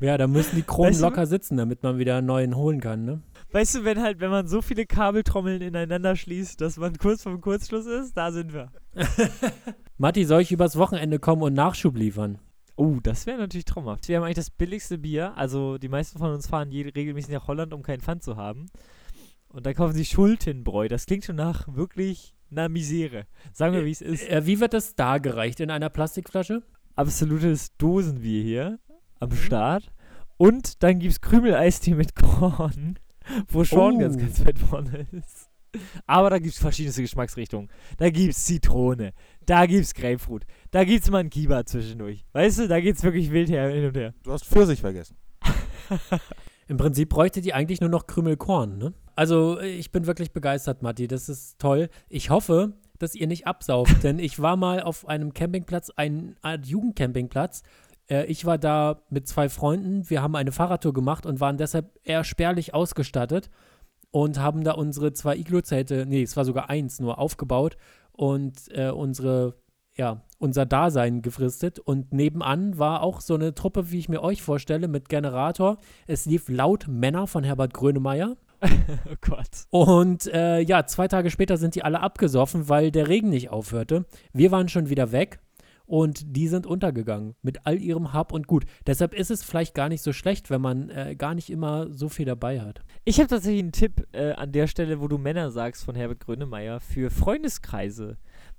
Ja, 0.00 0.18
da 0.18 0.26
müssen 0.26 0.56
die 0.56 0.62
Kronen 0.62 0.90
Weißt 0.90 1.00
du- 1.00 1.04
locker 1.04 1.26
sitzen, 1.26 1.56
damit 1.56 1.82
man 1.82 1.98
wieder 1.98 2.16
einen 2.18 2.26
neuen 2.26 2.54
holen 2.56 2.80
kann, 2.80 3.04
ne? 3.04 3.22
Weißt 3.52 3.76
du, 3.76 3.84
wenn 3.84 4.00
halt, 4.02 4.20
wenn 4.20 4.30
man 4.30 4.46
so 4.46 4.60
viele 4.60 4.84
Kabeltrommeln 4.86 5.62
ineinander 5.62 6.16
schließt, 6.16 6.60
dass 6.60 6.76
man 6.76 6.96
kurz 6.98 7.22
vorm 7.22 7.40
Kurzschluss 7.40 7.86
ist, 7.86 8.16
da 8.16 8.30
sind 8.30 8.52
wir. 8.52 8.70
Matti, 9.98 10.24
soll 10.24 10.42
ich 10.42 10.52
übers 10.52 10.76
Wochenende 10.76 11.18
kommen 11.18 11.42
und 11.42 11.54
Nachschub 11.54 11.96
liefern? 11.96 12.38
Oh, 12.76 12.98
das 13.02 13.26
wäre 13.26 13.38
natürlich 13.38 13.64
traumhaft. 13.64 14.06
Wir 14.08 14.16
haben 14.16 14.24
eigentlich 14.24 14.36
das 14.36 14.50
billigste 14.50 14.98
Bier. 14.98 15.32
Also 15.36 15.78
die 15.78 15.88
meisten 15.88 16.18
von 16.18 16.32
uns 16.32 16.46
fahren 16.46 16.70
je, 16.70 16.82
regelmäßig 16.88 17.32
nach 17.32 17.46
Holland, 17.48 17.72
um 17.72 17.82
keinen 17.82 18.00
Pfand 18.02 18.22
zu 18.22 18.36
haben. 18.36 18.66
Und 19.56 19.64
dann 19.64 19.74
kaufen 19.74 19.94
sie 19.94 20.04
Schultenbräu. 20.04 20.86
Das 20.86 21.06
klingt 21.06 21.24
schon 21.24 21.36
nach 21.36 21.66
wirklich 21.74 22.34
einer 22.50 22.68
Misere. 22.68 23.24
Sagen 23.54 23.72
wir, 23.72 23.86
wie 23.86 23.90
es 23.90 24.02
ist. 24.02 24.28
Äh, 24.28 24.44
wie 24.44 24.60
wird 24.60 24.74
das 24.74 24.96
da 24.96 25.16
gereicht? 25.16 25.60
In 25.60 25.70
einer 25.70 25.88
Plastikflasche? 25.88 26.62
Absolutes 26.94 27.74
Dosenbier 27.78 28.42
hier 28.42 28.78
am 29.18 29.32
Start. 29.32 29.90
Und 30.36 30.82
dann 30.82 30.98
gibt 30.98 31.12
es 31.12 31.22
Krümeleistee 31.22 31.94
mit 31.94 32.14
Korn, 32.14 32.98
wo 33.48 33.64
Sean 33.64 33.94
Oh. 33.94 33.98
ganz, 33.98 34.18
ganz 34.18 34.44
weit 34.44 34.58
vorne 34.58 35.06
ist. 35.12 35.48
Aber 36.06 36.28
da 36.28 36.38
gibt 36.38 36.52
es 36.52 36.60
verschiedenste 36.60 37.00
Geschmacksrichtungen. 37.00 37.70
Da 37.96 38.10
gibt 38.10 38.34
es 38.34 38.44
Zitrone, 38.44 39.14
da 39.46 39.64
gibt 39.64 39.84
es 39.84 39.94
Grapefruit, 39.94 40.44
da 40.70 40.84
gibt 40.84 41.02
es 41.02 41.10
mal 41.10 41.20
einen 41.20 41.30
Kiba 41.30 41.64
zwischendurch. 41.64 42.26
Weißt 42.34 42.58
du, 42.58 42.68
da 42.68 42.78
geht 42.78 42.96
es 42.96 43.02
wirklich 43.02 43.30
wild 43.32 43.48
her, 43.48 43.70
hin 43.70 43.86
und 43.86 43.96
her. 43.96 44.12
Du 44.22 44.32
hast 44.32 44.44
Pfirsich 44.44 44.82
vergessen. 44.82 45.16
Im 46.68 46.76
Prinzip 46.76 47.08
bräuchte 47.08 47.40
die 47.40 47.54
eigentlich 47.54 47.80
nur 47.80 47.88
noch 47.88 48.06
Krümelkorn, 48.06 48.76
ne? 48.76 48.92
Also, 49.16 49.58
ich 49.60 49.90
bin 49.90 50.06
wirklich 50.06 50.32
begeistert, 50.32 50.82
Matti. 50.82 51.08
Das 51.08 51.28
ist 51.28 51.58
toll. 51.58 51.88
Ich 52.08 52.30
hoffe, 52.30 52.74
dass 52.98 53.14
ihr 53.14 53.26
nicht 53.26 53.46
absauft, 53.46 53.96
denn 54.04 54.18
ich 54.18 54.40
war 54.40 54.56
mal 54.56 54.82
auf 54.82 55.08
einem 55.08 55.34
Campingplatz, 55.34 55.90
eine 55.96 56.36
Art 56.42 56.66
Jugendcampingplatz. 56.66 57.62
Äh, 58.08 58.26
ich 58.26 58.44
war 58.44 58.58
da 58.58 59.02
mit 59.10 59.26
zwei 59.26 59.48
Freunden. 59.48 60.08
Wir 60.08 60.22
haben 60.22 60.36
eine 60.36 60.52
Fahrradtour 60.52 60.92
gemacht 60.92 61.26
und 61.26 61.40
waren 61.40 61.56
deshalb 61.56 61.98
eher 62.04 62.24
spärlich 62.24 62.74
ausgestattet 62.74 63.50
und 64.10 64.38
haben 64.38 64.64
da 64.64 64.72
unsere 64.72 65.12
zwei 65.12 65.36
Iglo-Zelte, 65.36 66.06
nee, 66.06 66.22
es 66.22 66.36
war 66.36 66.44
sogar 66.44 66.70
eins 66.70 67.00
nur, 67.00 67.18
aufgebaut 67.18 67.76
und 68.12 68.68
äh, 68.70 68.90
unsere, 68.90 69.54
ja, 69.94 70.22
unser 70.38 70.66
Dasein 70.66 71.22
gefristet. 71.22 71.78
Und 71.78 72.12
nebenan 72.12 72.78
war 72.78 73.02
auch 73.02 73.20
so 73.20 73.34
eine 73.34 73.54
Truppe, 73.54 73.90
wie 73.90 73.98
ich 73.98 74.08
mir 74.08 74.22
euch 74.22 74.42
vorstelle, 74.42 74.88
mit 74.88 75.08
Generator. 75.08 75.78
Es 76.06 76.26
lief 76.26 76.48
laut 76.48 76.86
Männer 76.88 77.26
von 77.26 77.44
Herbert 77.44 77.74
Grönemeyer. 77.74 78.36
oh 79.10 79.14
Gott. 79.20 79.66
Und 79.70 80.26
äh, 80.32 80.60
ja, 80.60 80.86
zwei 80.86 81.08
Tage 81.08 81.30
später 81.30 81.56
sind 81.56 81.74
die 81.74 81.84
alle 81.84 82.00
abgesoffen, 82.00 82.68
weil 82.68 82.90
der 82.90 83.08
Regen 83.08 83.30
nicht 83.30 83.50
aufhörte. 83.50 84.04
Wir 84.32 84.50
waren 84.50 84.68
schon 84.68 84.88
wieder 84.88 85.12
weg 85.12 85.40
und 85.86 86.36
die 86.36 86.48
sind 86.48 86.66
untergegangen 86.66 87.34
mit 87.42 87.64
all 87.64 87.80
ihrem 87.80 88.12
Hab 88.12 88.32
und 88.32 88.46
Gut. 88.46 88.64
Deshalb 88.86 89.14
ist 89.14 89.30
es 89.30 89.42
vielleicht 89.42 89.74
gar 89.74 89.88
nicht 89.88 90.02
so 90.02 90.12
schlecht, 90.12 90.50
wenn 90.50 90.60
man 90.60 90.90
äh, 90.90 91.14
gar 91.16 91.34
nicht 91.34 91.50
immer 91.50 91.92
so 91.92 92.08
viel 92.08 92.26
dabei 92.26 92.60
hat. 92.60 92.80
Ich 93.04 93.18
habe 93.18 93.28
tatsächlich 93.28 93.62
einen 93.62 93.72
Tipp 93.72 94.06
äh, 94.12 94.32
an 94.32 94.52
der 94.52 94.66
Stelle, 94.66 95.00
wo 95.00 95.08
du 95.08 95.18
Männer 95.18 95.50
sagst 95.50 95.84
von 95.84 95.94
Herbert 95.94 96.20
Grönemeyer 96.20 96.80
für 96.80 97.10
Freundeskreise. 97.10 98.16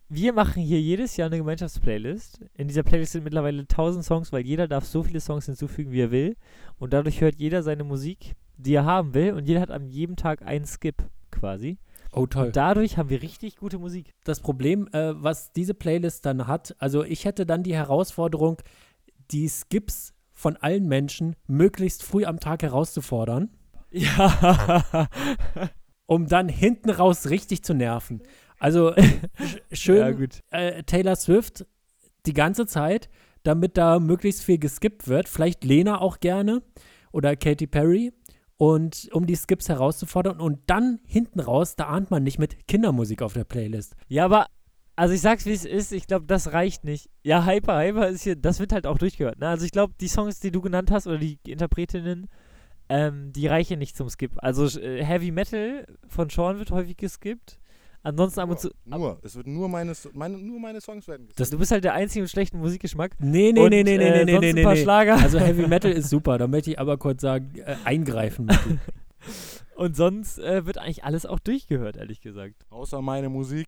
Wir 0.10 0.32
machen 0.32 0.64
hier 0.64 0.80
jedes 0.80 1.18
Jahr 1.18 1.28
eine 1.28 1.38
Gemeinschaftsplaylist. 1.38 2.40
In 2.54 2.70
dieser 2.70 2.84
Playlist 2.84 3.12
sind 3.12 3.26
mittlerweile 3.26 3.64
1000 3.64 4.06
Songs, 4.06 4.32
weil 4.32 4.46
jeder 4.46 4.70
darf 4.70 4.86
so 4.86 5.04
viele 5.04 5.20
Songs 5.20 5.48
hinzufügen, 5.48 5.92
wie 5.92 6.00
er 6.00 6.12
will. 6.12 6.38
Und 6.80 6.94
dadurch 6.94 7.20
hört 7.20 7.36
jeder 7.36 7.62
seine 7.62 7.84
Musik, 7.84 8.36
die 8.58 8.74
er 8.74 8.86
haben 8.86 9.14
will. 9.14 9.34
Und 9.34 9.48
jeder 9.48 9.62
hat 9.62 9.72
an 9.72 9.88
jedem 9.90 10.16
Tag 10.16 10.42
einen 10.42 10.66
Skip 10.66 11.04
quasi. 11.32 11.78
Oh, 12.12 12.26
toll. 12.26 12.48
Und 12.48 12.56
dadurch 12.56 12.98
haben 12.98 13.10
wir 13.10 13.22
richtig 13.22 13.58
gute 13.58 13.78
Musik. 13.78 14.14
das 14.24 14.40
Problem, 14.40 14.88
äh, 14.94 15.14
was 15.22 15.52
diese 15.54 15.74
Playlist 15.74 16.26
dann 16.26 16.48
hat, 16.48 16.76
also 16.80 17.04
ich 17.04 17.26
hätte 17.26 17.46
dann 17.46 17.64
die 17.64 17.76
Herausforderung, 17.76 18.58
die 19.32 19.48
Skips 19.48 20.14
von 20.34 20.56
allen 20.58 20.88
Menschen 20.88 21.36
möglichst 21.48 22.04
früh 22.04 22.24
am 22.26 22.40
Tag 22.40 22.64
herauszufordern, 22.64 23.50
Ja. 23.92 25.08
um 26.06 26.28
dann 26.28 26.48
hinten 26.50 26.90
raus 26.90 27.30
richtig 27.30 27.64
zu 27.64 27.74
nerven. 27.74 28.22
Also 28.60 28.94
sch- 28.96 29.60
schön 29.74 30.32
ja, 30.52 30.58
äh, 30.60 30.84
Taylor 30.84 31.16
Swift 31.16 31.66
die 32.26 32.34
ganze 32.34 32.66
Zeit, 32.66 33.10
damit 33.44 33.78
da 33.78 34.00
möglichst 34.00 34.44
viel 34.44 34.58
geskippt 34.58 35.08
wird. 35.08 35.28
Vielleicht 35.28 35.64
Lena 35.64 36.00
auch 36.02 36.20
gerne 36.20 36.62
oder 37.12 37.36
Katy 37.36 37.68
Perry. 37.68 38.14
Und 38.58 39.10
um 39.12 39.28
die 39.28 39.36
Skips 39.36 39.70
herauszufordern 39.70 40.40
und 40.40 40.60
dann 40.66 41.00
hinten 41.06 41.40
raus, 41.40 41.76
da 41.76 41.86
ahnt 41.88 42.10
man 42.10 42.24
nicht 42.24 42.40
mit 42.40 42.68
Kindermusik 42.68 43.22
auf 43.22 43.34
der 43.34 43.44
Playlist. 43.44 43.96
Ja, 44.08 44.26
aber, 44.26 44.48
also 44.96 45.14
ich 45.14 45.22
sag's 45.22 45.46
wie 45.46 45.52
es 45.52 45.64
ist, 45.64 45.92
ich 45.92 46.08
glaube, 46.08 46.26
das 46.26 46.54
reicht 46.54 46.84
nicht. 46.84 47.10
Ja, 47.24 47.46
Hyper, 47.46 47.80
Hyper 47.80 48.08
ist 48.08 48.24
hier, 48.24 48.36
das 48.36 48.60
wird 48.60 48.74
halt 48.74 48.88
auch 48.88 48.98
durchgehört. 48.98 49.40
Ne? 49.40 49.48
Also 49.48 49.64
ich 49.64 49.72
glaube, 49.72 49.94
die 50.02 50.08
Songs, 50.08 50.40
die 50.40 50.52
du 50.52 50.62
genannt 50.62 50.90
hast, 50.90 51.06
oder 51.06 51.20
die 51.20 51.38
Interpretinnen, 51.46 52.28
ähm, 52.90 53.32
die 53.32 53.48
reichen 53.48 53.78
nicht 53.80 53.96
zum 53.96 54.10
Skip. 54.10 54.32
Also 54.38 54.80
äh, 54.80 55.04
Heavy 55.04 55.32
Metal 55.32 55.86
von 56.08 56.30
Sean 56.30 56.58
wird 56.58 56.72
häufig 56.72 56.98
geskippt. 56.98 57.60
Ansonsten 58.08 58.40
ab 58.40 58.50
und 58.50 58.60
zu. 58.60 58.70
Nur. 58.86 59.20
Es 59.22 59.36
wird 59.36 59.48
nur 59.48 59.68
meine, 59.68 59.92
meine, 60.14 60.38
nur 60.38 60.60
meine 60.62 60.80
Songs 60.80 61.08
werden. 61.10 61.28
Das- 61.36 61.50
Du 61.50 61.58
bist 61.58 61.72
halt 61.72 61.84
der 61.84 61.94
Einzige 61.94 62.22
mit 62.24 62.32
schlechtem 62.32 62.62
Musikgeschmack. 62.62 63.16
Nee, 63.20 63.52
nee, 63.52 63.60
und, 63.60 63.70
nee, 63.70 63.84
nee, 63.84 63.98
nee, 63.98 64.06
äh, 64.06 64.26
nee, 64.26 64.40
nee, 64.40 64.50
ein 64.50 64.56
nee, 64.56 64.64
nee. 64.66 64.76
Schlager. 64.78 65.16
Also 65.18 65.40
Heavy 65.40 65.68
Metal 65.68 65.92
ist 65.92 66.10
super, 66.10 66.38
da 66.38 66.48
möchte 66.48 66.72
ich 66.72 66.80
aber 66.80 66.98
kurz 66.98 67.22
sagen, 67.22 67.52
äh, 67.58 67.76
eingreifen. 67.84 68.48
Und 69.76 69.96
sonst 69.96 70.40
äh, 70.40 70.66
wird 70.66 70.78
eigentlich 70.78 71.04
alles 71.04 71.26
auch 71.26 71.40
durchgehört, 71.40 71.98
ehrlich 71.98 72.22
gesagt. 72.22 72.56
Außer 72.70 73.02
meine 73.02 73.30
Musik. 73.30 73.68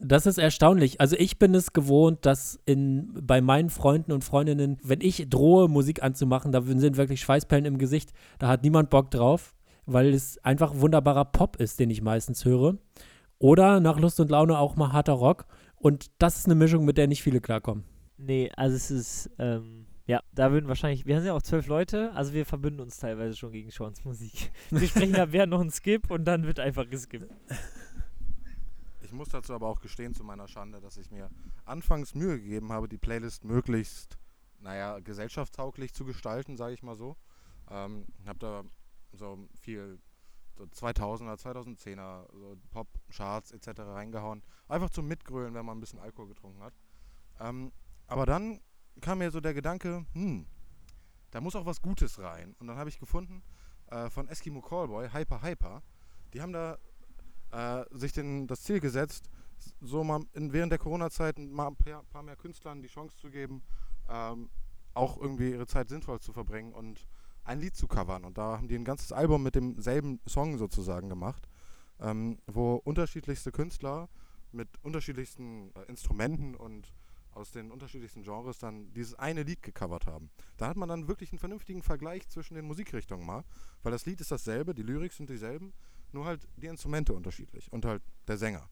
Das 0.00 0.26
ist 0.26 0.38
erstaunlich. 0.38 1.00
Also 1.00 1.16
ich 1.16 1.38
bin 1.38 1.54
es 1.54 1.72
gewohnt, 1.72 2.26
dass 2.26 2.60
in, 2.66 3.12
bei 3.22 3.40
meinen 3.40 3.70
Freunden 3.70 4.12
und 4.12 4.22
Freundinnen, 4.22 4.78
wenn 4.82 5.00
ich 5.00 5.26
drohe, 5.30 5.68
Musik 5.68 6.02
anzumachen, 6.02 6.52
da 6.52 6.60
sind 6.62 6.96
wirklich 6.96 7.20
Schweißperlen 7.20 7.64
im 7.64 7.78
Gesicht. 7.78 8.12
Da 8.38 8.48
hat 8.48 8.62
niemand 8.64 8.90
Bock 8.90 9.10
drauf, 9.10 9.54
weil 9.86 10.12
es 10.12 10.38
einfach 10.44 10.74
wunderbarer 10.76 11.24
Pop 11.24 11.56
ist, 11.56 11.80
den 11.80 11.90
ich 11.90 12.02
meistens 12.02 12.44
höre. 12.44 12.76
Oder 13.42 13.80
nach 13.80 13.98
Lust 13.98 14.20
und 14.20 14.30
Laune 14.30 14.56
auch 14.56 14.76
mal 14.76 14.92
harter 14.92 15.14
Rock. 15.14 15.46
Und 15.74 16.12
das 16.18 16.36
ist 16.36 16.46
eine 16.46 16.54
Mischung, 16.54 16.84
mit 16.84 16.96
der 16.96 17.08
nicht 17.08 17.24
viele 17.24 17.40
klarkommen. 17.40 17.82
Nee, 18.16 18.52
also 18.56 18.76
es 18.76 18.92
ist, 18.92 19.30
ähm, 19.40 19.86
ja, 20.06 20.20
da 20.32 20.52
würden 20.52 20.68
wahrscheinlich, 20.68 21.06
wir 21.06 21.16
sind 21.16 21.26
ja 21.26 21.32
auch 21.32 21.42
zwölf 21.42 21.66
Leute, 21.66 22.12
also 22.12 22.34
wir 22.34 22.46
verbünden 22.46 22.80
uns 22.80 22.98
teilweise 22.98 23.36
schon 23.36 23.50
gegen 23.50 23.72
Seans 23.72 24.04
Musik. 24.04 24.52
Wir 24.70 24.86
sprechen 24.86 25.14
da 25.14 25.32
während 25.32 25.50
noch 25.50 25.60
ein 25.60 25.72
Skip 25.72 26.08
und 26.08 26.24
dann 26.24 26.46
wird 26.46 26.60
einfach 26.60 26.88
geskippt. 26.88 27.34
Ich 29.00 29.10
muss 29.10 29.30
dazu 29.30 29.54
aber 29.54 29.66
auch 29.66 29.80
gestehen, 29.80 30.14
zu 30.14 30.22
meiner 30.22 30.46
Schande, 30.46 30.80
dass 30.80 30.96
ich 30.96 31.10
mir 31.10 31.28
anfangs 31.64 32.14
Mühe 32.14 32.38
gegeben 32.38 32.70
habe, 32.70 32.88
die 32.88 32.96
Playlist 32.96 33.44
möglichst, 33.44 34.18
naja, 34.60 35.00
gesellschaftstauglich 35.00 35.92
zu 35.92 36.04
gestalten, 36.04 36.56
sage 36.56 36.74
ich 36.74 36.84
mal 36.84 36.94
so. 36.94 37.16
Ähm, 37.68 38.06
habe 38.24 38.38
da 38.38 38.62
so 39.12 39.48
viel 39.58 39.98
so 40.54 40.64
2000er, 40.64 41.38
2010er, 41.40 42.26
so 42.32 42.56
Pop-Charts 42.70 43.52
etc. 43.52 43.80
reingehauen. 43.80 44.42
Einfach 44.68 44.90
zum 44.90 45.06
Mitgrölen, 45.06 45.54
wenn 45.54 45.64
man 45.64 45.78
ein 45.78 45.80
bisschen 45.80 45.98
Alkohol 45.98 46.28
getrunken 46.28 46.62
hat. 46.62 46.74
Ähm, 47.40 47.72
aber 48.06 48.26
dann 48.26 48.60
kam 49.00 49.18
mir 49.18 49.30
so 49.30 49.40
der 49.40 49.54
Gedanke, 49.54 50.04
hm, 50.12 50.46
da 51.30 51.40
muss 51.40 51.56
auch 51.56 51.66
was 51.66 51.80
Gutes 51.80 52.18
rein. 52.18 52.54
Und 52.58 52.66
dann 52.66 52.76
habe 52.76 52.90
ich 52.90 52.98
gefunden 52.98 53.42
äh, 53.86 54.10
von 54.10 54.28
Eskimo 54.28 54.60
Callboy, 54.60 55.08
Hyper 55.10 55.42
Hyper, 55.42 55.82
die 56.32 56.40
haben 56.40 56.52
da 56.52 56.78
äh, 57.52 57.84
sich 57.90 58.12
den, 58.12 58.46
das 58.46 58.62
Ziel 58.62 58.80
gesetzt, 58.80 59.28
so 59.80 60.02
mal 60.04 60.24
in, 60.32 60.52
während 60.52 60.72
der 60.72 60.78
Corona-Zeit 60.78 61.38
mal 61.38 61.68
ein 61.68 61.76
paar, 61.76 62.02
paar 62.04 62.22
mehr 62.22 62.36
Künstlern 62.36 62.82
die 62.82 62.88
Chance 62.88 63.16
zu 63.16 63.30
geben, 63.30 63.62
ähm, 64.08 64.50
auch 64.94 65.18
irgendwie 65.18 65.50
ihre 65.50 65.66
Zeit 65.66 65.88
sinnvoll 65.88 66.20
zu 66.20 66.32
verbringen 66.32 66.72
und 66.72 67.06
ein 67.44 67.60
Lied 67.60 67.76
zu 67.76 67.86
covern. 67.86 68.24
Und 68.24 68.38
da 68.38 68.56
haben 68.58 68.68
die 68.68 68.76
ein 68.76 68.84
ganzes 68.84 69.12
Album 69.12 69.42
mit 69.42 69.54
demselben 69.54 70.20
Song 70.26 70.58
sozusagen 70.58 71.08
gemacht, 71.08 71.48
ähm, 72.00 72.38
wo 72.46 72.76
unterschiedlichste 72.76 73.52
Künstler 73.52 74.08
mit 74.52 74.68
unterschiedlichsten 74.82 75.72
äh, 75.74 75.82
Instrumenten 75.88 76.54
und 76.54 76.92
aus 77.34 77.50
den 77.50 77.70
unterschiedlichsten 77.70 78.22
Genres 78.22 78.58
dann 78.58 78.92
dieses 78.92 79.14
eine 79.14 79.42
Lied 79.42 79.62
gecovert 79.62 80.06
haben. 80.06 80.30
Da 80.58 80.68
hat 80.68 80.76
man 80.76 80.88
dann 80.88 81.08
wirklich 81.08 81.32
einen 81.32 81.38
vernünftigen 81.38 81.82
Vergleich 81.82 82.28
zwischen 82.28 82.54
den 82.54 82.66
Musikrichtungen 82.66 83.24
mal, 83.24 83.44
weil 83.82 83.92
das 83.92 84.06
Lied 84.06 84.20
ist 84.20 84.30
dasselbe, 84.30 84.74
die 84.74 84.82
Lyrics 84.82 85.16
sind 85.16 85.30
dieselben, 85.30 85.72
nur 86.12 86.26
halt 86.26 86.46
die 86.56 86.66
Instrumente 86.66 87.14
unterschiedlich 87.14 87.72
und 87.72 87.84
halt 87.84 88.02
der 88.28 88.36
Sänger. 88.36 88.68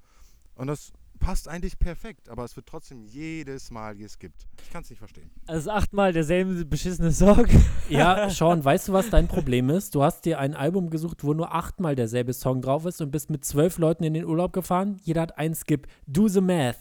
Und 0.60 0.66
das 0.66 0.92
passt 1.20 1.48
eigentlich 1.48 1.78
perfekt, 1.78 2.28
aber 2.28 2.44
es 2.44 2.54
wird 2.54 2.66
trotzdem 2.66 3.02
jedes 3.02 3.70
Mal 3.70 3.96
geskippt. 3.96 4.46
Ich 4.62 4.70
kann 4.70 4.82
es 4.82 4.90
nicht 4.90 4.98
verstehen. 4.98 5.30
Also 5.46 5.70
achtmal 5.70 6.12
derselbe 6.12 6.66
beschissene 6.66 7.12
Song. 7.12 7.46
Ja, 7.88 8.28
Sean, 8.28 8.62
weißt 8.64 8.88
du, 8.88 8.92
was 8.92 9.08
dein 9.08 9.26
Problem 9.26 9.70
ist? 9.70 9.94
Du 9.94 10.02
hast 10.02 10.26
dir 10.26 10.38
ein 10.38 10.54
Album 10.54 10.90
gesucht, 10.90 11.24
wo 11.24 11.32
nur 11.32 11.54
achtmal 11.54 11.96
derselbe 11.96 12.34
Song 12.34 12.60
drauf 12.60 12.84
ist 12.84 13.00
und 13.00 13.10
bist 13.10 13.30
mit 13.30 13.42
zwölf 13.44 13.78
Leuten 13.78 14.04
in 14.04 14.12
den 14.12 14.26
Urlaub 14.26 14.52
gefahren. 14.52 15.00
Jeder 15.02 15.22
hat 15.22 15.38
einen 15.38 15.54
Skip. 15.54 15.88
Do 16.06 16.28
the 16.28 16.42
math. 16.42 16.78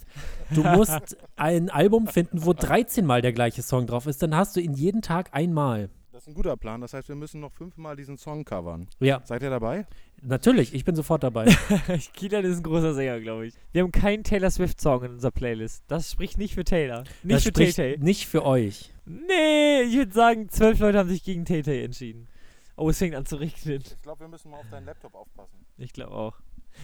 Du 0.53 0.61
musst 0.75 1.17
ein 1.37 1.69
Album 1.69 2.07
finden, 2.07 2.43
wo 2.43 2.51
13 2.51 3.05
Mal 3.05 3.21
der 3.21 3.31
gleiche 3.31 3.63
Song 3.63 3.87
drauf 3.87 4.07
ist. 4.07 4.21
Dann 4.21 4.35
hast 4.35 4.57
du 4.57 4.59
ihn 4.59 4.73
jeden 4.73 5.01
Tag 5.01 5.29
einmal. 5.31 5.89
Ein 6.29 6.35
guter 6.35 6.55
Plan. 6.57 6.79
Das 6.79 6.93
heißt, 6.93 7.09
wir 7.09 7.15
müssen 7.15 7.41
noch 7.41 7.51
fünfmal 7.51 7.95
diesen 7.95 8.15
Song 8.15 8.45
covern. 8.45 8.87
Ja, 8.99 9.19
Seid 9.25 9.41
ihr 9.41 9.49
dabei? 9.49 9.87
natürlich. 10.21 10.75
Ich 10.75 10.85
bin 10.85 10.95
sofort 10.95 11.23
dabei. 11.23 11.45
Kilian 12.13 12.45
ist 12.45 12.57
ein 12.57 12.63
großer 12.63 12.93
Sänger, 12.93 13.19
glaube 13.19 13.47
ich. 13.47 13.55
Wir 13.71 13.81
haben 13.81 13.91
keinen 13.91 14.23
Taylor 14.23 14.51
Swift-Song 14.51 15.05
in 15.05 15.11
unserer 15.13 15.31
Playlist. 15.31 15.83
Das 15.87 16.11
spricht 16.11 16.37
nicht 16.37 16.53
für 16.53 16.63
Taylor. 16.63 17.03
Nicht 17.23 17.37
das 17.37 17.43
für 17.43 17.49
spricht 17.49 17.77
Tay-Tay. 17.77 18.03
nicht 18.03 18.27
für 18.27 18.45
euch. 18.45 18.93
Nee, 19.05 19.81
ich 19.87 19.95
würde 19.95 20.13
sagen, 20.13 20.49
zwölf 20.49 20.77
Leute 20.79 20.99
haben 20.99 21.09
sich 21.09 21.23
gegen 21.23 21.45
Tay-Tay 21.45 21.83
entschieden. 21.83 22.27
Oh, 22.75 22.89
es 22.91 22.99
fängt 22.99 23.15
an 23.15 23.25
zu 23.25 23.37
regnen. 23.37 23.81
Ich 23.81 24.01
glaube, 24.03 24.19
wir 24.19 24.27
müssen 24.27 24.51
mal 24.51 24.59
auf 24.59 24.69
deinen 24.69 24.85
Laptop 24.85 25.15
aufpassen. 25.15 25.65
Ich 25.77 25.93
glaube 25.93 26.11
auch. 26.13 26.39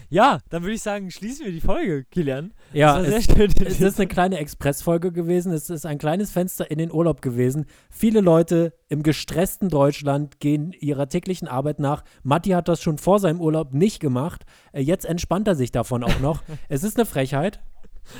Ja, 0.08 0.38
dann 0.50 0.62
würde 0.62 0.74
ich 0.74 0.82
sagen, 0.82 1.10
schließen 1.10 1.46
wir 1.46 1.52
die 1.52 1.60
Folge, 1.60 2.04
Kilian. 2.04 2.52
Ja, 2.72 3.00
es, 3.00 3.28
es 3.64 3.80
ist 3.80 3.98
eine 3.98 4.06
kleine 4.06 4.38
Expressfolge 4.38 5.12
gewesen. 5.12 5.52
Es 5.52 5.70
ist 5.70 5.86
ein 5.86 5.98
kleines 5.98 6.30
Fenster 6.30 6.70
in 6.70 6.78
den 6.78 6.92
Urlaub 6.92 7.22
gewesen. 7.22 7.66
Viele 7.90 8.20
Leute 8.20 8.72
im 8.88 9.02
gestressten 9.02 9.68
Deutschland 9.68 10.40
gehen 10.40 10.72
ihrer 10.72 11.08
täglichen 11.08 11.48
Arbeit 11.48 11.78
nach. 11.80 12.04
Matti 12.22 12.50
hat 12.50 12.68
das 12.68 12.80
schon 12.80 12.98
vor 12.98 13.18
seinem 13.18 13.40
Urlaub 13.40 13.74
nicht 13.74 14.00
gemacht. 14.00 14.44
Äh, 14.72 14.82
Jetzt 14.82 15.04
entspannt 15.04 15.48
er 15.48 15.56
sich 15.56 15.72
davon 15.72 16.04
auch 16.04 16.20
noch. 16.20 16.42
es 16.68 16.84
ist 16.84 16.96
eine 16.96 17.06
Frechheit. 17.06 17.60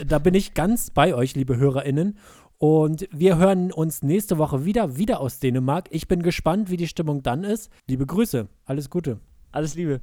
Da 0.07 0.19
bin 0.19 0.35
ich 0.35 0.55
ganz 0.55 0.91
bei 0.91 1.15
euch, 1.15 1.35
liebe 1.37 1.57
HörerInnen. 1.57 2.19
Und 2.59 3.07
wir 3.13 3.37
hören 3.37 3.71
uns 3.71 4.03
nächste 4.03 4.39
Woche 4.39 4.65
wieder, 4.65 4.97
wieder 4.97 5.21
aus 5.21 5.39
Dänemark. 5.39 5.89
Ich 5.91 6.09
bin 6.09 6.23
gespannt, 6.23 6.71
wie 6.71 6.79
die 6.79 6.89
Stimmung 6.89 7.23
dann 7.23 7.45
ist. 7.45 7.71
Liebe 7.87 8.07
Grüße, 8.07 8.49
alles 8.65 8.89
Gute. 8.89 9.21
Alles 9.53 9.75
Liebe. 9.75 10.01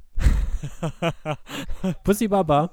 Pussy 2.04 2.28
Baba. 2.28 2.70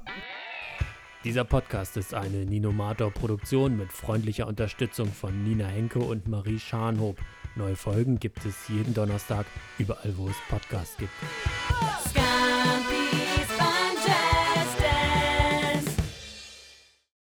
Dieser 1.24 1.44
Podcast 1.44 1.98
ist 1.98 2.14
eine 2.14 2.46
Ninomator-Produktion 2.46 3.78
mit 3.78 3.92
freundlicher 3.92 4.48
Unterstützung 4.48 5.12
von 5.12 5.44
Nina 5.44 5.68
Henke 5.68 6.00
und 6.00 6.28
Marie 6.28 6.60
Scharnhob. 6.60 7.18
Neue 7.56 7.76
Folgen 7.76 8.20
gibt 8.20 8.44
es 8.46 8.68
jeden 8.70 8.94
Donnerstag, 8.94 9.46
überall 9.78 10.18
wo 10.18 10.28
es 10.30 10.36
Podcasts 10.50 10.98
gibt. 10.98 11.12